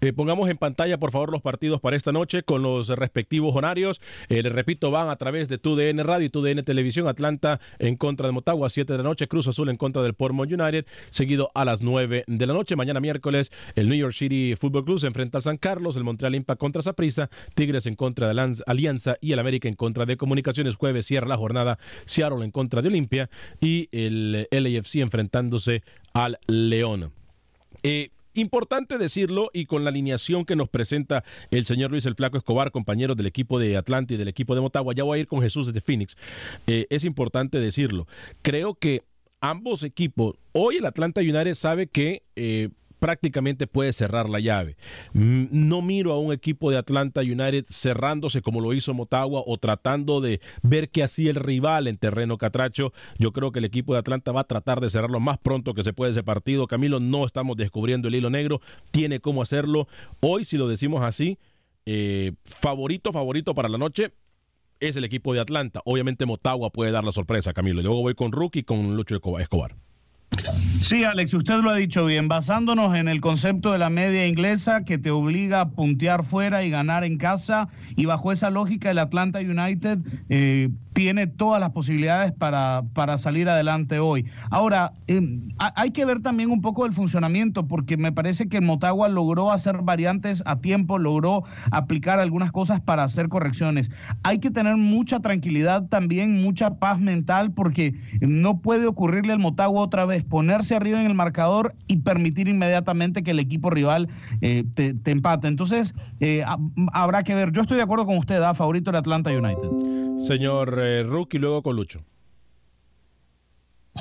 Eh, 0.00 0.12
pongamos 0.12 0.48
en 0.48 0.56
pantalla, 0.56 0.98
por 0.98 1.10
favor, 1.10 1.32
los 1.32 1.42
partidos 1.42 1.80
para 1.80 1.96
esta 1.96 2.12
noche 2.12 2.44
con 2.44 2.62
los 2.62 2.88
respectivos 2.88 3.56
horarios. 3.56 4.00
Eh, 4.28 4.42
les 4.42 4.52
repito, 4.52 4.90
van 4.92 5.08
a 5.08 5.16
través 5.16 5.48
de 5.48 5.58
TUDN 5.58 6.04
Radio 6.04 6.26
y 6.26 6.30
TUDN 6.30 6.62
Televisión. 6.62 7.08
Atlanta 7.08 7.60
en 7.80 7.96
contra 7.96 8.28
de 8.28 8.32
Motagua, 8.32 8.68
7 8.68 8.92
de 8.92 8.98
la 8.98 9.04
noche. 9.04 9.26
Cruz 9.26 9.48
Azul 9.48 9.68
en 9.70 9.76
contra 9.76 10.02
del 10.02 10.14
Portmont 10.14 10.52
United, 10.52 10.86
seguido 11.10 11.50
a 11.54 11.64
las 11.64 11.82
9 11.82 12.24
de 12.26 12.46
la 12.46 12.52
noche. 12.52 12.76
Mañana 12.76 13.00
miércoles, 13.00 13.50
el 13.74 13.88
New 13.88 13.98
York 13.98 14.14
City 14.14 14.54
Football 14.56 14.84
Club 14.84 15.00
se 15.00 15.08
enfrenta 15.08 15.38
al 15.38 15.42
San 15.42 15.56
Carlos, 15.56 15.96
el 15.96 16.04
Montreal 16.04 16.34
Impact 16.36 16.60
contra 16.60 16.82
Saprissa, 16.82 17.28
Tigres 17.54 17.86
en 17.86 17.94
contra 17.94 18.32
de 18.32 18.54
Alianza 18.66 19.16
y 19.20 19.32
el 19.32 19.38
América 19.40 19.68
en 19.68 19.74
contra 19.74 20.06
de 20.06 20.16
Comunicaciones. 20.16 20.76
Jueves 20.76 21.06
cierra 21.06 21.26
la 21.26 21.36
jornada 21.36 21.78
Seattle 22.04 22.44
en 22.44 22.50
contra 22.50 22.82
de 22.82 22.88
Olimpia 22.88 23.30
y 23.60 23.88
el 23.90 24.46
LAFC 24.50 24.96
enfrentándose 24.96 25.82
al 26.12 26.38
León. 26.46 27.12
Eh, 27.82 28.10
Importante 28.38 28.98
decirlo 28.98 29.50
y 29.52 29.66
con 29.66 29.82
la 29.82 29.90
alineación 29.90 30.44
que 30.44 30.54
nos 30.54 30.68
presenta 30.68 31.24
el 31.50 31.64
señor 31.64 31.90
Luis 31.90 32.06
el 32.06 32.14
Flaco 32.14 32.38
Escobar, 32.38 32.70
compañero 32.70 33.16
del 33.16 33.26
equipo 33.26 33.58
de 33.58 33.76
Atlanta 33.76 34.14
y 34.14 34.16
del 34.16 34.28
equipo 34.28 34.54
de 34.54 34.60
Motagua, 34.60 34.94
ya 34.94 35.02
voy 35.02 35.18
a 35.18 35.20
ir 35.22 35.26
con 35.26 35.42
Jesús 35.42 35.72
de 35.72 35.80
Phoenix. 35.80 36.16
Eh, 36.68 36.86
es 36.88 37.02
importante 37.02 37.58
decirlo. 37.58 38.06
Creo 38.42 38.74
que 38.74 39.02
ambos 39.40 39.82
equipos, 39.82 40.36
hoy 40.52 40.76
el 40.76 40.86
Atlanta 40.86 41.20
United 41.20 41.54
sabe 41.54 41.88
que 41.88 42.22
eh, 42.36 42.68
prácticamente 42.98 43.66
puede 43.66 43.92
cerrar 43.92 44.28
la 44.28 44.40
llave. 44.40 44.76
Mm, 45.12 45.46
no 45.50 45.82
miro 45.82 46.12
a 46.12 46.18
un 46.18 46.32
equipo 46.32 46.70
de 46.70 46.78
Atlanta 46.78 47.20
United 47.20 47.64
cerrándose 47.68 48.42
como 48.42 48.60
lo 48.60 48.74
hizo 48.74 48.94
Motagua 48.94 49.42
o 49.46 49.58
tratando 49.58 50.20
de 50.20 50.40
ver 50.62 50.90
qué 50.90 51.02
hacía 51.02 51.30
el 51.30 51.36
rival 51.36 51.86
en 51.86 51.96
terreno 51.96 52.38
catracho. 52.38 52.92
Yo 53.18 53.32
creo 53.32 53.52
que 53.52 53.58
el 53.58 53.64
equipo 53.64 53.92
de 53.92 54.00
Atlanta 54.00 54.32
va 54.32 54.42
a 54.42 54.44
tratar 54.44 54.80
de 54.80 54.90
cerrarlo 54.90 55.20
más 55.20 55.38
pronto 55.38 55.74
que 55.74 55.82
se 55.82 55.92
puede 55.92 56.12
ese 56.12 56.22
partido. 56.22 56.66
Camilo, 56.66 57.00
no 57.00 57.24
estamos 57.24 57.56
descubriendo 57.56 58.08
el 58.08 58.14
hilo 58.14 58.30
negro, 58.30 58.60
tiene 58.90 59.20
cómo 59.20 59.42
hacerlo. 59.42 59.88
Hoy, 60.20 60.44
si 60.44 60.56
lo 60.56 60.68
decimos 60.68 61.02
así, 61.02 61.38
eh, 61.86 62.32
favorito, 62.44 63.12
favorito 63.12 63.54
para 63.54 63.68
la 63.68 63.78
noche, 63.78 64.12
es 64.80 64.96
el 64.96 65.04
equipo 65.04 65.34
de 65.34 65.40
Atlanta. 65.40 65.80
Obviamente 65.84 66.26
Motagua 66.26 66.70
puede 66.70 66.90
dar 66.90 67.04
la 67.04 67.12
sorpresa, 67.12 67.52
Camilo. 67.52 67.82
Luego 67.82 68.02
voy 68.02 68.14
con 68.14 68.32
Rookie 68.32 68.62
con 68.62 68.96
Lucho 68.96 69.16
Escobar. 69.38 69.87
Sí, 70.80 71.02
Alex, 71.02 71.34
usted 71.34 71.60
lo 71.60 71.70
ha 71.70 71.76
dicho 71.76 72.06
bien, 72.06 72.28
basándonos 72.28 72.94
en 72.94 73.08
el 73.08 73.20
concepto 73.20 73.72
de 73.72 73.78
la 73.78 73.90
media 73.90 74.26
inglesa 74.26 74.84
que 74.84 74.96
te 74.96 75.10
obliga 75.10 75.60
a 75.60 75.70
puntear 75.70 76.24
fuera 76.24 76.62
y 76.62 76.70
ganar 76.70 77.02
en 77.02 77.18
casa, 77.18 77.68
y 77.96 78.06
bajo 78.06 78.30
esa 78.30 78.48
lógica 78.48 78.90
el 78.90 78.98
Atlanta 78.98 79.40
United 79.40 79.98
eh, 80.28 80.70
tiene 80.92 81.26
todas 81.26 81.60
las 81.60 81.70
posibilidades 81.70 82.32
para, 82.32 82.82
para 82.92 83.18
salir 83.18 83.48
adelante 83.48 83.98
hoy. 83.98 84.26
Ahora, 84.50 84.92
em, 85.06 85.48
hay 85.58 85.90
que 85.90 86.04
ver 86.04 86.22
también 86.22 86.50
un 86.50 86.60
poco 86.60 86.86
el 86.86 86.92
funcionamiento, 86.92 87.66
porque 87.66 87.96
me 87.96 88.12
parece 88.12 88.48
que 88.48 88.60
Motagua 88.60 89.08
logró 89.08 89.52
hacer 89.52 89.82
variantes 89.82 90.42
a 90.46 90.60
tiempo, 90.60 90.98
logró 90.98 91.44
aplicar 91.70 92.18
algunas 92.18 92.52
cosas 92.52 92.80
para 92.80 93.04
hacer 93.04 93.28
correcciones. 93.28 93.90
Hay 94.22 94.38
que 94.38 94.50
tener 94.50 94.76
mucha 94.76 95.20
tranquilidad 95.20 95.88
también, 95.88 96.42
mucha 96.42 96.78
paz 96.78 96.98
mental, 96.98 97.52
porque 97.52 97.94
no 98.20 98.60
puede 98.60 98.86
ocurrirle 98.86 99.32
al 99.32 99.38
Motagua 99.38 99.82
otra 99.82 100.04
vez 100.04 100.17
ponerse 100.24 100.74
arriba 100.74 101.00
en 101.00 101.06
el 101.06 101.14
marcador 101.14 101.74
y 101.86 101.98
permitir 101.98 102.48
inmediatamente 102.48 103.22
que 103.22 103.32
el 103.32 103.38
equipo 103.38 103.70
rival 103.70 104.08
eh, 104.40 104.64
te, 104.74 104.94
empate. 105.10 105.48
Entonces, 105.48 105.94
eh, 106.20 106.44
habrá 106.92 107.22
que 107.22 107.34
ver. 107.34 107.52
Yo 107.52 107.62
estoy 107.62 107.76
de 107.76 107.82
acuerdo 107.82 108.06
con 108.06 108.18
usted, 108.18 108.40
da 108.40 108.54
favorito 108.54 108.90
el 108.90 108.96
Atlanta 108.96 109.30
United. 109.30 110.18
Señor 110.18 110.78
eh, 110.80 111.02
Rookie, 111.04 111.38
luego 111.38 111.62
con 111.62 111.76
Lucho. 111.76 112.00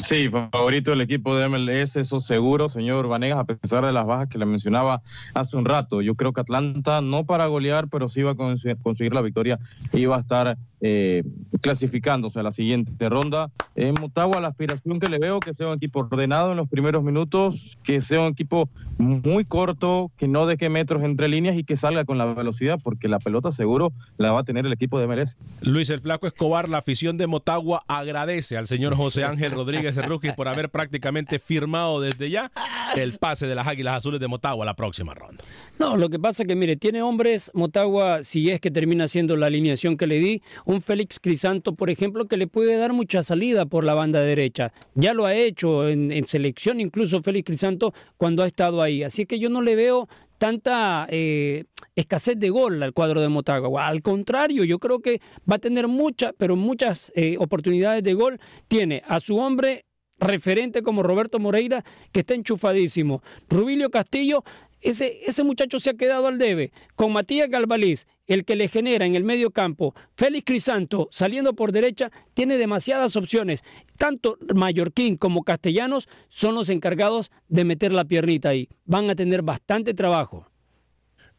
Sí, 0.04 0.30
favorito 0.30 0.92
del 0.92 1.02
equipo 1.02 1.36
de 1.36 1.50
MLS, 1.50 1.96
eso 1.96 2.20
seguro, 2.20 2.70
señor 2.70 3.08
Vanegas, 3.08 3.40
a 3.40 3.46
pesar 3.46 3.84
de 3.84 3.92
las 3.92 4.06
bajas 4.06 4.30
que 4.30 4.38
le 4.38 4.46
mencionaba 4.46 5.02
hace 5.34 5.58
un 5.58 5.66
rato. 5.66 6.02
Yo 6.02 6.14
creo 6.14 6.34
que 6.34 6.42
Atlanta, 6.42 7.02
no 7.02 7.26
para 7.26 7.48
golear, 7.48 7.88
pero 7.88 8.08
sí 8.08 8.22
va 8.22 8.32
a 8.32 8.36
conseguir 8.36 9.14
la 9.14 9.22
victoria 9.22 9.60
y 9.94 10.06
va 10.06 10.18
a 10.18 10.20
estar 10.20 10.58
eh, 10.82 11.24
clasificándose 11.62 12.40
a 12.40 12.44
la 12.44 12.52
siguiente 12.52 13.10
ronda. 13.10 13.50
En 13.76 13.96
Motagua, 14.00 14.40
la 14.40 14.50
aspiración 14.50 15.00
que 15.00 15.08
le 15.08 15.20
veo, 15.20 15.40
que 15.40 15.54
sea 15.54 15.68
un 15.68 15.76
equipo 15.76 16.00
ordenado 16.00 16.52
en 16.52 16.58
los 16.58 16.70
primeros 16.70 17.04
minutos, 17.04 17.78
que 17.84 18.00
sea 18.02 18.22
un 18.22 18.28
equipo 18.28 18.70
muy 18.98 19.46
corto, 19.46 20.12
que 20.18 20.28
no 20.28 20.46
deje 20.46 20.70
metros 20.70 21.04
entre 21.04 21.28
líneas 21.28 21.58
y 21.58 21.64
que 21.64 21.78
salga 21.78 22.06
con 22.06 22.18
la 22.18 22.26
velocidad, 22.26 22.80
porque 22.84 23.08
la 23.08 23.20
pelota 23.20 23.52
seguro 23.52 23.92
la 24.18 24.32
va 24.32 24.42
a 24.42 24.44
tener 24.44 24.66
el 24.66 24.74
equipo 24.74 25.00
de 25.00 25.08
MLS. 25.08 25.38
Luis 25.62 25.90
el 25.90 26.02
Flaco 26.02 26.28
Escobar, 26.28 26.70
la 26.70 26.80
afición 26.80 27.18
de 27.18 27.28
Motagua 27.28 27.82
agradece 27.88 28.58
al 28.58 28.68
señor 28.68 28.96
José 28.96 29.24
Ángel 29.24 29.52
Rodríguez 29.52 29.96
Rookie 29.96 30.32
por 30.34 30.48
haber 30.48 30.70
prácticamente 30.70 31.40
firmado 31.40 32.02
desde 32.02 32.30
ya 32.30 32.52
el 32.96 33.18
pase 33.18 33.48
de 33.48 33.56
las 33.56 33.68
Águilas 33.68 33.98
Azules 33.98 34.20
de 34.20 34.28
Motagua 34.28 34.64
a 34.64 34.66
la 34.66 34.76
próxima 34.76 35.14
ronda. 35.14 35.44
No, 35.80 35.96
lo 35.96 36.10
que 36.10 36.20
pasa 36.20 36.44
es 36.44 36.48
que, 36.48 36.56
mire, 36.56 36.76
tiene 36.76 37.02
hombres, 37.02 37.52
Motagua, 37.54 38.24
si 38.24 38.50
es 38.50 38.60
que 38.60 38.72
termina 38.72 39.08
siendo 39.08 39.38
la 39.38 39.48
alineación 39.48 39.98
que 39.98 40.08
le 40.08 40.20
di, 40.20 40.42
un 40.68 40.82
Félix 40.82 41.20
Crisanto, 41.22 41.76
por 41.76 41.90
ejemplo, 41.90 42.28
que 42.28 42.36
le 42.36 42.46
puede 42.46 42.76
dar 42.76 42.92
mucha 42.92 43.24
salida 43.24 43.66
por 43.66 43.86
la 43.86 43.94
banda 43.94 44.20
derecha. 44.20 44.74
Ya 44.96 45.14
lo 45.14 45.26
ha 45.26 45.34
hecho 45.34 45.88
en, 45.88 46.26
selección, 46.26 46.82
incluso 46.82 47.22
Félix 47.22 47.46
Crisanto, 47.46 47.94
cuando 48.18 48.44
ha 48.44 48.48
estado 48.48 48.82
ahí. 48.82 49.02
Así 49.02 49.26
que 49.26 49.40
yo 49.40 49.50
no 49.50 49.62
le 49.62 49.78
veo 49.78 50.10
tanta 50.38 51.08
eh, 51.10 51.64
escasez 51.96 52.38
de 52.38 52.50
gol 52.50 52.84
al 52.84 52.92
cuadro 52.92 53.22
de 53.22 53.30
Motagua. 53.30 53.88
Al 53.88 54.02
contrario, 54.02 54.66
yo 54.66 54.78
creo 54.78 55.00
que 55.00 55.22
va 55.50 55.56
a 55.56 55.60
tener 55.60 55.88
muchas, 55.88 56.34
pero 56.38 56.58
muchas 56.58 57.14
eh, 57.16 57.38
oportunidades 57.40 58.04
de 58.04 58.14
gol. 58.14 58.38
Tiene 58.68 59.04
a 59.08 59.22
su 59.22 59.38
hombre 59.38 59.86
referente 60.20 60.82
como 60.82 61.02
Roberto 61.02 61.40
Moreira, 61.40 61.84
que 62.12 62.20
está 62.22 62.34
enchufadísimo. 62.34 63.22
Rubilio 63.50 63.90
Castillo 63.90 64.44
ese, 64.82 65.22
ese 65.26 65.44
muchacho 65.44 65.80
se 65.80 65.90
ha 65.90 65.94
quedado 65.96 66.28
al 66.28 66.38
debe. 66.38 66.72
Con 66.96 67.14
Matías 67.14 67.50
Galvaliz, 67.50 68.08
el 68.28 68.46
que 68.46 68.56
le 68.56 68.68
genera 68.68 69.06
en 69.06 69.16
el 69.16 69.24
medio 69.24 69.52
campo, 69.52 69.96
Félix 70.16 70.46
Crisanto 70.46 71.08
saliendo 71.12 71.54
por 71.54 71.72
derecha, 71.72 72.12
tiene 72.34 72.58
demasiadas 72.58 73.16
opciones. 73.16 73.64
Tanto 73.98 74.38
Mallorquín 74.54 75.18
como 75.18 75.44
Castellanos 75.44 76.08
son 76.30 76.56
los 76.56 76.70
encargados 76.70 77.32
de 77.48 77.66
meter 77.66 77.92
la 77.92 78.06
piernita 78.06 78.50
ahí. 78.50 78.70
Van 78.86 79.10
a 79.10 79.16
tener 79.16 79.42
bastante 79.42 79.94
trabajo. 79.94 80.48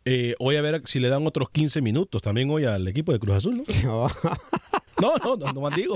Eh, 0.05 0.35
voy 0.39 0.57
a 0.57 0.63
ver 0.63 0.83
si 0.87 1.01
le 1.01 1.09
dan 1.09 1.27
otros 1.27 1.51
15 1.51 1.83
minutos 1.83 2.23
también 2.23 2.51
hoy 2.51 2.65
al 2.65 2.89
equipo 2.89 3.13
de 3.13 3.19
Cruz 3.19 3.37
Azul, 3.37 3.63
¿no? 3.85 4.09
No, 5.01 5.15
no, 5.23 5.37
no, 5.37 5.53
no 5.53 5.61
más 5.61 5.75
digo. 5.75 5.95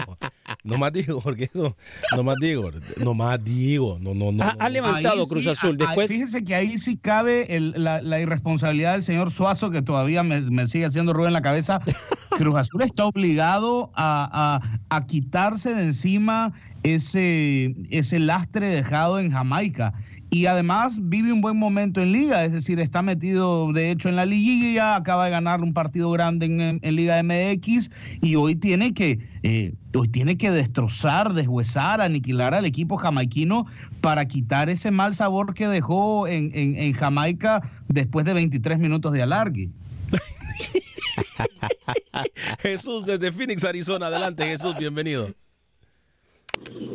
No 0.65 0.79
más 0.79 0.93
digo, 0.93 1.21
porque 1.21 1.45
eso, 1.45 1.77
no 2.17 2.23
más 2.23 2.37
digo, 2.41 2.71
no 2.99 3.15
más 3.15 3.43
digo, 3.43 3.99
no, 4.01 4.15
no, 4.15 4.31
no. 4.31 4.45
Ha, 4.59 4.69
levantado 4.69 5.27
Cruz 5.27 5.47
Azul. 5.49 5.77
Después... 5.77 6.11
fíjense 6.11 6.45
que 6.45 6.55
ahí 6.55 6.79
sí 6.79 6.97
cabe 6.97 7.47
la, 7.61 8.21
irresponsabilidad 8.21 8.93
del 8.93 9.03
señor 9.03 9.33
Suazo, 9.33 9.71
que 9.71 9.83
todavía 9.83 10.23
me, 10.23 10.67
sigue 10.67 10.85
haciendo 10.85 11.13
ruido 11.13 11.29
en 11.29 11.33
la 11.33 11.43
cabeza. 11.43 11.81
Cruz 12.31 12.55
Azul 12.57 12.83
está 12.83 13.07
obligado 13.07 13.91
a, 13.95 14.61
a 14.89 15.07
quitarse 15.07 15.75
de 15.75 15.83
encima 15.83 16.53
ese, 16.83 17.75
ese 17.91 18.19
lastre 18.19 18.69
dejado 18.69 19.19
en 19.19 19.31
Jamaica 19.31 19.95
y 20.33 20.47
además 20.47 20.99
vive 20.99 21.31
un 21.31 21.43
buen 21.43 21.59
momento 21.59 22.01
en 22.01 22.11
liga, 22.11 22.43
es 22.43 22.53
decir, 22.53 22.81
está 22.81 23.03
metido 23.03 23.71
de 23.71 23.91
hecho 23.91 24.09
en 24.09 24.17
la 24.17 24.25
liguilla, 24.25 24.97
acaba 24.97 25.27
de 25.27 25.31
ganar 25.31 25.63
un 25.63 25.75
partido 25.75 26.11
grande 26.11 26.47
en, 26.47 26.97
Liga 26.97 27.23
MX 27.23 27.91
y 28.23 28.37
hoy 28.37 28.57
tiene 28.57 28.95
que 28.95 29.19
eh, 29.43 29.75
hoy 29.95 30.09
tiene 30.09 30.39
que 30.39 30.51
destrozar, 30.51 31.35
deshuesar, 31.35 32.01
aniquilar 32.01 32.55
al 32.55 32.65
equipo 32.65 32.97
jamaiquino 32.97 33.67
para 34.01 34.27
quitar 34.27 34.71
ese 34.71 34.91
mal 34.91 35.15
sabor 35.15 35.53
que 35.53 35.69
dejó 35.69 36.27
en, 36.27 36.51
en 36.55 36.95
Jamaica 36.95 37.61
después 37.89 38.25
de 38.25 38.33
23 38.33 38.79
minutos 38.79 39.13
de 39.13 39.21
alargue. 39.21 39.69
Jesús 42.61 43.05
desde 43.05 43.33
Phoenix, 43.33 43.65
Arizona, 43.65 44.07
adelante 44.07 44.47
Jesús, 44.47 44.75
bienvenido. 44.79 45.29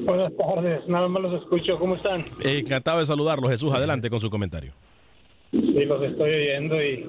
Buenas 0.05 0.31
tardes, 0.37 0.87
nada 0.87 1.07
más 1.07 1.21
los 1.21 1.41
escucho. 1.41 1.77
¿Cómo 1.77 1.95
están? 1.95 2.21
Eh, 2.45 2.59
encantado 2.59 2.99
de 2.99 3.05
saludarlos. 3.05 3.51
Jesús, 3.51 3.73
adelante 3.73 4.09
con 4.09 4.21
su 4.21 4.29
comentario. 4.29 4.71
Sí, 5.51 5.85
los 5.85 6.01
estoy 6.03 6.29
oyendo 6.29 6.81
y, 6.81 7.03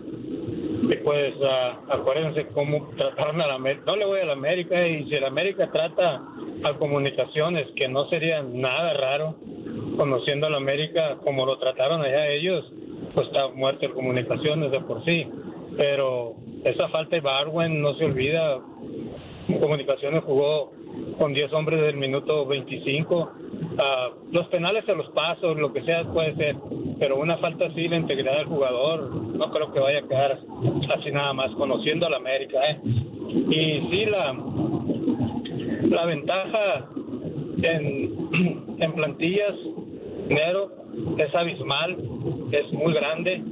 pues 1.05 1.34
uh, 1.36 1.92
acuérdense 1.92 2.46
cómo 2.49 2.88
trataron 2.96 3.40
a 3.40 3.46
la 3.46 3.55
América. 3.55 3.84
No 3.86 3.96
le 3.96 4.05
voy 4.05 4.20
a 4.20 4.24
la 4.24 4.32
América 4.32 4.86
y 4.86 5.05
si 5.09 5.20
la 5.20 5.28
América 5.28 5.70
trata 5.70 6.22
a 6.64 6.72
comunicaciones, 6.78 7.68
que 7.76 7.88
no 7.88 8.09
sería 8.09 8.42
nada 8.42 8.94
raro, 8.94 9.36
conociendo 9.96 10.46
a 10.46 10.51
la 10.51 10.57
América 10.57 11.18
como 11.24 11.46
lo 11.46 11.59
trataron 11.59 12.03
allá 12.03 12.28
ellos, 12.28 12.64
pues 13.14 13.28
está 13.28 13.49
muerto 13.49 13.86
en 13.86 13.92
comunicaciones 13.92 14.70
de 14.70 14.80
por 14.80 15.05
sí. 15.05 15.26
Pero 15.76 16.34
esa 16.64 16.88
falta 16.88 17.16
de 17.16 17.20
Barwen 17.20 17.80
no 17.80 17.94
se 17.94 18.05
olvida. 18.05 18.59
Comunicaciones 19.61 20.24
jugó 20.24 20.72
con 21.18 21.32
10 21.32 21.53
hombres 21.53 21.80
del 21.80 21.96
minuto 21.96 22.46
25. 22.46 23.32
Ah, 23.78 24.11
los 24.32 24.46
penales 24.49 24.84
se 24.84 24.94
los 24.94 25.09
paso, 25.11 25.55
lo 25.55 25.72
que 25.72 25.82
sea 25.82 26.05
puede 26.05 26.34
ser, 26.36 26.57
pero 26.99 27.18
una 27.20 27.38
falta 27.38 27.66
así, 27.66 27.88
la 27.88 27.96
integridad 27.96 28.38
del 28.38 28.46
jugador, 28.46 29.14
no 29.14 29.51
creo 29.51 29.72
que 29.72 29.80
vaya 29.80 30.01
a 30.01 30.09
quedar 30.09 30.38
así 30.96 31.11
nada 31.11 31.32
más, 31.32 31.51
conociendo 31.53 32.07
a 32.07 32.11
la 32.11 32.16
América. 32.16 32.59
¿eh? 32.70 32.80
Y 33.51 33.88
sí, 33.92 34.05
la, 34.07 34.36
la 35.90 36.05
ventaja 36.07 36.88
en, 37.62 38.76
en 38.80 38.92
plantillas, 38.94 39.55
Nero, 40.28 40.72
es 41.18 41.34
abismal, 41.34 41.96
es 42.53 42.72
muy 42.72 42.92
grande 42.92 43.42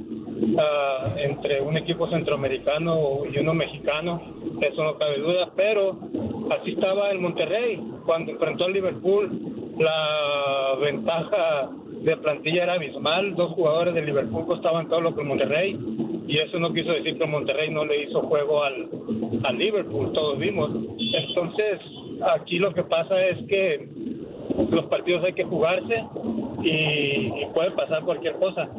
uh, 0.41 1.17
entre 1.17 1.61
un 1.61 1.77
equipo 1.77 2.09
centroamericano 2.09 3.23
y 3.31 3.37
uno 3.39 3.53
mexicano, 3.53 4.21
eso 4.61 4.83
no 4.83 4.95
cabe 4.97 5.19
duda, 5.19 5.49
pero 5.55 5.97
así 6.57 6.71
estaba 6.71 7.11
el 7.11 7.19
Monterrey 7.19 7.81
cuando 8.05 8.31
enfrentó 8.31 8.65
al 8.65 8.73
Liverpool, 8.73 9.29
la 9.79 10.75
ventaja 10.79 11.69
de 12.01 12.17
plantilla 12.17 12.63
era 12.63 12.73
abismal, 12.73 13.35
dos 13.35 13.51
jugadores 13.51 13.93
del 13.93 14.05
Liverpool 14.05 14.45
costaban 14.45 14.87
todo 14.87 15.01
lo 15.01 15.15
que 15.15 15.23
Monterrey 15.23 15.77
y 16.27 16.37
eso 16.39 16.59
no 16.59 16.73
quiso 16.73 16.91
decir 16.91 17.17
que 17.17 17.25
Monterrey 17.25 17.69
no 17.69 17.85
le 17.85 18.03
hizo 18.03 18.21
juego 18.21 18.63
al, 18.63 18.89
al 19.43 19.57
Liverpool, 19.57 20.11
todos 20.11 20.37
vimos. 20.37 20.69
Entonces, 21.13 21.79
aquí 22.35 22.57
lo 22.57 22.73
que 22.73 22.83
pasa 22.83 23.25
es 23.25 23.47
que 23.47 23.87
los 24.69 24.85
partidos 24.85 25.23
hay 25.23 25.33
que 25.33 25.45
jugarse 25.45 26.03
y, 26.63 27.45
puede 27.53 27.71
pasar 27.71 28.03
cualquier 28.03 28.35
cosa. 28.35 28.69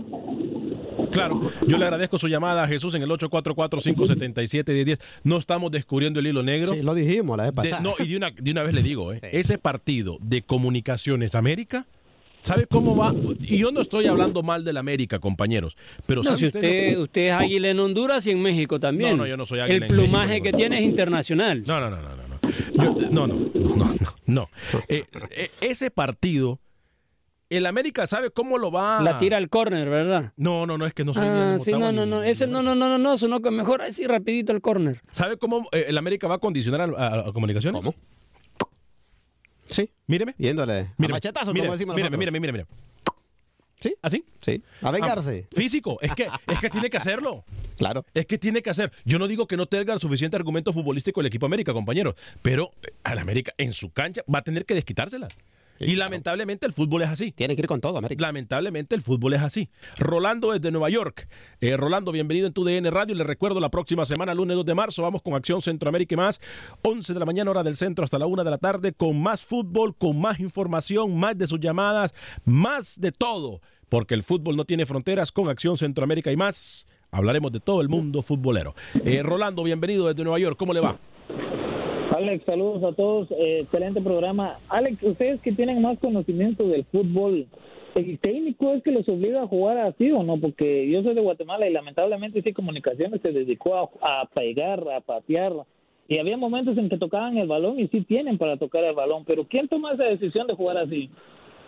Claro, 1.13 1.41
yo 1.67 1.79
le 1.79 1.85
agradezco 1.85 2.19
su 2.19 2.29
llamada 2.29 2.65
a 2.65 2.69
Jesús 2.69 2.95
en 2.95 3.03
el 3.03 3.11
844-577-1010. 3.11 4.99
No 5.25 5.37
estamos 5.39 5.71
descubriendo 5.71 6.21
el 6.21 6.27
hilo 6.27 6.43
negro. 6.43 6.75
Sí, 6.75 6.83
lo 6.83 6.95
dijimos 6.95 7.37
la 7.37 7.45
vez 7.45 7.53
pasada. 7.53 7.81
no, 7.81 7.95
y 7.99 8.09
de 8.09 8.17
una, 8.17 8.31
de 8.31 8.51
una 8.51 8.63
vez 8.63 8.75
le 8.75 8.83
digo, 8.83 9.13
¿eh? 9.13 9.21
ese 9.33 9.59
partido 9.59 10.19
de 10.21 10.43
Comunicaciones 10.43 11.35
América 11.35 11.87
¿Sabe 12.43 12.67
cómo 12.67 12.97
va? 12.97 13.15
Y 13.41 13.59
yo 13.59 13.73
no 13.73 13.81
estoy 13.81 14.07
hablando 14.07 14.43
mal 14.43 14.65
de 14.65 14.73
la 14.73 14.81
América, 14.81 15.19
compañeros. 15.19 15.77
Pero 16.07 16.23
no, 16.23 16.37
si 16.37 16.47
usted, 16.47 16.97
usted 16.99 17.29
es 17.29 17.33
águila 17.33 17.69
en 17.69 17.81
Honduras 17.81 18.27
y 18.27 18.31
en 18.31 18.41
México 18.41 18.81
también. 18.81 19.11
No, 19.11 19.25
no, 19.25 19.27
yo 19.27 19.37
no 19.37 19.45
soy 19.45 19.61
águila 19.61 19.87
El 19.87 19.93
plumaje 19.93 20.41
que 20.41 20.53
tiene 20.53 20.79
es 20.79 20.85
internacional. 20.85 21.65
No, 21.67 21.81
no, 21.81 21.91
no, 21.91 22.01
no, 22.01 22.09
no. 22.17 22.39
Yo, 22.73 23.11
no, 23.11 23.27
no, 23.27 23.51
no, 23.55 23.77
no, 23.77 23.95
no. 24.27 24.51
Eh, 24.89 25.05
eh, 25.33 25.51
ese 25.61 25.91
partido, 25.91 26.61
el 27.51 27.67
América 27.67 28.07
sabe 28.07 28.31
cómo 28.31 28.59
lo 28.59 28.71
va. 28.71 29.01
La 29.03 29.19
tira 29.19 29.37
al 29.37 29.49
córner, 29.49 29.89
¿verdad? 29.89 30.33
No, 30.37 30.67
no, 30.67 30.79
no, 30.79 30.87
es 30.87 30.95
que 30.95 31.05
no 31.05 31.15
soy 31.15 31.25
ah, 31.27 31.57
sí, 31.59 31.73
no, 31.73 31.93
no, 31.93 32.07
no. 32.07 32.23
Ese 32.23 32.47
no, 32.47 32.63
no, 32.63 32.75
no, 32.75 32.89
no, 32.89 32.99
no, 32.99 33.19
sino 33.19 33.41
que 33.41 33.51
mejor 33.51 33.83
así 33.83 34.07
rapidito 34.07 34.53
al 34.53 34.61
córner. 34.61 35.03
¿Sabe 35.13 35.39
cómo 35.39 35.69
eh, 35.73 35.87
el 35.89 35.99
América 35.99 36.29
va 36.29 36.37
a 36.37 36.39
condicionar 36.39 36.93
a, 36.97 37.29
a, 37.29 37.33
comunicación? 37.33 37.75
¿Cómo? 37.75 37.95
Sí. 39.69 39.91
Míreme. 40.07 40.35
Yéndole. 40.39 40.93
Míreme. 40.99 41.15
A 41.15 41.17
machetazo, 41.17 41.53
como 41.55 41.73
decimos 41.73 41.97
míreme, 41.97 42.17
míreme, 42.17 42.41
míreme, 42.41 42.65
míreme. 42.65 42.89
¿Sí? 43.81 43.95
¿Así? 44.03 44.25
Sí. 44.43 44.63
A 44.83 44.91
vengarse. 44.91 45.47
Ah, 45.47 45.57
físico. 45.57 45.99
Es 46.01 46.13
que, 46.15 46.29
es 46.49 46.59
que 46.59 46.69
tiene 46.69 46.91
que 46.91 46.97
hacerlo. 46.97 47.45
Claro. 47.77 48.05
Es 48.13 48.27
que 48.27 48.37
tiene 48.37 48.61
que 48.61 48.71
hacer. 48.71 48.91
Yo 49.05 49.21
no 49.21 49.29
digo 49.29 49.47
que 49.47 49.57
no 49.57 49.67
tenga 49.67 49.95
el 49.95 50.01
suficiente 50.01 50.37
argumento 50.37 50.73
futbolístico 50.73 51.21
el 51.21 51.29
equipo 51.29 51.47
América, 51.47 51.73
compañero. 51.73 52.17
Pero 52.43 52.73
eh, 52.83 52.89
al 53.05 53.19
América 53.19 53.53
en 53.57 53.73
su 53.73 53.91
cancha 53.91 54.23
va 54.33 54.41
a 54.41 54.43
tener 54.43 54.67
que 54.67 54.75
desquitársela 54.75 55.29
y 55.81 55.97
lamentablemente 55.97 56.67
el 56.67 56.73
fútbol 56.73 57.03
es 57.03 57.09
así. 57.09 57.33
Tiene 57.33 57.55
que 57.55 57.63
ir 57.63 57.69
con 57.69 57.81
todo, 57.81 57.99
América. 57.99 58.21
Lamentablemente 58.23 58.95
el 58.95 59.03
fútbol 59.03 59.35
es 59.35 59.43
así. 59.43 59.69
Rolando 59.99 60.53
desde 60.53 60.71
Nueva 60.71 60.91
York. 60.91 61.29
Eh, 61.61 61.77
Rolando, 61.77 62.13
bienvenido 62.13 62.47
en 62.47 62.53
tu 62.53 62.65
DN 62.65 62.91
Radio. 62.91 63.15
Le 63.15 63.25
recuerdo 63.25 63.61
la 63.61 63.71
próxima 63.71 64.05
semana, 64.05 64.35
lunes 64.35 64.57
2 64.57 64.67
de 64.67 64.75
marzo, 64.75 65.03
vamos 65.03 65.23
con 65.23 65.35
Acción 65.35 65.63
Centroamérica 65.63 66.15
y 66.15 66.17
más. 66.17 66.41
11 66.83 67.13
de 67.15 67.19
la 67.19 67.27
mañana, 67.27 67.51
hora 67.51 67.63
del 67.63 67.77
centro, 67.77 68.05
hasta 68.05 68.19
la 68.19 68.27
1 68.27 68.45
de 68.45 68.51
la 68.51 68.59
tarde, 68.59 68.93
con 68.93 69.21
más 69.21 69.45
fútbol, 69.45 69.95
con 69.97 70.21
más 70.21 70.41
información, 70.41 71.17
más 71.17 71.37
de 71.37 71.47
sus 71.47 71.61
llamadas, 71.61 72.13
más 72.45 73.01
de 73.01 73.13
todo. 73.13 73.61
Porque 73.89 74.15
el 74.15 74.23
fútbol 74.23 74.57
no 74.57 74.65
tiene 74.65 74.85
fronteras 74.87 75.33
con 75.33 75.49
Acción 75.49 75.79
Centroamérica 75.79 76.31
y 76.31 76.37
más. 76.37 76.87
Hablaremos 77.11 77.53
de 77.53 77.61
todo 77.61 77.81
el 77.81 77.89
mundo 77.89 78.21
futbolero. 78.23 78.75
Eh, 79.05 79.23
Rolando, 79.23 79.63
bienvenido 79.63 80.07
desde 80.07 80.23
Nueva 80.25 80.39
York. 80.39 80.59
¿Cómo 80.59 80.75
le 80.75 80.81
va? 80.81 80.99
Alex, 82.29 82.45
saludos 82.45 82.85
a 82.85 82.95
todos. 82.95 83.31
Eh, 83.31 83.61
excelente 83.61 84.03
programa. 84.03 84.59
Alex, 84.69 85.03
ustedes 85.03 85.41
que 85.41 85.51
tienen 85.51 85.81
más 85.81 85.99
conocimiento 85.99 86.69
del 86.69 86.85
fútbol, 86.85 87.47
¿el 87.95 88.19
técnico 88.19 88.75
es 88.75 88.83
que 88.83 88.91
los 88.91 89.09
obliga 89.09 89.41
a 89.41 89.47
jugar 89.47 89.79
así 89.79 90.13
o 90.13 90.23
no? 90.23 90.39
Porque 90.39 90.91
yo 90.91 91.03
soy 91.03 91.15
de 91.15 91.23
Guatemala 91.23 91.67
y 91.67 91.73
lamentablemente 91.73 92.43
sí 92.43 92.53
Comunicaciones 92.53 93.23
se 93.23 93.33
dedicó 93.33 93.91
a, 94.03 94.29
pegar, 94.35 94.85
a 94.91 95.01
patear. 95.01 95.55
Y 96.07 96.19
había 96.19 96.37
momentos 96.37 96.77
en 96.77 96.91
que 96.91 96.99
tocaban 96.99 97.39
el 97.39 97.49
balón 97.49 97.81
y 97.81 97.89
sí 97.89 98.03
tienen 98.03 98.37
para 98.37 98.59
tocar 98.59 98.85
el 98.85 98.95
balón. 98.95 99.25
Pero 99.25 99.45
¿quién 99.45 99.67
toma 99.67 99.95
esa 99.95 100.05
decisión 100.05 100.47
de 100.47 100.55
jugar 100.55 100.77
así? 100.77 101.09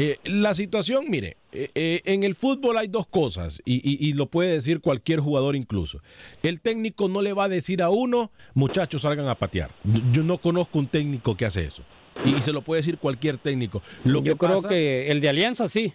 Eh, 0.01 0.18
la 0.24 0.55
situación, 0.55 1.05
mire, 1.11 1.36
eh, 1.53 1.68
eh, 1.74 2.01
en 2.07 2.22
el 2.22 2.34
fútbol 2.34 2.78
hay 2.78 2.88
dos 2.88 3.07
cosas 3.07 3.61
y, 3.66 4.14
lo 4.14 4.26
puede 4.26 4.53
decir 4.53 4.80
cualquier 4.80 5.20
jugador 5.20 5.57
incluso. 5.57 6.01
El 6.42 6.62
técnico 6.62 7.09
no 7.11 7.20
le 7.20 7.34
va 7.34 7.44
a 7.44 7.48
decir 7.51 7.82
a 7.82 7.90
uno, 7.90 8.30
muchachos, 8.55 9.03
salgan 9.03 9.28
a 9.28 9.34
patear. 9.34 9.70
Yo 10.11 10.22
no 10.22 10.38
conozco 10.38 10.78
un 10.78 10.86
técnico 10.86 11.36
que 11.36 11.44
hace 11.44 11.64
eso. 11.64 11.82
Y, 12.24 12.40
se 12.40 12.53
lo 12.53 12.62
puede 12.62 12.80
decir 12.80 12.96
cualquier 12.96 13.36
técnico. 13.36 13.82
Lo 14.05 14.22
Yo 14.22 14.38
creo 14.38 14.62
que 14.62 15.11
el 15.11 15.20
de 15.20 15.28
Alianza 15.28 15.68
sí. 15.68 15.92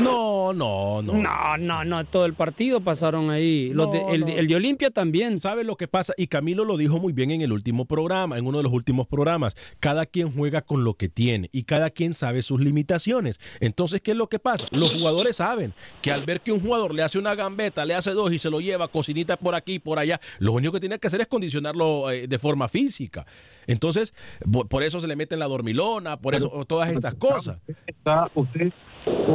No, 0.00 0.37
No, 0.52 1.02
no, 1.02 1.12
no. 1.14 1.22
No, 1.22 1.56
no, 1.58 1.84
no, 1.84 2.04
todo 2.04 2.24
el 2.26 2.34
partido 2.34 2.80
pasaron 2.80 3.30
ahí. 3.30 3.70
Los 3.72 3.92
de- 3.92 4.00
No, 4.00 4.08
el, 4.10 4.20
no. 4.22 4.28
el 4.28 4.48
de 4.48 4.56
Olimpia 4.56 4.90
también. 4.90 5.40
¿Sabe 5.40 5.64
lo 5.64 5.76
que 5.76 5.88
pasa? 5.88 6.12
Y 6.16 6.26
Camilo 6.28 6.64
lo 6.64 6.76
dijo 6.76 6.98
muy 6.98 7.12
bien 7.12 7.30
en 7.30 7.42
el 7.42 7.52
último 7.52 7.84
programa, 7.84 8.38
en 8.38 8.46
uno 8.46 8.58
de 8.58 8.64
los 8.64 8.72
últimos 8.72 9.06
programas. 9.06 9.54
Cada 9.80 10.06
quien 10.06 10.30
juega 10.30 10.62
con 10.62 10.84
lo 10.84 10.94
que 10.94 11.08
tiene 11.08 11.48
y 11.52 11.64
cada 11.64 11.90
quien 11.90 12.14
sabe 12.14 12.42
sus 12.42 12.60
limitaciones. 12.60 13.38
Entonces, 13.60 14.00
¿qué 14.00 14.12
es 14.12 14.16
lo 14.16 14.28
que 14.28 14.38
pasa? 14.38 14.66
Los 14.70 14.92
jugadores 14.92 15.36
saben 15.36 15.74
que 16.02 16.10
al 16.12 16.24
ver 16.24 16.40
que 16.40 16.52
un 16.52 16.60
jugador 16.60 16.94
le 16.94 17.02
hace 17.02 17.18
una 17.18 17.34
gambeta, 17.34 17.84
le 17.84 17.94
hace 17.94 18.10
dos 18.12 18.32
y 18.32 18.38
se 18.38 18.50
lo 18.50 18.60
lleva 18.60 18.88
cocinita 18.88 19.36
por 19.36 19.54
aquí, 19.54 19.78
por 19.78 19.98
allá, 19.98 20.20
lo 20.38 20.52
único 20.52 20.72
que 20.72 20.80
tiene 20.80 20.98
que 20.98 21.06
hacer 21.08 21.20
es 21.20 21.26
condicionarlo 21.26 22.10
eh, 22.10 22.26
de 22.26 22.38
forma 22.38 22.68
física. 22.68 23.26
Entonces, 23.68 24.12
por, 24.50 24.66
por 24.66 24.82
eso 24.82 24.98
se 25.00 25.06
le 25.06 25.14
mete 25.14 25.36
en 25.36 25.38
la 25.38 25.46
dormilona, 25.46 26.16
por 26.16 26.34
eso 26.34 26.48
todas 26.66 26.90
estas 26.90 27.14
cosas. 27.14 27.58
Está, 27.86 28.28
usted, 28.34 28.72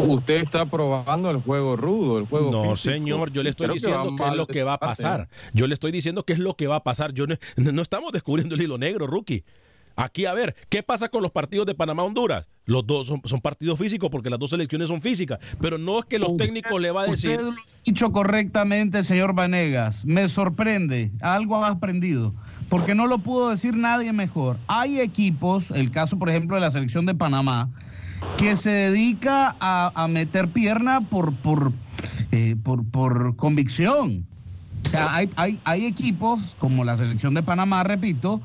usted 0.07 0.35
está 0.43 0.65
probando 0.65 1.29
el 1.31 1.37
juego 1.41 1.75
rudo, 1.77 2.17
el 2.17 2.25
juego 2.25 2.51
No, 2.51 2.61
físico. 2.73 2.75
señor, 2.77 3.31
yo 3.31 3.43
le 3.43 3.51
estoy 3.51 3.67
Creo 3.67 3.75
que 3.75 3.79
diciendo 3.79 4.11
va 4.11 4.17
qué 4.17 4.31
es 4.31 4.35
lo 4.37 4.47
que 4.47 4.63
va 4.63 4.73
a 4.73 4.79
pasar. 4.79 5.29
Yo 5.53 5.67
le 5.67 5.73
estoy 5.73 5.91
diciendo 5.93 6.25
qué 6.25 6.33
es 6.33 6.39
lo 6.39 6.55
que 6.55 6.67
va 6.67 6.77
a 6.77 6.83
pasar. 6.83 7.13
Yo 7.13 7.25
no, 7.27 7.35
no 7.55 7.81
estamos 7.81 8.11
descubriendo 8.11 8.55
el 8.55 8.61
hilo 8.61 8.77
negro, 8.77 9.07
rookie. 9.07 9.45
Aquí, 9.95 10.25
a 10.25 10.33
ver, 10.33 10.55
¿qué 10.69 10.81
pasa 10.81 11.09
con 11.09 11.21
los 11.21 11.29
partidos 11.31 11.67
de 11.67 11.75
Panamá-Honduras? 11.75 12.49
Los 12.65 12.87
dos 12.87 13.05
son, 13.05 13.21
son 13.25 13.41
partidos 13.41 13.77
físicos 13.77 14.09
porque 14.09 14.31
las 14.31 14.39
dos 14.39 14.49
selecciones 14.49 14.87
son 14.87 15.03
físicas. 15.03 15.37
Pero 15.61 15.77
no 15.77 15.99
es 15.99 16.05
que 16.05 16.17
los 16.17 16.35
técnicos 16.35 16.81
le 16.81 16.89
va 16.89 17.03
a 17.03 17.05
decir. 17.05 17.29
Usted 17.39 17.43
lo 17.43 17.51
ha 17.51 17.55
dicho 17.85 18.11
correctamente, 18.11 19.03
señor 19.03 19.35
Vanegas. 19.35 20.03
Me 20.05 20.27
sorprende. 20.29 21.11
Algo 21.21 21.63
ha 21.63 21.67
aprendido. 21.69 22.33
Porque 22.73 22.95
no 22.95 23.05
lo 23.05 23.19
pudo 23.19 23.51
decir 23.51 23.75
nadie 23.75 24.11
mejor. 24.13 24.57
Hay 24.65 24.99
equipos, 24.99 25.69
el 25.69 25.91
caso, 25.91 26.17
por 26.17 26.31
ejemplo, 26.31 26.55
de 26.55 26.61
la 26.61 26.71
selección 26.71 27.05
de 27.05 27.13
Panamá, 27.13 27.69
que 28.39 28.55
se 28.55 28.71
dedica 28.71 29.55
a, 29.59 29.91
a 29.93 30.07
meter 30.07 30.47
pierna 30.47 31.01
por, 31.01 31.35
por, 31.35 31.71
eh, 32.31 32.55
por, 32.63 32.83
por 32.83 33.35
convicción. 33.35 34.25
O 34.87 34.89
sea, 34.89 35.13
hay, 35.13 35.29
hay, 35.35 35.59
hay 35.65 35.85
equipos, 35.85 36.55
como 36.57 36.83
la 36.83 36.97
selección 36.97 37.35
de 37.35 37.43
Panamá, 37.43 37.83
repito, 37.83 38.41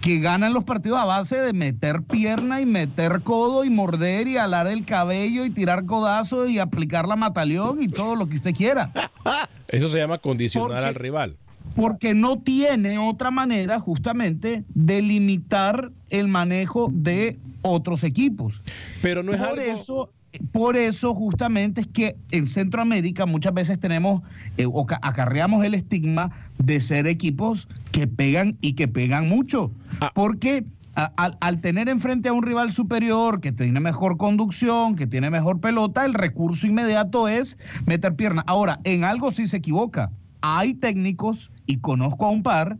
que 0.00 0.20
ganan 0.20 0.54
los 0.54 0.62
partidos 0.62 1.00
a 1.00 1.04
base 1.04 1.36
de 1.40 1.52
meter 1.52 2.02
pierna 2.02 2.60
y 2.60 2.66
meter 2.66 3.22
codo 3.22 3.64
y 3.64 3.70
morder 3.70 4.28
y 4.28 4.36
alar 4.36 4.68
el 4.68 4.84
cabello 4.84 5.44
y 5.44 5.50
tirar 5.50 5.86
codazo 5.86 6.46
y 6.46 6.60
aplicar 6.60 7.08
la 7.08 7.16
mataleón 7.16 7.82
y 7.82 7.88
todo 7.88 8.14
lo 8.14 8.28
que 8.28 8.36
usted 8.36 8.54
quiera. 8.54 8.92
Eso 9.66 9.88
se 9.88 9.98
llama 9.98 10.18
condicionar 10.18 10.68
Porque- 10.68 10.86
al 10.86 10.94
rival. 10.94 11.36
Porque 11.76 12.14
no 12.14 12.38
tiene 12.40 12.98
otra 12.98 13.30
manera 13.30 13.78
justamente 13.78 14.64
de 14.74 15.02
limitar 15.02 15.92
el 16.10 16.26
manejo 16.26 16.90
de 16.92 17.38
otros 17.62 18.02
equipos. 18.02 18.60
Pero 19.02 19.22
no 19.22 19.32
es 19.34 19.40
por 19.40 19.48
algo- 19.50 19.62
Eso, 19.62 20.10
por 20.52 20.76
eso 20.76 21.14
justamente 21.14 21.82
es 21.82 21.86
que 21.86 22.16
en 22.30 22.46
Centroamérica 22.46 23.24
muchas 23.26 23.54
veces 23.54 23.78
tenemos 23.78 24.22
eh, 24.56 24.66
o 24.66 24.86
ca- 24.86 24.98
acarreamos 25.02 25.64
el 25.64 25.74
estigma 25.74 26.30
de 26.58 26.80
ser 26.80 27.06
equipos 27.06 27.68
que 27.92 28.06
pegan 28.06 28.56
y 28.60 28.72
que 28.74 28.88
pegan 28.88 29.28
mucho. 29.28 29.70
Ah. 30.00 30.10
Porque 30.14 30.64
a- 30.94 31.12
al, 31.16 31.36
al 31.40 31.60
tener 31.60 31.88
enfrente 31.88 32.28
a 32.28 32.32
un 32.32 32.42
rival 32.42 32.72
superior 32.72 33.40
que 33.40 33.52
tiene 33.52 33.80
mejor 33.80 34.16
conducción, 34.16 34.96
que 34.96 35.06
tiene 35.06 35.28
mejor 35.30 35.60
pelota, 35.60 36.04
el 36.06 36.14
recurso 36.14 36.66
inmediato 36.66 37.28
es 37.28 37.58
meter 37.86 38.14
pierna. 38.14 38.42
Ahora, 38.46 38.80
en 38.84 39.04
algo 39.04 39.30
sí 39.32 39.46
se 39.46 39.58
equivoca. 39.58 40.10
Hay 40.48 40.74
técnicos, 40.74 41.50
y 41.66 41.78
conozco 41.78 42.24
a 42.24 42.30
un 42.30 42.44
par, 42.44 42.78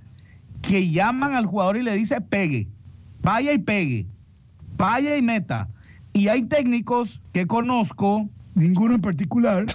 que 0.63 0.89
llaman 0.89 1.35
al 1.35 1.47
jugador 1.47 1.77
y 1.77 1.83
le 1.83 1.95
dice 1.95 2.21
pegue, 2.21 2.69
vaya 3.23 3.53
y 3.53 3.59
pegue, 3.59 4.07
vaya 4.77 5.17
y 5.17 5.23
meta. 5.23 5.69
Y 6.13 6.29
hay 6.29 6.43
técnicos 6.45 7.21
que 7.33 7.49
conozco, 7.49 8.29
ninguno 8.55 8.95
en 8.95 9.01
particular, 9.01 9.67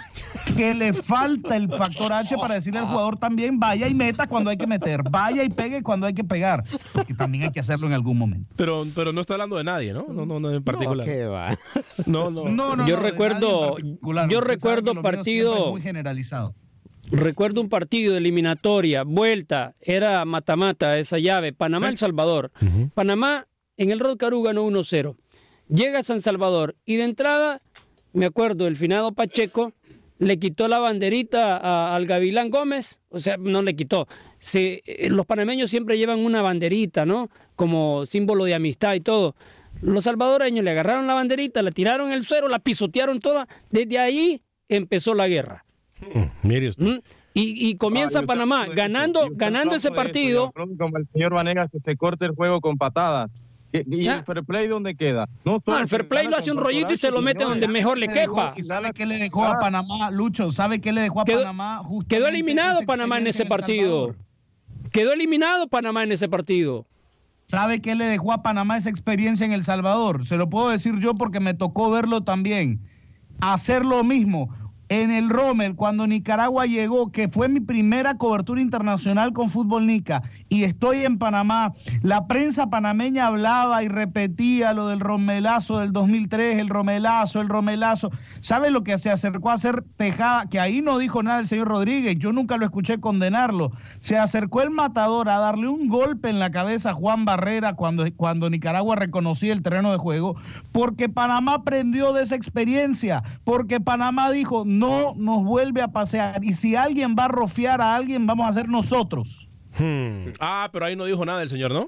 que 0.55 0.73
le 0.73 0.93
falta 0.93 1.57
el 1.57 1.67
factor 1.67 2.13
H 2.13 2.33
para 2.37 2.55
decirle 2.55 2.79
al 2.79 2.85
jugador 2.87 3.17
también 3.17 3.59
vaya 3.59 3.89
y 3.89 3.93
meta 3.93 4.25
cuando 4.25 4.49
hay 4.51 4.55
que 4.57 4.67
meter, 4.67 5.03
vaya 5.09 5.43
y 5.43 5.49
pegue 5.49 5.83
cuando 5.83 6.07
hay 6.07 6.13
que 6.13 6.23
pegar, 6.23 6.63
porque 6.93 7.13
también 7.13 7.43
hay 7.43 7.51
que 7.51 7.59
hacerlo 7.59 7.87
en 7.87 7.93
algún 7.93 8.17
momento. 8.17 8.47
Pero, 8.55 8.85
pero 8.95 9.11
no 9.11 9.19
está 9.19 9.33
hablando 9.33 9.57
de 9.57 9.65
nadie, 9.65 9.91
¿no? 9.91 10.05
No, 10.07 10.25
no, 10.25 10.39
no 10.39 10.49
en 10.49 10.63
particular. 10.63 11.05
¿qué 11.05 11.25
va? 11.25 11.57
No, 12.05 12.31
no. 12.31 12.45
No, 12.47 12.77
no, 12.77 12.87
Yo 12.87 12.95
no, 12.95 13.03
recuerdo- 13.03 13.75
yo 14.29 14.39
recuerdo 14.39 15.01
partido- 15.01 15.71
muy 15.71 15.81
generalizado. 15.81 16.55
Recuerdo 17.11 17.59
un 17.61 17.69
partido 17.69 18.13
de 18.13 18.19
eliminatoria, 18.19 19.03
vuelta, 19.03 19.75
era 19.81 20.23
mata-mata 20.25 20.97
esa 20.97 21.19
llave, 21.19 21.51
Panamá-El 21.53 21.97
Salvador. 21.97 22.51
Panamá 22.93 23.47
en 23.77 23.91
el 23.91 23.99
Rod 23.99 24.17
Caru 24.17 24.41
ganó 24.43 24.63
1-0. 24.65 25.15
Llega 25.67 25.99
a 25.99 26.03
San 26.03 26.21
Salvador 26.21 26.75
y 26.85 26.95
de 26.95 27.03
entrada, 27.03 27.61
me 28.13 28.25
acuerdo, 28.25 28.67
el 28.67 28.75
finado 28.77 29.11
Pacheco 29.13 29.73
le 30.19 30.37
quitó 30.39 30.67
la 30.67 30.79
banderita 30.79 31.57
a- 31.57 31.95
al 31.95 32.05
Gavilán 32.05 32.49
Gómez, 32.49 32.99
o 33.09 33.19
sea, 33.19 33.37
no 33.37 33.61
le 33.61 33.75
quitó. 33.75 34.07
Se- 34.39 34.81
eh, 34.85 35.09
los 35.09 35.25
panameños 35.25 35.69
siempre 35.69 35.97
llevan 35.97 36.19
una 36.19 36.41
banderita, 36.41 37.05
¿no? 37.05 37.29
Como 37.55 38.05
símbolo 38.05 38.45
de 38.45 38.53
amistad 38.53 38.93
y 38.93 38.99
todo. 39.01 39.35
Los 39.81 40.03
salvadoreños 40.05 40.63
le 40.63 40.71
agarraron 40.71 41.07
la 41.07 41.15
banderita, 41.15 41.61
la 41.61 41.71
tiraron 41.71 42.07
en 42.07 42.13
el 42.13 42.25
suelo, 42.25 42.47
la 42.47 42.59
pisotearon 42.59 43.19
toda. 43.19 43.47
Desde 43.71 43.97
ahí 43.99 44.41
empezó 44.69 45.13
la 45.13 45.27
guerra. 45.27 45.65
Mire 46.43 46.69
usted. 46.69 46.85
¿Mm? 46.85 46.99
Y, 47.33 47.69
y 47.69 47.75
comienza 47.75 48.19
Ah, 48.19 48.23
Panamá 48.23 48.67
ganando, 48.67 49.27
ganando 49.31 49.75
ese 49.75 49.87
eso, 49.87 49.95
partido. 49.95 50.51
Como 50.51 50.97
el 50.97 51.07
señor 51.13 51.33
Vanegas 51.33 51.69
que 51.71 51.79
se 51.79 51.95
corte 51.95 52.25
el 52.25 52.31
juego 52.35 52.59
con 52.61 52.77
patadas. 52.77 53.29
¿Y, 53.73 54.05
el 54.05 54.25
fair 54.25 54.43
play 54.43 54.67
dónde 54.67 54.95
queda? 54.95 55.29
No, 55.45 55.63
No, 55.65 55.79
el 55.79 55.87
fair 55.87 56.05
play 56.09 56.27
lo 56.27 56.35
hace 56.35 56.51
un 56.51 56.57
rollito 56.57 56.91
y 56.91 56.97
se 56.97 57.09
lo 57.09 57.21
mete 57.21 57.45
donde 57.45 57.69
mejor 57.69 57.97
le 57.97 58.09
quepa. 58.09 58.51
¿Y 58.57 58.63
sabe 58.63 58.91
qué 58.91 59.05
le 59.05 59.17
dejó 59.17 59.45
a 59.45 59.59
Panamá, 59.59 60.11
Lucho? 60.11 60.51
¿Sabe 60.51 60.81
qué 60.81 60.91
le 60.91 60.99
dejó 61.01 61.21
a 61.21 61.25
Quedó- 61.25 61.39
Panamá? 61.43 61.77
Justamente 61.77 62.15
Quedó 62.15 62.27
eliminado 62.27 62.81
Panamá 62.85 63.17
en 63.19 63.27
ese 63.27 63.45
partido. 63.45 64.13
Quedó 64.91 65.13
eliminado 65.13 65.69
Panamá 65.69 66.03
en 66.03 66.11
ese 66.11 66.27
partido. 66.27 66.85
¿Sabe 67.47 67.81
qué 67.81 67.95
le 67.95 68.05
dejó 68.05 68.33
a 68.33 68.43
Panamá 68.43 68.77
esa 68.77 68.89
experiencia 68.89 69.45
en 69.45 69.53
El 69.53 69.63
Salvador? 69.63 70.25
Se 70.27 70.35
lo 70.35 70.49
puedo 70.49 70.67
decir 70.69 70.99
yo 70.99 71.15
porque 71.15 71.39
me 71.39 71.53
tocó 71.53 71.89
verlo 71.89 72.21
también. 72.23 72.81
Hacer 73.39 73.85
lo 73.85 74.03
mismo. 74.03 74.53
En 74.91 75.09
el 75.09 75.29
Rommel, 75.29 75.77
cuando 75.77 76.05
Nicaragua 76.05 76.65
llegó, 76.65 77.13
que 77.13 77.29
fue 77.29 77.47
mi 77.47 77.61
primera 77.61 78.17
cobertura 78.17 78.59
internacional 78.59 79.31
con 79.31 79.49
Fútbol 79.49 79.87
Nica, 79.87 80.21
y 80.49 80.65
estoy 80.65 81.05
en 81.05 81.17
Panamá, 81.17 81.71
la 82.01 82.27
prensa 82.27 82.69
panameña 82.69 83.27
hablaba 83.27 83.83
y 83.83 83.87
repetía 83.87 84.73
lo 84.73 84.89
del 84.89 84.99
Romelazo 84.99 85.79
del 85.79 85.93
2003, 85.93 86.57
el 86.57 86.67
Romelazo, 86.67 87.39
el 87.39 87.47
Romelazo. 87.47 88.11
¿Sabe 88.41 88.69
lo 88.69 88.83
que 88.83 88.97
se 88.97 89.09
acercó 89.09 89.49
a 89.49 89.53
hacer 89.53 89.81
Tejada? 89.95 90.47
Que 90.47 90.59
ahí 90.59 90.81
no 90.81 90.97
dijo 90.97 91.23
nada 91.23 91.39
el 91.39 91.47
señor 91.47 91.69
Rodríguez, 91.69 92.17
yo 92.19 92.33
nunca 92.33 92.57
lo 92.57 92.65
escuché 92.65 92.99
condenarlo. 92.99 93.71
Se 94.01 94.17
acercó 94.17 94.61
el 94.61 94.71
matador 94.71 95.29
a 95.29 95.37
darle 95.37 95.69
un 95.69 95.87
golpe 95.87 96.29
en 96.29 96.39
la 96.39 96.51
cabeza 96.51 96.89
a 96.89 96.95
Juan 96.95 97.23
Barrera 97.23 97.75
cuando, 97.75 98.03
cuando 98.17 98.49
Nicaragua 98.49 98.97
reconocía 98.97 99.53
el 99.53 99.61
terreno 99.61 99.89
de 99.93 99.99
juego, 99.99 100.35
porque 100.73 101.07
Panamá 101.07 101.53
aprendió 101.53 102.11
de 102.11 102.23
esa 102.23 102.35
experiencia, 102.35 103.23
porque 103.45 103.79
Panamá 103.79 104.29
dijo, 104.31 104.65
no 104.81 105.13
nos 105.15 105.43
vuelve 105.43 105.81
a 105.81 105.87
pasear, 105.89 106.43
y 106.43 106.53
si 106.53 106.75
alguien 106.75 107.15
va 107.17 107.25
a 107.25 107.27
rofiar 107.29 107.81
a 107.81 107.95
alguien, 107.95 108.25
vamos 108.25 108.49
a 108.49 108.53
ser 108.53 108.67
nosotros. 108.67 109.47
Hmm. 109.79 110.33
Ah, 110.39 110.69
pero 110.73 110.85
ahí 110.85 110.95
no 110.95 111.05
dijo 111.05 111.25
nada 111.25 111.41
el 111.41 111.49
señor, 111.49 111.71
¿no? 111.71 111.87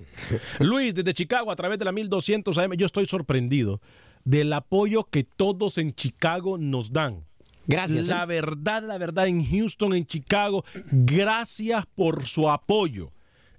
Luis, 0.59 0.95
desde 0.95 1.13
Chicago, 1.13 1.51
a 1.51 1.55
través 1.55 1.79
de 1.79 1.85
la 1.85 1.91
1200 1.91 2.57
AM, 2.57 2.73
yo 2.73 2.85
estoy 2.85 3.05
sorprendido 3.05 3.81
del 4.23 4.53
apoyo 4.53 5.03
que 5.03 5.23
todos 5.23 5.77
en 5.77 5.93
Chicago 5.93 6.57
nos 6.57 6.93
dan. 6.93 7.25
Gracias. 7.67 8.07
La 8.07 8.23
¿eh? 8.23 8.27
verdad, 8.27 8.83
la 8.83 8.97
verdad, 8.97 9.27
en 9.27 9.45
Houston, 9.45 9.93
en 9.93 10.05
Chicago, 10.05 10.63
gracias 10.91 11.85
por 11.95 12.25
su 12.25 12.49
apoyo. 12.49 13.11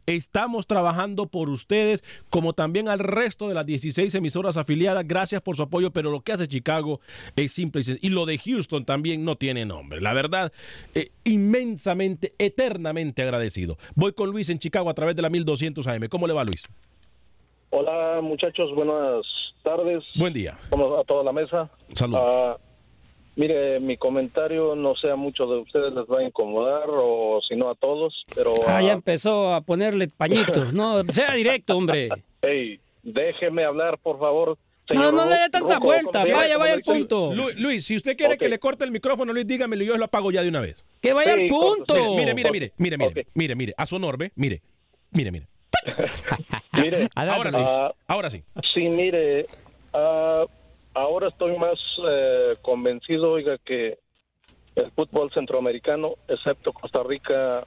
Estamos 0.06 0.66
trabajando 0.66 1.26
por 1.26 1.48
ustedes, 1.48 2.04
como 2.30 2.52
también 2.52 2.88
al 2.88 2.98
resto 2.98 3.48
de 3.48 3.54
las 3.54 3.66
16 3.66 4.14
emisoras 4.14 4.56
afiliadas. 4.56 5.06
Gracias 5.06 5.40
por 5.42 5.56
su 5.56 5.62
apoyo, 5.62 5.92
pero 5.92 6.10
lo 6.10 6.20
que 6.20 6.32
hace 6.32 6.46
Chicago 6.46 7.00
es 7.36 7.52
simple 7.52 7.80
y 7.80 7.84
sencillo. 7.84 8.06
Y 8.06 8.14
lo 8.14 8.26
de 8.26 8.38
Houston 8.38 8.84
también 8.84 9.24
no 9.24 9.36
tiene 9.36 9.64
nombre. 9.64 10.00
La 10.00 10.12
verdad, 10.12 10.52
eh, 10.94 11.08
inmensamente, 11.24 12.32
eternamente 12.38 13.22
agradecido. 13.22 13.76
Voy 13.94 14.12
con 14.12 14.30
Luis 14.30 14.48
en 14.50 14.58
Chicago 14.58 14.90
a 14.90 14.94
través 14.94 15.16
de 15.16 15.22
la 15.22 15.30
1200 15.30 15.86
AM. 15.86 16.08
¿Cómo 16.08 16.26
le 16.26 16.34
va, 16.34 16.44
Luis? 16.44 16.64
Hola 17.76 18.20
muchachos, 18.22 18.72
buenas 18.74 19.26
tardes. 19.64 20.04
Buen 20.14 20.32
día. 20.32 20.56
Como 20.70 20.96
a 20.96 21.02
toda 21.02 21.24
la 21.24 21.32
mesa. 21.32 21.68
Saludos. 21.92 22.22
Ah, 22.24 22.56
mire, 23.36 23.80
mi 23.80 23.96
comentario 23.96 24.74
no 24.74 24.94
sé 24.96 25.10
a 25.10 25.16
muchos 25.16 25.48
de 25.50 25.56
ustedes 25.58 25.92
les 25.94 26.04
va 26.06 26.20
a 26.20 26.24
incomodar 26.24 26.84
o 26.88 27.40
si 27.48 27.56
no 27.56 27.70
a 27.70 27.74
todos, 27.74 28.24
pero... 28.34 28.52
Ah, 28.66 28.80
ya 28.82 28.90
ah, 28.90 28.92
empezó 28.94 29.52
a 29.54 29.60
ponerle 29.60 30.08
pañitos. 30.08 30.72
No, 30.72 31.02
sea 31.10 31.32
directo, 31.34 31.76
hombre. 31.76 32.08
hey, 32.42 32.80
déjeme 33.02 33.64
hablar, 33.64 33.98
por 33.98 34.18
favor. 34.18 34.56
No, 34.90 34.94
señor 34.94 35.14
no 35.14 35.24
le 35.28 35.36
dé 35.36 35.48
tanta 35.50 35.76
Ruco, 35.76 35.86
vuelta. 35.86 36.18
Vaya, 36.20 36.34
¿Cómo 36.54 36.58
vaya 36.58 36.74
al 36.74 36.82
punto. 36.82 37.32
Lu- 37.34 37.50
Luis, 37.58 37.86
si 37.86 37.96
usted 37.96 38.16
quiere 38.18 38.36
que 38.36 38.50
le 38.50 38.58
corte 38.58 38.84
el 38.84 38.90
micrófono, 38.90 39.32
Luis, 39.32 39.46
dígamelo 39.46 39.82
y 39.82 39.86
yo 39.86 39.96
lo 39.96 40.04
apago 40.04 40.30
ya 40.30 40.42
de 40.42 40.48
una 40.50 40.60
vez. 40.60 40.84
Que 41.00 41.14
vaya 41.14 41.34
Sí, 41.36 41.42
al 41.44 41.48
punto. 41.48 41.94
Mire, 42.16 42.34
mire, 42.34 42.50
mire, 42.50 42.72
mire, 42.76 42.98
mire, 42.98 43.26
mire, 43.34 43.54
mire, 43.56 43.74
a 43.78 43.86
su 43.86 43.96
honor, 43.96 44.18
ve, 44.18 44.30
mire, 44.36 44.60
mire, 45.12 45.30
mire. 45.30 45.46
Mire, 46.72 47.08
Ahora 47.14 47.52
sí, 47.52 47.60
Ah, 47.64 47.92
ahora 48.08 48.30
sí. 48.30 48.42
sí, 48.74 48.88
mire, 48.88 49.46
ah, 49.92 50.44
ahora 50.94 51.28
estoy 51.28 51.56
más 51.58 51.78
eh, 52.08 52.56
convencido, 52.62 53.32
oiga, 53.32 53.58
que 53.58 53.98
el 54.76 54.90
fútbol 54.92 55.30
centroamericano, 55.32 56.14
excepto 56.28 56.72
Costa 56.72 57.02
Rica, 57.02 57.64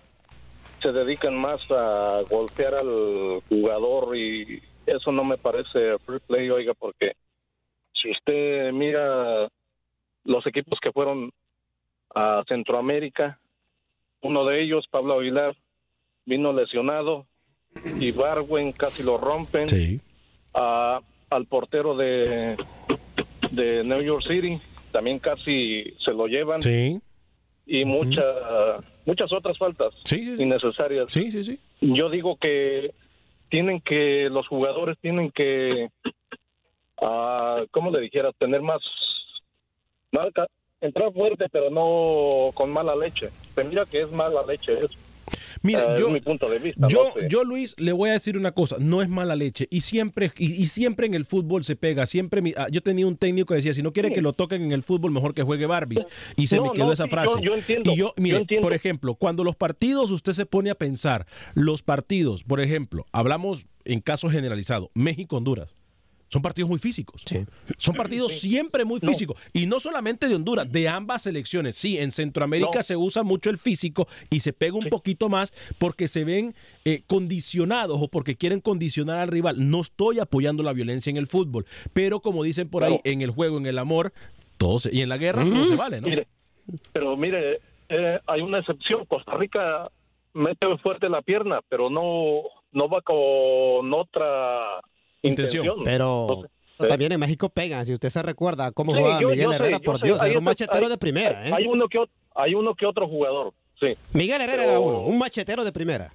se 0.82 0.92
dedican 0.92 1.36
más 1.36 1.60
a 1.72 2.22
golpear 2.30 2.74
al 2.76 3.42
jugador 3.50 4.16
y 4.18 4.62
eso 4.86 5.12
no 5.12 5.24
me 5.24 5.38
parece 5.38 5.98
free 6.06 6.20
play, 6.20 6.50
oiga, 6.50 6.74
porque 6.74 7.14
si 7.94 8.12
usted 8.12 8.72
mira 8.74 9.48
los 10.24 10.46
equipos 10.46 10.80
que 10.82 10.92
fueron 10.92 11.32
a 12.14 12.44
Centroamérica, 12.48 13.40
uno 14.22 14.46
de 14.46 14.64
ellos, 14.64 14.86
Pablo 14.90 15.20
Aguilar, 15.20 15.56
vino 16.26 16.52
lesionado 16.54 17.26
y 18.00 18.12
Barwen 18.12 18.72
casi 18.72 19.04
lo 19.04 19.18
rompen. 19.18 19.68
A- 20.54 21.00
al 21.30 21.46
portero 21.46 21.96
de, 21.96 22.56
de 23.52 23.84
New 23.84 24.02
York 24.02 24.24
City 24.28 24.60
también 24.92 25.20
casi 25.20 25.94
se 26.04 26.14
lo 26.14 26.28
llevan. 26.28 26.62
Sí. 26.62 27.00
Y 27.66 27.84
mucha, 27.86 28.24
muchas 29.06 29.32
otras 29.34 29.58
faltas 29.58 29.94
innecesarias. 30.40 31.12
Sí, 31.12 31.32
sí, 31.32 31.44
sí. 31.44 31.60
Yo 31.82 32.10
digo 32.10 32.38
que 32.38 32.94
tienen 33.50 33.82
que, 33.82 34.30
los 34.32 34.48
jugadores 34.48 34.98
tienen 35.02 35.32
que, 35.32 35.90
ah, 37.02 37.64
¿cómo 37.72 37.92
le 37.92 38.00
dijera? 38.02 38.32
Tener 38.34 38.62
más, 38.62 38.80
más 40.12 40.28
ca- 40.34 40.48
entrar 40.82 41.12
fuerte, 41.12 41.48
pero 41.52 41.70
no 41.70 42.52
con 42.54 42.72
mala 42.72 42.96
leche. 42.96 43.30
Se 43.54 43.64
mira 43.66 43.86
que 43.86 44.02
es 44.02 44.12
mala 44.12 44.44
leche 44.48 44.74
eso. 44.74 44.98
Mira, 45.68 45.94
es 45.94 46.00
yo, 46.00 46.10
mi 46.10 46.20
punto 46.22 46.50
de 46.50 46.60
vista. 46.60 46.88
yo, 46.88 47.12
no 47.16 47.22
sé. 47.22 47.28
yo, 47.30 47.44
Luis, 47.44 47.76
le 47.78 47.92
voy 47.92 48.10
a 48.10 48.14
decir 48.14 48.38
una 48.38 48.52
cosa, 48.54 48.78
no 48.80 49.02
es 49.02 49.10
mala 49.10 49.36
leche 49.36 49.68
y 49.70 49.82
siempre 49.82 50.32
y, 50.38 50.46
y 50.54 50.66
siempre 50.68 51.06
en 51.08 51.14
el 51.14 51.26
fútbol 51.26 51.64
se 51.64 51.76
pega, 51.76 52.06
siempre 52.06 52.42
mi- 52.42 52.54
ah, 52.58 52.68
yo 52.72 52.82
tenía 52.82 53.06
un 53.06 53.18
técnico 53.18 53.50
que 53.50 53.56
decía, 53.56 53.74
si 53.74 53.84
no 53.84 53.94
quiere 53.94 54.12
que 54.12 54.22
lo 54.22 54.34
toquen 54.34 54.62
en 54.64 54.72
el 54.72 54.84
fútbol, 54.84 55.12
mejor 55.12 55.34
que 55.34 55.44
juegue 55.44 55.66
Barbies 55.66 56.06
y 56.36 56.48
se 56.48 56.56
No, 56.58 56.64
me 56.66 56.72
quedó 56.72 56.86
no, 56.88 56.94
esa 56.94 57.08
frase. 57.08 57.32
yo- 57.36 57.42
yo 57.42 57.54
entiendo, 57.56 57.92
y 57.92 57.98
yo, 57.98 58.08
yo 58.08 58.14
mire, 58.22 58.38
entiendo. 58.38 58.64
por 58.66 58.74
ejemplo, 58.74 59.16
cuando 59.16 59.44
los 59.44 59.56
partidos 59.56 60.12
usted 60.12 60.34
se 60.34 60.46
pone 60.46 60.70
a 60.70 60.76
pensar, 60.76 61.26
los 61.54 61.84
partidos, 61.84 62.44
por 62.44 62.60
ejemplo, 62.62 63.06
hablamos 63.12 63.66
en 63.86 64.02
caso 64.02 64.30
generalizado, 64.30 64.92
México-Honduras. 64.96 65.77
Son 66.30 66.42
partidos 66.42 66.70
muy 66.70 66.80
físicos. 66.80 67.24
Son 67.78 67.96
partidos 67.96 68.34
siempre 68.40 68.84
muy 68.84 69.00
físicos. 69.00 69.38
Y 69.54 69.66
no 69.66 69.80
solamente 69.80 70.28
de 70.28 70.36
Honduras, 70.36 70.70
de 70.72 70.90
ambas 70.90 71.22
selecciones. 71.22 71.76
Sí, 71.76 71.98
en 71.98 72.12
Centroamérica 72.12 72.70
No. 72.80 72.84
se 72.84 72.98
usa 72.98 73.24
mucho 73.24 73.50
el 73.50 73.58
físico 73.58 74.08
y 74.30 74.42
se 74.42 74.52
pega 74.52 74.78
un 74.78 74.90
poquito 74.90 75.30
más 75.30 75.54
porque 75.78 76.08
se 76.10 76.26
ven 76.26 76.54
eh, 76.86 77.04
condicionados 77.08 78.00
o 78.02 78.08
porque 78.10 78.36
quieren 78.36 78.60
condicionar 78.60 79.20
al 79.20 79.28
rival. 79.30 79.70
No 79.70 79.82
estoy 79.82 80.20
apoyando 80.20 80.64
la 80.64 80.74
violencia 80.74 81.10
en 81.10 81.18
el 81.18 81.28
fútbol, 81.28 81.66
pero 81.94 82.20
como 82.20 82.44
dicen 82.44 82.70
por 82.70 82.84
ahí, 82.84 83.00
en 83.06 83.22
el 83.22 83.32
juego, 83.32 83.58
en 83.58 83.66
el 83.66 83.78
amor, 83.78 84.12
todo 84.58 84.80
se- 84.80 84.94
y 84.94 85.02
en 85.02 85.10
la 85.10 85.18
guerra, 85.18 85.44
todo 85.46 85.66
se 85.66 85.76
vale, 85.76 86.02
¿no? 86.02 86.08
Mire, 86.10 86.28
pero 86.92 87.16
mire, 87.16 87.62
eh, 87.90 88.20
hay 88.28 88.42
una 88.42 88.60
excepción. 88.60 89.06
Costa 89.06 89.36
Rica 89.38 89.90
mete 90.34 90.68
fuerte 90.80 91.08
la 91.08 91.22
pierna, 91.22 91.62
pero 91.70 91.90
no, 91.90 92.42
no 92.74 92.90
va 92.90 93.02
con 93.02 93.94
otra 93.94 94.82
intención. 95.28 95.68
Pero 95.84 96.44
también 96.90 97.12
en 97.12 97.20
México 97.20 97.50
pegan. 97.50 97.86
Si 97.86 97.94
usted 97.94 98.10
se 98.10 98.22
recuerda 98.22 98.72
cómo 98.72 98.94
Sí, 98.94 99.00
jugaba 99.00 99.20
yo- 99.22 99.30
Miguel 99.30 99.46
yo 99.46 99.54
Herrera, 99.54 99.80
por. 99.80 100.02
Dios, 100.02 100.22
era 100.24 100.38
un 100.38 100.44
machetero 100.46 100.86
hay- 100.86 100.92
de 100.92 100.98
primera. 100.98 101.48
¿eh? 101.48 101.52
Hay 101.56 101.66
uno 101.68 101.88
que 101.88 102.04
hay 102.36 102.54
uno 102.54 102.76
que 102.76 102.86
otro 102.86 103.08
jugador, 103.08 103.54
sí. 103.80 103.96
Miguel 104.14 104.42
Herrera 104.42 104.58
Pero- 104.64 104.72
era 104.72 104.80
uno, 104.80 105.00
un 105.02 105.18
machetero 105.18 105.64
de 105.64 105.72
primera. 105.72 106.12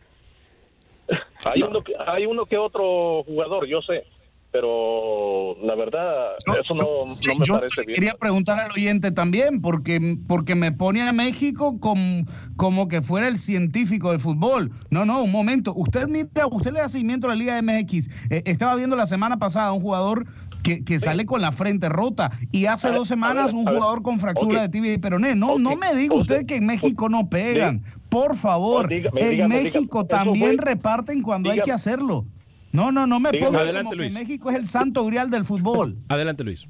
Hay 1.45 1.63
uno 1.63 1.83
que 1.83 1.95
hay 1.99 2.27
uno 2.27 2.47
que 2.47 2.57
otro 2.57 3.25
jugador, 3.25 3.67
yo 3.67 3.83
sé, 3.83 4.05
pero 4.53 5.57
la 5.63 5.75
verdad 5.75 6.33
eso 6.61 6.75
no, 6.75 6.83
no 7.07 7.39
me 7.39 7.45
Yo 7.45 7.55
parece 7.55 7.83
bien. 7.87 7.95
quería 7.95 8.15
preguntar 8.15 8.61
al 8.61 8.71
oyente 8.71 9.11
también, 9.11 9.61
porque, 9.63 10.19
porque 10.29 10.55
me 10.55 10.71
pone 10.73 11.03
a 11.03 11.13
México 11.13 11.81
como, 11.81 12.25
como 12.57 12.87
que 12.89 13.01
fuera 13.03 13.29
el 13.29 13.39
científico 13.39 14.11
del 14.11 14.21
fútbol. 14.21 14.71
No, 14.91 15.05
no, 15.05 15.23
un 15.23 15.33
momento. 15.33 15.73
Usted 15.75 16.07
mira, 16.07 16.47
usted 16.51 16.73
le 16.73 16.81
da 16.81 16.89
seguimiento 16.89 17.27
a 17.27 17.31
la 17.31 17.37
Liga 17.37 17.61
MX. 17.63 18.09
Eh, 18.31 18.43
estaba 18.45 18.75
viendo 18.77 18.95
la 18.95 19.07
semana 19.07 19.39
pasada 19.39 19.73
un 19.73 19.81
jugador 19.81 20.27
que, 20.63 20.85
que 20.85 21.01
sale 21.01 21.27
con 21.27 21.41
la 21.41 21.51
frente 21.51 21.89
rota 21.89 22.31
y 22.53 22.67
hace 22.67 22.89
ver, 22.89 22.99
dos 22.99 23.09
semanas 23.09 23.47
ver, 23.47 23.55
un 23.57 23.65
ver. 23.65 23.75
jugador 23.75 24.03
con 24.03 24.21
fractura 24.21 24.61
de 24.63 24.69
tibia 24.69 24.93
y 24.93 24.99
peroné. 24.99 25.35
No, 25.35 25.59
no 25.59 25.75
me 25.77 25.95
diga 25.95 26.15
usted 26.15 26.47
que 26.47 26.57
en 26.57 26.67
México 26.67 27.09
no 27.09 27.29
pegan. 27.29 27.83
Por 28.11 28.37
favor, 28.37 28.89
dígame, 28.89 29.21
en 29.23 29.31
dígame, 29.31 29.63
México 29.63 30.03
dígame. 30.05 30.25
También 30.25 30.57
fue- 30.59 30.65
reparten 30.67 31.23
cuando 31.23 31.51
hay 31.51 31.61
que 31.63 31.73
hacerlo. 31.73 32.27
No, 32.73 32.91
no, 32.91 33.07
no 33.07 33.21
me 33.21 33.31
Dígame. 33.31 33.47
ponga 33.49 33.61
Adelante, 33.61 33.85
como 33.85 33.91
que 33.93 33.97
Luis. 34.09 34.15
México 34.15 34.51
es 34.51 34.57
el 34.57 34.67
santo 34.69 35.05
grial 35.07 35.31
del 35.31 35.45
fútbol. 35.45 35.97
Adelante, 36.09 36.43
Luis. 36.45 36.67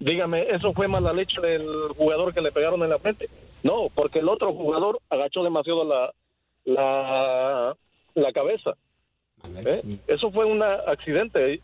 Dígame, 0.00 0.42
¿eso 0.50 0.72
fue 0.72 0.88
mala 0.88 1.12
leche 1.12 1.40
del 1.40 1.62
jugador 1.96 2.32
que 2.32 2.40
le 2.40 2.50
pegaron 2.50 2.82
en 2.82 2.90
la 2.90 2.98
frente? 2.98 3.28
No, 3.62 3.88
porque 3.94 4.20
el 4.20 4.28
otro 4.28 4.52
jugador 4.54 4.98
agachó 5.10 5.42
demasiado 5.44 5.84
la 5.84 6.10
la, 6.64 7.74
la 8.14 8.32
cabeza. 8.32 8.72
¿Eh? 9.64 9.98
Eso 10.06 10.30
fue 10.30 10.44
un 10.44 10.62
accidente. 10.62 11.60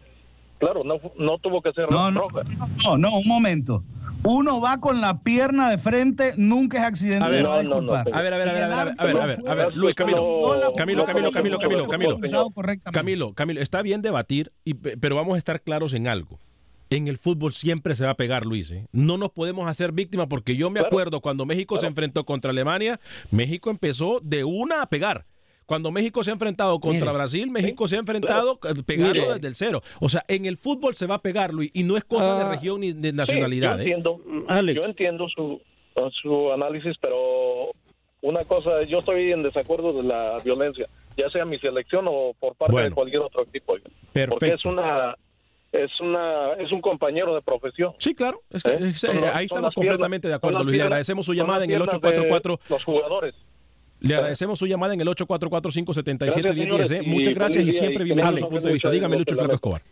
Claro, 0.59 0.83
no, 0.85 0.99
no 1.19 1.39
tuvo 1.39 1.61
que 1.61 1.73
ser 1.73 1.91
No, 1.91 2.11
no, 2.11 2.21
roja. 2.29 2.43
no, 2.85 2.97
no, 2.99 3.19
un 3.19 3.27
momento. 3.29 3.83
Uno 4.23 4.61
va 4.61 4.79
con 4.81 5.01
la 5.01 5.21
pierna 5.21 5.71
de 5.71 5.79
frente, 5.79 6.35
nunca 6.37 6.79
es 6.79 6.85
accidente. 6.85 7.25
A 7.25 7.29
ver, 7.29 7.43
me 7.43 7.49
va 7.49 7.59
a 7.59 7.63
no, 7.63 7.81
no. 7.81 7.95
A 7.95 8.03
ver, 8.05 8.15
a 8.15 8.21
ver, 8.21 8.33
a 8.33 8.37
ver, 8.37 8.49
a 8.49 8.53
ver, 8.53 8.63
a 8.63 8.67
ver, 8.67 8.77
a 8.99 9.05
ver, 9.05 9.17
a 9.19 9.27
ver, 9.27 9.41
a 9.47 9.55
ver, 9.55 9.69
No, 9.69 9.77
Luis, 9.77 9.95
Camilo, 9.95 10.73
Camilo, 10.77 11.05
Camilo, 11.05 11.31
Camilo, 11.31 11.61
Camilo, 11.61 11.89
Camilo. 11.89 12.53
Camilo, 12.93 13.35
Camilo, 13.35 13.61
está 13.61 13.83
bien 13.83 14.03
debatir, 14.03 14.53
y, 14.65 14.75
pero 14.75 15.17
vamos 15.17 15.37
a 15.37 15.39
estar 15.39 15.63
claros 15.63 15.95
en 15.95 16.09
algo. 16.09 16.41
En 16.89 17.09
el 17.09 17.19
fútbol 17.19 17.53
siempre 17.53 17.95
se 17.97 18.05
va 18.05 18.13
a 18.13 18.17
pegar, 18.17 18.47
Luis. 18.47 18.71
¿eh? 18.71 18.87
No 18.93 19.19
nos 19.19 19.31
podemos 19.31 19.69
hacer 19.69 19.91
víctimas 19.91 20.29
porque 20.29 20.57
yo 20.57 20.71
me 20.71 20.81
acuerdo 20.81 21.21
cuando 21.21 21.45
México 21.45 21.79
se 21.79 21.87
enfrentó 21.87 22.25
contra 22.25 22.53
Alemania, 22.53 23.01
México 23.31 23.71
empezó 23.71 24.21
de 24.23 24.45
una 24.45 24.83
a 24.83 24.87
pegar. 24.89 25.27
Cuando 25.67 25.91
México 25.91 26.23
se 26.23 26.31
ha 26.31 26.33
enfrentado 26.35 26.79
contra 26.81 27.07
Mire. 27.07 27.13
Brasil, 27.13 27.51
México 27.51 27.89
se 27.89 27.97
ha 27.97 27.99
enfrentado 27.99 28.59
eh, 28.69 28.83
pegando 28.87 29.13
Mire. 29.15 29.35
desde 29.35 29.49
el 29.49 29.55
cero. 29.57 29.83
O 30.01 30.09
sea, 30.09 30.23
en 30.29 30.47
el 30.47 30.57
fútbol 30.57 30.95
se 30.95 31.07
va 31.07 31.17
a 31.17 31.23
pegar, 31.23 31.53
Luis, 31.53 31.71
y 31.75 31.83
no 31.83 31.97
es 31.97 32.05
cosa 32.05 32.37
de 32.37 32.45
Ah. 32.45 32.49
región 32.51 32.81
ni 32.81 32.93
de 32.93 33.11
Sí, 33.11 33.17
nacionalidad. 33.17 33.73
yo 33.77 33.79
¿eh? 33.79 33.83
entiendo, 33.83 34.21
Alex. 34.49 34.81
yo 34.81 34.87
entiendo 34.87 35.29
su, 35.29 35.61
su 36.23 36.53
análisis, 36.53 36.97
pero 37.01 37.17
una 38.23 38.45
cosa, 38.45 38.83
yo 38.85 39.01
estoy 39.01 39.33
en 39.33 39.43
desacuerdo 39.43 39.93
de 39.93 40.05
la 40.05 40.39
violencia, 40.45 40.87
ya 41.17 41.29
sea 41.31 41.45
mi 41.45 41.59
selección 41.59 42.07
o 42.09 42.33
por 42.39 42.55
parte 42.55 42.73
Bueno. 42.73 42.89
de 42.89 42.95
cualquier 42.95 43.23
otro 43.23 43.43
equipo. 43.43 43.75
Perfecto. 44.13 44.31
Porque 44.39 44.55
es 44.55 44.65
una 44.65 45.15
es 45.73 45.91
una 46.01 46.53
es 46.55 46.71
un 46.73 46.81
compañero 46.81 47.35
de 47.35 47.43
profesión. 47.43 47.93
Sí, 47.99 48.15
claro. 48.15 48.41
es 48.51 48.63
que- 48.63 48.71
¿Eh? 48.71 48.79
es- 48.91 49.05
eh, 49.05 49.21
ahí 49.35 49.45
estamos 49.47 49.75
completamente 49.75 50.29
piernas- 50.29 50.31
de 50.31 50.35
acuerdo, 50.35 50.59
Luis. 50.65 50.69
Le 50.69 50.73
piernas- 50.79 50.87
agradecemos 50.87 51.27
su 51.27 51.35
llamada 51.35 51.65
en 51.65 51.71
el 51.73 51.77
piernas 51.79 51.89
de 51.91 51.97
844. 52.09 52.61
Los 52.71 52.85
jugadores. 52.85 53.35
Le 54.01 54.15
agradecemos 54.15 54.59
su 54.59 54.67
llamada 54.67 54.95
en 54.95 55.01
el 55.01 55.09
844-577-1010. 55.09 56.19
Gracias, 56.19 56.47
¿eh? 56.47 56.55
señores, 56.55 57.07
Muchas 57.07 57.35
gracias 57.35 57.65
y 57.67 57.73
siempre 57.73 58.03
y 58.03 58.07
bienvenido 58.07 58.37
a 58.37 58.39
su 58.41 58.49
punto 58.49 58.67
de 58.67 58.73
vista. 58.73 58.91
Dígame, 58.91 59.19
Lucho 59.19 59.35
Flaco 59.37 59.55
Escobar. 59.55 59.83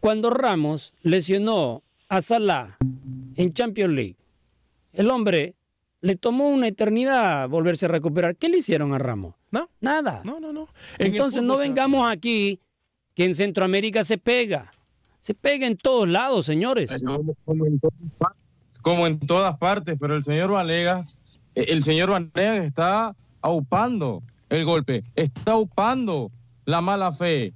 Cuando 0.00 0.30
Ramos 0.30 0.92
lesionó 1.02 1.82
a 2.08 2.20
Salah 2.20 2.76
en 3.36 3.52
Champions 3.52 3.94
League, 3.94 4.16
el 4.92 5.10
hombre 5.10 5.54
le 6.00 6.16
tomó 6.16 6.50
una 6.50 6.68
eternidad 6.68 7.48
volverse 7.48 7.86
a 7.86 7.88
recuperar. 7.88 8.36
¿Qué 8.36 8.48
le 8.48 8.58
hicieron 8.58 8.92
a 8.92 8.98
Ramos? 8.98 9.34
No. 9.50 9.70
Nada. 9.80 10.20
No, 10.24 10.40
no, 10.40 10.52
no. 10.52 10.68
En 10.98 11.12
Entonces 11.12 11.42
no 11.42 11.56
vengamos 11.56 12.06
aquí 12.10 12.60
que 13.14 13.24
en 13.24 13.34
Centroamérica 13.34 14.04
se 14.04 14.18
pega. 14.18 14.72
Se 15.20 15.32
pega 15.32 15.66
en 15.66 15.78
todos 15.78 16.06
lados, 16.06 16.44
señores. 16.44 17.02
Como 17.46 17.66
en 17.66 17.80
todas 17.80 17.96
partes, 18.18 18.42
como 18.82 19.06
en 19.06 19.18
todas 19.20 19.56
partes, 19.56 19.96
pero 19.98 20.14
el 20.14 20.24
señor 20.24 20.50
Vanegas, 20.50 21.18
eh, 21.54 21.66
el 21.68 21.84
señor 21.84 22.10
Vanegas 22.10 22.66
está 22.66 23.16
aupando 23.44 24.22
el 24.48 24.64
golpe, 24.64 25.04
está 25.14 25.52
aupando 25.52 26.32
la 26.64 26.80
mala 26.80 27.12
fe. 27.12 27.52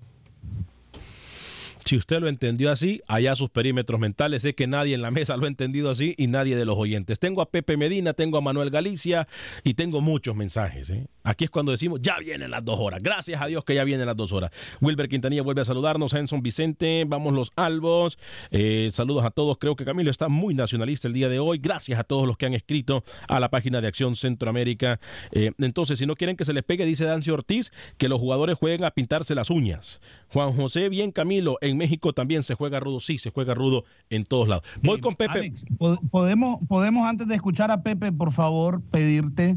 Si 1.89 1.97
usted 1.97 2.21
lo 2.21 2.29
entendió 2.29 2.71
así, 2.71 3.01
allá 3.09 3.35
sus 3.35 3.49
perímetros 3.49 3.99
mentales. 3.99 4.43
Sé 4.43 4.55
que 4.55 4.67
nadie 4.67 4.95
en 4.95 5.01
la 5.01 5.11
mesa 5.11 5.39
lo 5.39 5.47
ha 5.47 5.49
entendido 5.49 5.91
así 5.91 6.15
y 6.19 6.27
nadie 6.27 6.55
de 6.55 6.67
los 6.67 6.77
oyentes. 6.77 7.19
Tengo 7.19 7.41
a 7.41 7.51
Pepe 7.51 7.79
Medina, 7.79 8.13
tengo 8.13 8.37
a 8.37 8.43
Manuel 8.43 8.69
Galicia 8.69 9.27
y 9.65 9.73
tengo 9.73 10.03
muchos 10.03 10.37
mensajes. 10.37 10.91
¿eh? 10.91 11.07
Aquí 11.23 11.45
es 11.45 11.51
cuando 11.51 11.73
decimos, 11.73 12.01
ya 12.03 12.19
vienen 12.19 12.51
las 12.51 12.63
dos 12.63 12.79
horas. 12.79 13.03
Gracias 13.03 13.41
a 13.41 13.47
Dios 13.47 13.65
que 13.65 13.75
ya 13.75 13.85
vienen 13.85 14.05
las 14.05 14.17
dos 14.17 14.33
horas. 14.33 14.51
Wilber 14.83 15.09
Quintanilla 15.09 15.41
vuelve 15.41 15.63
a 15.63 15.65
saludarnos. 15.65 16.13
Enson 16.13 16.43
Vicente, 16.43 17.05
vamos 17.07 17.33
los 17.33 17.53
albos. 17.57 18.19
Eh, 18.51 18.91
saludos 18.93 19.25
a 19.25 19.31
todos. 19.31 19.57
Creo 19.57 19.75
que 19.75 19.87
Camilo 19.87 20.11
está 20.11 20.29
muy 20.29 20.53
nacionalista 20.53 21.09
el 21.09 21.15
día 21.15 21.31
de 21.31 21.39
hoy. 21.39 21.57
Gracias 21.57 21.99
a 21.99 22.05
todos 22.05 22.27
los 22.27 22.37
que 22.37 22.45
han 22.45 22.53
escrito 22.53 23.03
a 23.29 23.41
la 23.41 23.49
página 23.49 23.81
de 23.81 23.89
Acción 23.89 24.15
Centroamérica. 24.15 25.01
Eh, 25.33 25.53
entonces, 25.57 25.99
si 25.99 26.05
no 26.05 26.17
quieren 26.17 26.37
que 26.37 26.45
se 26.45 26.53
les 26.53 26.65
pegue, 26.65 26.85
dice 26.85 27.07
Dancio 27.07 27.33
Ortiz, 27.33 27.73
que 27.97 28.11
los 28.11 28.21
jugadores 28.21 28.59
jueguen 28.59 28.85
a 28.85 28.91
pintarse 28.91 29.35
las 29.35 29.49
uñas. 29.49 30.03
Juan 30.33 30.53
José, 30.55 30.89
bien 30.89 31.11
Camilo, 31.13 31.57
en 31.61 31.77
México 31.77 32.13
también 32.13 32.43
se 32.43 32.55
juega 32.55 32.81
rudo. 32.81 33.01
Sí, 33.01 33.19
se 33.19 33.31
juega 33.31 33.55
rudo 33.55 33.85
en 34.11 34.25
todos 34.25 34.49
lados. 34.49 34.65
Voy 34.83 35.01
con 35.01 35.15
Pepe. 35.15 35.39
Alex, 35.39 35.65
po- 35.79 36.01
podemos, 36.11 36.59
podemos 36.69 37.07
antes 37.09 37.29
de 37.29 37.35
escuchar 37.35 37.71
a 37.71 37.83
Pepe, 37.83 38.13
por 38.13 38.33
favor, 38.33 38.83
pedirte 38.91 39.57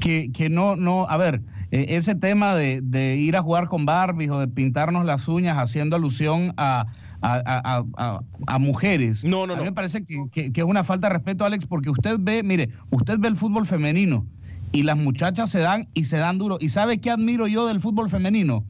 que, 0.00 0.30
que 0.32 0.48
no, 0.50 0.76
no, 0.76 1.06
a 1.08 1.16
ver, 1.16 1.40
eh, 1.70 1.86
ese 1.90 2.14
tema 2.14 2.54
de, 2.54 2.80
de 2.82 3.16
ir 3.16 3.36
a 3.36 3.42
jugar 3.42 3.68
con 3.68 3.86
Barbies 3.86 4.30
o 4.30 4.38
de 4.38 4.48
pintarnos 4.48 5.04
las 5.04 5.26
uñas 5.28 5.56
haciendo 5.58 5.96
alusión 5.96 6.52
a, 6.56 6.86
a, 7.20 8.58
mujeres. 8.58 9.24
No, 9.24 9.46
no, 9.46 9.54
a 9.54 9.56
mí 9.56 9.64
me 9.64 9.72
parece 9.72 10.04
que, 10.04 10.50
que, 10.52 10.60
es 10.60 10.64
una 10.64 10.84
falta 10.84 11.08
de 11.08 11.14
respeto, 11.14 11.44
Alex, 11.44 11.66
porque 11.66 11.90
usted 11.90 12.16
ve, 12.20 12.42
mire, 12.42 12.68
usted 12.90 13.18
ve 13.18 13.28
el 13.28 13.36
fútbol 13.36 13.66
femenino 13.66 14.26
y 14.72 14.82
las 14.82 14.96
muchachas 14.96 15.50
se 15.50 15.60
dan 15.60 15.88
y 15.94 16.04
se 16.04 16.18
dan 16.18 16.38
duro. 16.38 16.58
¿Y 16.60 16.68
sabe 16.68 16.98
qué 16.98 17.10
admiro 17.10 17.46
yo 17.46 17.66
del 17.66 17.80
fútbol 17.80 18.10
femenino? 18.10 18.64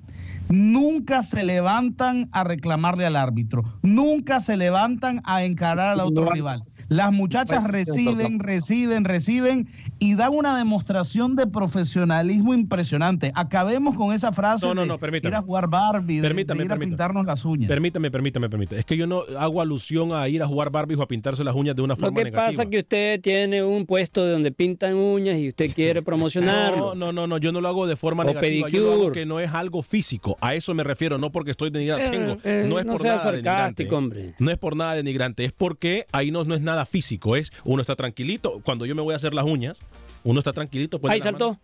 Nunca 0.48 1.22
se 1.22 1.42
levantan 1.42 2.28
a 2.32 2.44
reclamarle 2.44 3.06
al 3.06 3.16
árbitro, 3.16 3.62
nunca 3.82 4.40
se 4.40 4.56
levantan 4.56 5.20
a 5.24 5.44
encarar 5.44 5.88
al 5.88 6.00
otro 6.00 6.30
rival. 6.30 6.64
Las 6.88 7.12
muchachas 7.12 7.64
reciben, 7.64 8.38
reciben, 8.38 9.04
reciben 9.04 9.68
y 9.98 10.14
dan 10.14 10.34
una 10.34 10.56
demostración 10.56 11.36
de 11.36 11.46
profesionalismo 11.46 12.54
impresionante. 12.54 13.32
Acabemos 13.34 13.96
con 13.96 14.12
esa 14.12 14.32
frase 14.32 14.66
no, 14.66 14.74
no, 14.74 14.86
no, 14.86 14.98
de 14.98 15.18
ir 15.18 15.34
a 15.34 15.42
jugar 15.42 15.68
Barbie, 15.68 16.20
de, 16.20 16.28
ir 16.28 16.72
a 16.72 16.76
pintarnos 16.76 17.26
las 17.26 17.44
uñas. 17.44 17.68
Permítame, 17.68 18.10
permítame, 18.10 18.48
permítame. 18.48 18.80
Es 18.80 18.86
que 18.86 18.96
yo 18.96 19.06
no 19.06 19.22
hago 19.38 19.60
alusión 19.60 20.12
a 20.12 20.28
ir 20.28 20.42
a 20.42 20.46
jugar 20.46 20.70
Barbie 20.70 20.96
o 20.96 21.02
a 21.02 21.08
pintarse 21.08 21.44
las 21.44 21.54
uñas 21.54 21.76
de 21.76 21.82
una 21.82 21.96
forma 21.96 22.18
negativa. 22.18 22.42
Lo 22.42 22.46
que 22.46 22.50
pasa 22.50 22.62
es 22.64 22.68
que 22.68 22.78
usted 22.78 23.20
tiene 23.20 23.62
un 23.62 23.86
puesto 23.86 24.24
de 24.24 24.32
donde 24.32 24.52
pintan 24.52 24.94
uñas 24.94 25.38
y 25.38 25.48
usted 25.48 25.72
quiere 25.74 26.02
promocionarlo. 26.02 26.94
No, 26.94 27.12
no, 27.12 27.12
no, 27.12 27.26
no 27.26 27.38
yo 27.38 27.52
no 27.52 27.60
lo 27.60 27.68
hago 27.68 27.86
de 27.86 27.96
forma 27.96 28.24
negativa. 28.24 28.68
Yo 28.68 29.12
que 29.12 29.26
no 29.26 29.40
es 29.40 29.52
algo 29.52 29.82
físico. 29.82 30.36
A 30.40 30.54
eso 30.54 30.74
me 30.74 30.84
refiero, 30.84 31.18
no 31.18 31.30
porque 31.30 31.52
estoy 31.52 31.70
denigrante. 31.70 32.06
Eh, 32.06 32.10
Tengo, 32.10 32.38
eh, 32.44 32.66
no 32.68 32.78
es 32.78 32.86
por 32.86 33.04
nada 33.04 33.18
sarcástico, 33.18 33.96
hombre. 33.96 34.34
No 34.38 34.50
es 34.50 34.58
por 34.58 34.76
nada 34.76 34.94
denigrante, 34.94 35.44
es 35.44 35.52
porque 35.52 36.06
ahí 36.12 36.30
no, 36.30 36.44
no 36.44 36.54
es 36.54 36.60
nada 36.60 36.83
físico, 36.84 37.36
es 37.36 37.52
uno 37.64 37.80
está 37.80 37.96
tranquilito. 37.96 38.60
Cuando 38.64 38.86
yo 38.86 38.94
me 38.94 39.02
voy 39.02 39.14
a 39.14 39.16
hacer 39.16 39.34
las 39.34 39.44
uñas, 39.44 39.78
uno 40.22 40.40
está 40.40 40.52
tranquilito. 40.52 41.00
Ahí 41.08 41.20
saltó. 41.20 41.58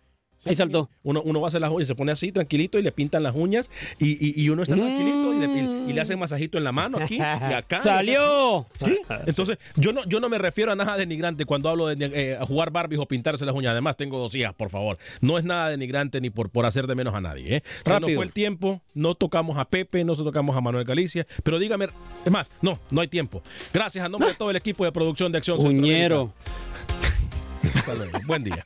Ahí 0.45 0.55
saltó. 0.55 0.89
Uno, 1.03 1.21
uno 1.23 1.39
va 1.39 1.47
a 1.47 1.49
hacer 1.49 1.61
las 1.61 1.71
uñas, 1.71 1.87
se 1.87 1.95
pone 1.95 2.11
así 2.11 2.31
tranquilito 2.31 2.79
y 2.79 2.81
le 2.81 2.91
pintan 2.91 3.21
las 3.23 3.35
uñas 3.35 3.69
y, 3.99 4.41
y, 4.41 4.49
uno 4.49 4.63
está 4.63 4.75
tranquilito 4.75 5.33
y 5.87 5.93
le, 5.93 6.01
hacen 6.01 6.17
masajito 6.17 6.57
en 6.57 6.63
la 6.63 6.71
mano 6.71 6.97
aquí 6.97 7.17
y 7.17 7.21
acá. 7.21 7.79
¡Salió! 7.79 8.65
Entonces, 9.27 9.59
yo 9.75 9.93
no, 9.93 10.03
yo 10.05 10.19
no 10.19 10.29
me 10.29 10.39
refiero 10.39 10.71
a 10.71 10.75
nada 10.75 10.97
denigrante 10.97 11.45
cuando 11.45 11.69
hablo 11.69 11.87
de 11.87 12.11
eh, 12.13 12.37
jugar 12.47 12.71
Barbies 12.71 12.99
o 12.99 13.07
pintarse 13.07 13.45
las 13.45 13.53
uñas. 13.53 13.71
Además, 13.71 13.97
tengo 13.97 14.17
dos 14.17 14.33
hijas, 14.33 14.53
por 14.53 14.69
favor. 14.69 14.97
No 15.21 15.37
es 15.37 15.43
nada 15.43 15.69
denigrante 15.69 16.21
ni 16.21 16.29
por, 16.31 16.49
por 16.49 16.65
hacer 16.65 16.87
de 16.87 16.95
menos 16.95 17.13
a 17.13 17.21
nadie. 17.21 17.57
¿eh? 17.57 17.63
Se 17.85 17.99
nos 17.99 18.11
fue 18.13 18.25
el 18.25 18.33
tiempo, 18.33 18.81
no 18.95 19.13
tocamos 19.15 19.57
a 19.57 19.65
Pepe, 19.65 20.03
no 20.03 20.15
tocamos 20.15 20.55
a 20.55 20.61
Manuel 20.61 20.85
Galicia, 20.85 21.27
pero 21.43 21.59
dígame, 21.59 21.87
es 22.25 22.31
más, 22.31 22.49
no, 22.61 22.79
no 22.89 23.01
hay 23.01 23.07
tiempo. 23.07 23.43
Gracias 23.73 24.03
a 24.03 24.09
nombre 24.09 24.29
de 24.29 24.35
todo 24.35 24.49
el 24.49 24.55
equipo 24.55 24.85
de 24.85 24.91
producción 24.91 25.31
de 25.31 25.37
Acción 25.37 25.59
Uñero. 25.59 26.33
Buen 28.25 28.43
día. 28.43 28.65